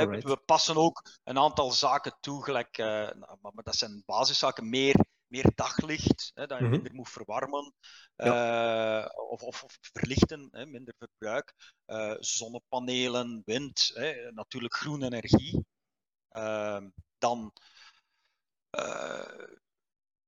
[0.06, 4.68] We, we passen ook een aantal zaken toe, gelijk, uh, maar, maar, dat zijn basiszaken,
[4.68, 6.70] meer, meer daglicht, hè, dat je mm -hmm.
[6.70, 7.74] minder moet verwarmen
[8.16, 11.54] uh, of, of, of, verlichten, hè, minder verbruik.
[11.86, 15.64] Uh, zonnepanelen, wind, hè, natuurlijk groene energie.
[16.28, 16.88] Ehm,
[17.18, 17.52] dan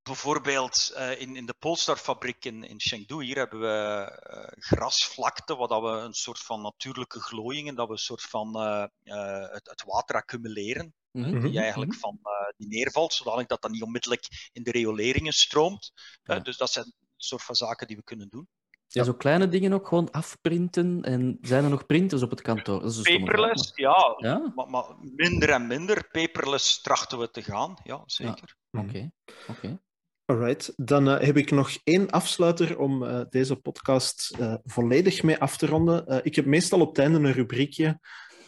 [0.02, 5.68] bijvoorbeeld uh, in, in de Polestar-fabriek in, in Chengdu, hier hebben we uh, grasvlakte, waar
[5.68, 10.16] dat we een soort van natuurlijke glooiingen, dat we een soort van het, het, water
[10.16, 11.40] accumuleren, mm -hmm.
[11.40, 12.20] die eigenlijk van
[12.56, 15.92] die neervalt, zodanig dat dat niet onmiddellijk in de rioleringen stroomt.
[16.22, 16.38] Ja.
[16.38, 18.48] dus dat zijn een soort van zaken die we kunnen doen.
[18.92, 21.02] Ja, zo kleine dingen ook gewoon afprinten.
[21.02, 22.80] En zijn er nog printers op het kantoor?
[22.80, 24.14] Dat is paperless, ja.
[24.16, 24.52] ja?
[24.54, 26.08] Maar, maar, minder en minder.
[26.12, 28.56] Paperless trachten we te gaan, ja, zeker.
[28.70, 28.88] Oké, oké.
[28.88, 29.12] Okay.
[29.48, 29.78] Okay.
[30.24, 35.38] Alright, dan uh, heb ik nog één afsluiter om uh, deze podcast uh, volledig mee
[35.38, 36.24] af te ronden.
[36.24, 38.00] ik heb meestal op het einde een rubriekje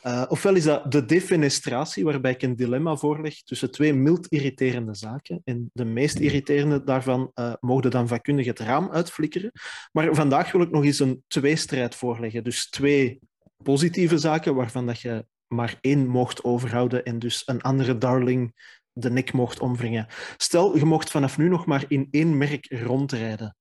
[0.07, 4.95] Uh, ofwel is dat de defenestratie, waarbij ik een dilemma voorleg tussen twee mild irriterende
[4.95, 5.41] zaken.
[5.45, 9.53] En de meest irriterende daarvan uh, mogen dan vakkundig het raam uitflikkeren.
[9.93, 12.45] Maar vandaag wil ik nog eens een tweestrijd voorleggen.
[12.45, 13.21] Dus twee
[13.63, 18.55] positieve zaken waarvan dat je maar één mocht overhouden en dus een andere darling
[18.93, 20.07] de nek mocht omwringen.
[20.37, 23.57] Stel, je mocht vanaf nu nog maar in één merk rondrijden.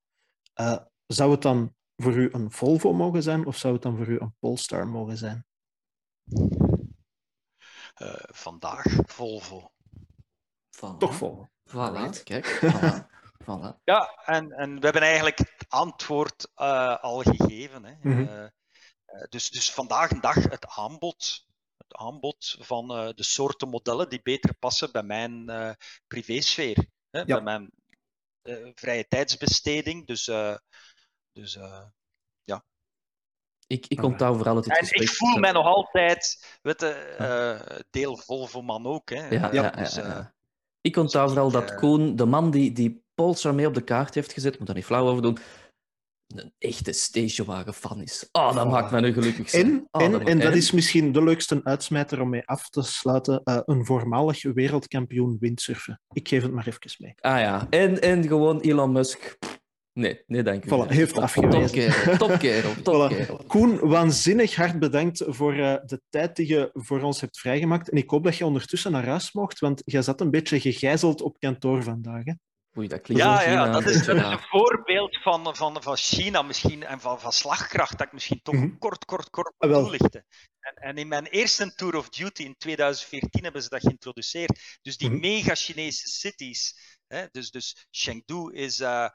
[0.62, 0.78] Uh,
[1.08, 4.20] zou het dan voor u een Volvo mogen zijn of zou het dan voor u
[4.20, 5.46] een Polestar mogen zijn?
[8.02, 9.72] Uh, vandaag Volvo.
[10.70, 10.98] Voilà.
[10.98, 11.50] Toch Volvo.
[11.70, 12.46] Voilà, kijk.
[12.62, 13.08] Voilà.
[13.44, 13.82] voilà.
[13.84, 17.86] Ja, en, en we hebben eigenlijk het antwoord uh, al gegeven.
[17.86, 17.94] Hè.
[18.02, 18.22] Mm -hmm.
[18.22, 21.46] uh, dus, dus vandaag een dag het aanbod.
[21.78, 25.46] Het aanbod van de soorten modellen die beter passen bij mijn
[26.08, 26.86] privésfeer.
[27.10, 27.26] Hè, ja.
[27.26, 27.72] Bij mijn
[28.76, 30.08] vrije tijdsbesteding.
[30.08, 30.24] Dus,
[31.32, 31.58] dus
[33.72, 38.18] Ik, ik onthoud vooral het En ik voel mij nog altijd, weet je, uh, deel
[38.18, 39.10] Volvo-man ook.
[39.10, 39.28] Hè.
[39.30, 40.26] Ja, ja, dus, uh,
[40.82, 44.34] Ik onthoud vooral dat Koen, de man die, die Polestar mee op de kaart heeft
[44.34, 45.38] gezet, moet daar niet flauw over doen,
[46.28, 48.30] een echte stationwagen-fan is.
[48.32, 49.54] Oh, dat maakt me nu gelukkig.
[49.54, 52.82] En, oh, en, dat, en dat is misschien de leukste uitsmijter om mee af te
[52.82, 53.42] sluiten.
[53.44, 56.02] Uh, een voormalig wereldkampioen windsurfen.
[56.12, 57.14] Ik geef het maar even mee.
[57.20, 59.38] Ah ja, en, en gewoon Elon Musk.
[60.02, 60.68] Nee, nee, dank u.
[60.68, 62.18] Voilà, heeft afgewezen.
[62.18, 63.48] Topkerel, topkerel, voilà.
[63.48, 67.90] Koen, waanzinnig hard bedankt voor uh, de tijd die je voor ons hebt vrijgemaakt.
[67.90, 71.22] En ik hoop dat je ondertussen naar huis mocht, want jij zat een beetje gegijzeld
[71.22, 72.24] op kantoor vandaag.
[72.24, 72.34] Hè?
[72.78, 77.00] Oei, dat klinkt ja, ja, dat is, een voorbeeld van, van, van China misschien en
[77.00, 80.26] van, van slagkracht dat ik misschien toch mm kort, kort, kort moet toelichten.
[80.60, 84.80] En, en, in mijn eerste Tour of Duty in 2014 hebben ze dat geïntroduceerd.
[84.82, 86.76] Dus die mm mega-Chinese cities.
[87.08, 89.08] Hè, dus, dus Chengdu is uh,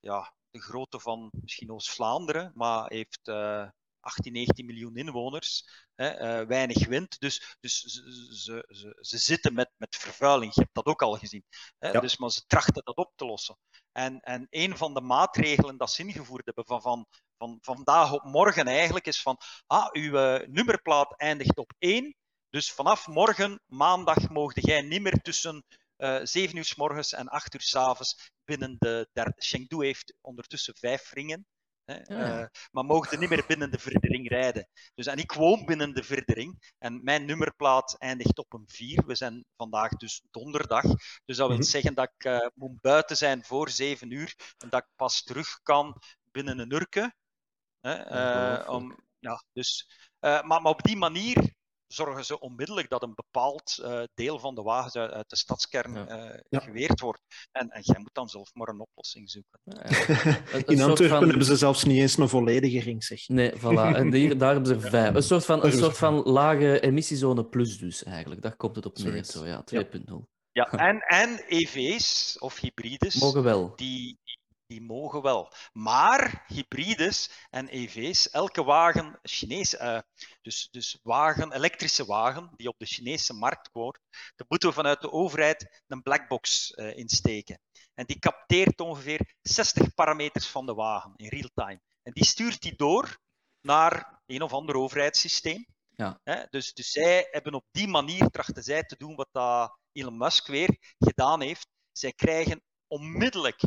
[0.00, 3.68] ja, de grootte van misschien Oost-Vlaanderen, maar heeft uh,
[4.06, 7.20] 18, 19 miljoen inwoners, hè, uh, weinig wind.
[7.20, 10.54] Dus, dus ze, ze, ze, ze, zitten met, met vervuiling.
[10.54, 11.44] Je hebt dat ook al gezien.
[11.78, 12.00] Hè, ja.
[12.00, 13.58] dus, maar ze trachten dat op te lossen.
[13.92, 17.06] En, en een van de maatregelen dat ze ingevoerd hebben van, van,
[17.38, 19.36] van vandaag op morgen eigenlijk is van
[19.66, 22.16] ah, uw uh, nummerplaat eindigt op 1.
[22.50, 25.64] Dus vanaf morgen, maandag, mogen jij niet meer tussen
[25.96, 29.34] 7 uur s morgens en 8 uur s avonds binnen de derde.
[29.36, 31.46] Chengdu heeft ondertussen vijf ringen.
[31.86, 32.40] Hè, ja.
[32.40, 34.68] uh, maar mochten niet meer binnen de verdering rijden.
[34.94, 39.06] Dus, en ik woon binnen de verdering en mijn nummerplaat eindigt op een 4.
[39.06, 40.82] We zijn vandaag dus donderdag.
[41.24, 41.62] Dus dat wil -hmm.
[41.62, 45.60] zeggen dat ik uh, moet buiten zijn voor 7 uur en dat ik pas terug
[45.62, 47.14] kan binnen een urke.
[47.80, 48.12] Hè,
[48.60, 49.88] uh, om, ja, dus,
[50.20, 51.54] maar, maar op die manier
[51.86, 55.96] zorgen ze onmiddellijk dat een bepaald uh, deel van de wagens uit, uit de stadskern
[55.96, 56.60] uh, ja.
[56.60, 57.20] geweerd wordt.
[57.52, 59.60] En, en jij moet dan zelf maar een oplossing zoeken.
[59.64, 59.82] Ja,
[60.74, 61.28] In Antwerpen van...
[61.28, 63.28] hebben ze zelfs niet eens een volledige ring, zeg.
[63.28, 63.94] Nee, voilà.
[63.96, 65.14] En hier, daar hebben ze vijf.
[65.14, 68.42] Een soort van, een soort van lage emissiezone plus dus, eigenlijk.
[68.42, 69.64] Daar komt het op neer, zo, ja.
[69.74, 70.34] 2.0.
[70.52, 73.72] Ja, en, en EV's of hybrides, mogen wel.
[73.76, 74.18] Die,
[74.66, 75.52] die mogen wel.
[75.72, 79.98] Maar hybrides en EV's, elke wagen, Chinees, uh,
[80.42, 85.00] dus, dus wagen, elektrische wagen, die op de Chinese markt wordt, daar moeten we vanuit
[85.00, 87.60] de overheid een blackbox uh, insteken.
[87.94, 91.80] En die capteert ongeveer 60 parameters van de wagen in real time.
[92.02, 93.18] En die stuurt die door
[93.60, 95.66] naar een of ander overheidssysteem.
[95.90, 96.20] Ja.
[96.50, 100.46] Dus, dus zij hebben op die manier trachten zij te doen wat dat Elon Musk
[100.46, 101.68] weer gedaan heeft.
[101.92, 103.60] Zij krijgen onmiddellijk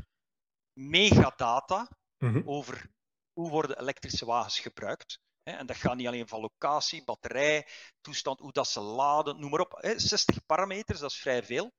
[0.80, 1.88] megadata
[2.18, 2.42] mm -hmm.
[2.46, 2.90] over
[3.34, 5.20] hoe worden elektrische wagens gebruikt.
[5.44, 7.68] En dat gaat niet alleen van locatie, batterij,
[8.02, 9.80] toestand, hoe dat ze laden, noem maar op.
[9.96, 11.72] 60 parameters, dat is vrij veel.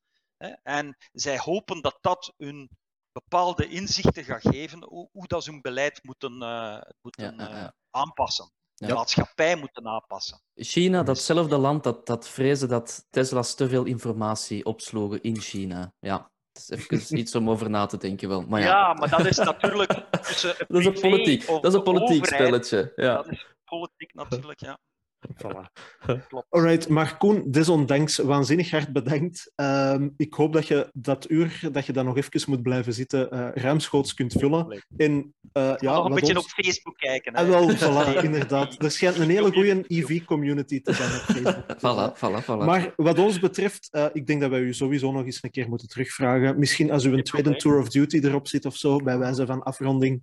[0.62, 2.70] En zij hopen dat dat hun
[3.12, 7.50] bepaalde inzichten gaat geven hoe, hoe dat ze hun beleid moeten, uh, moeten ja, ja,
[7.50, 7.62] ja.
[7.62, 8.52] Uh, aanpassen.
[8.74, 8.94] De ja.
[8.94, 10.42] maatschappij moeten aanpassen.
[10.54, 15.92] China, datzelfde land dat, dat vreesde dat Tesla's te veel informatie opsloegen in China.
[15.98, 18.42] Ja, is even iets om over na te denken wel.
[18.42, 18.66] Maar ja.
[18.66, 19.92] ja, maar dat is natuurlijk
[20.68, 22.92] dat is een politiek, dat is een politiek spelletje.
[22.96, 23.14] Ja.
[23.14, 24.78] Dat is politiek natuurlijk, ja.
[25.42, 25.70] Voilà.
[26.48, 29.52] Alright, maar Koen, desondanks waanzinnig hard bedankt.
[29.56, 33.34] Um, ik hoop dat je dat uur dat je daar nog even moet blijven zitten,
[33.34, 34.84] uh, ruimschoots kunt vullen.
[34.96, 36.44] En, uh, ja, nog een beetje ons...
[36.44, 37.34] op Facebook kijken.
[37.34, 37.40] Hè?
[37.40, 38.82] En ah, wel, voilà, inderdaad.
[38.82, 41.64] Er schijnt een hele goede EV-community te zijn op Facebook.
[41.76, 42.64] voilà, voilà, voilà.
[42.64, 45.68] Maar wat ons betreft, uh, ik denk dat wij u sowieso nog eens een keer
[45.68, 46.58] moeten terugvragen.
[46.58, 49.62] Misschien als u een tweede Tour of Duty erop zit of zo, bij wijze van
[49.62, 50.22] afronding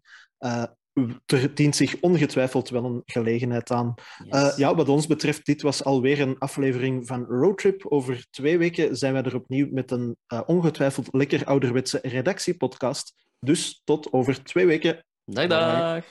[1.26, 3.94] er dient zich ongetwijfeld wel een gelegenheid aan.
[4.24, 4.42] Yes.
[4.42, 7.86] Uh, ja, wat ons betreft, dit was alweer een aflevering van Roadtrip.
[7.86, 13.14] Over twee weken zijn wij er opnieuw met een uh, ongetwijfeld lekker ouderwetse redactiepodcast.
[13.40, 15.06] Dus tot over twee weken.
[15.26, 16.06] Dag, dag.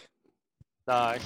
[0.84, 1.22] Dag.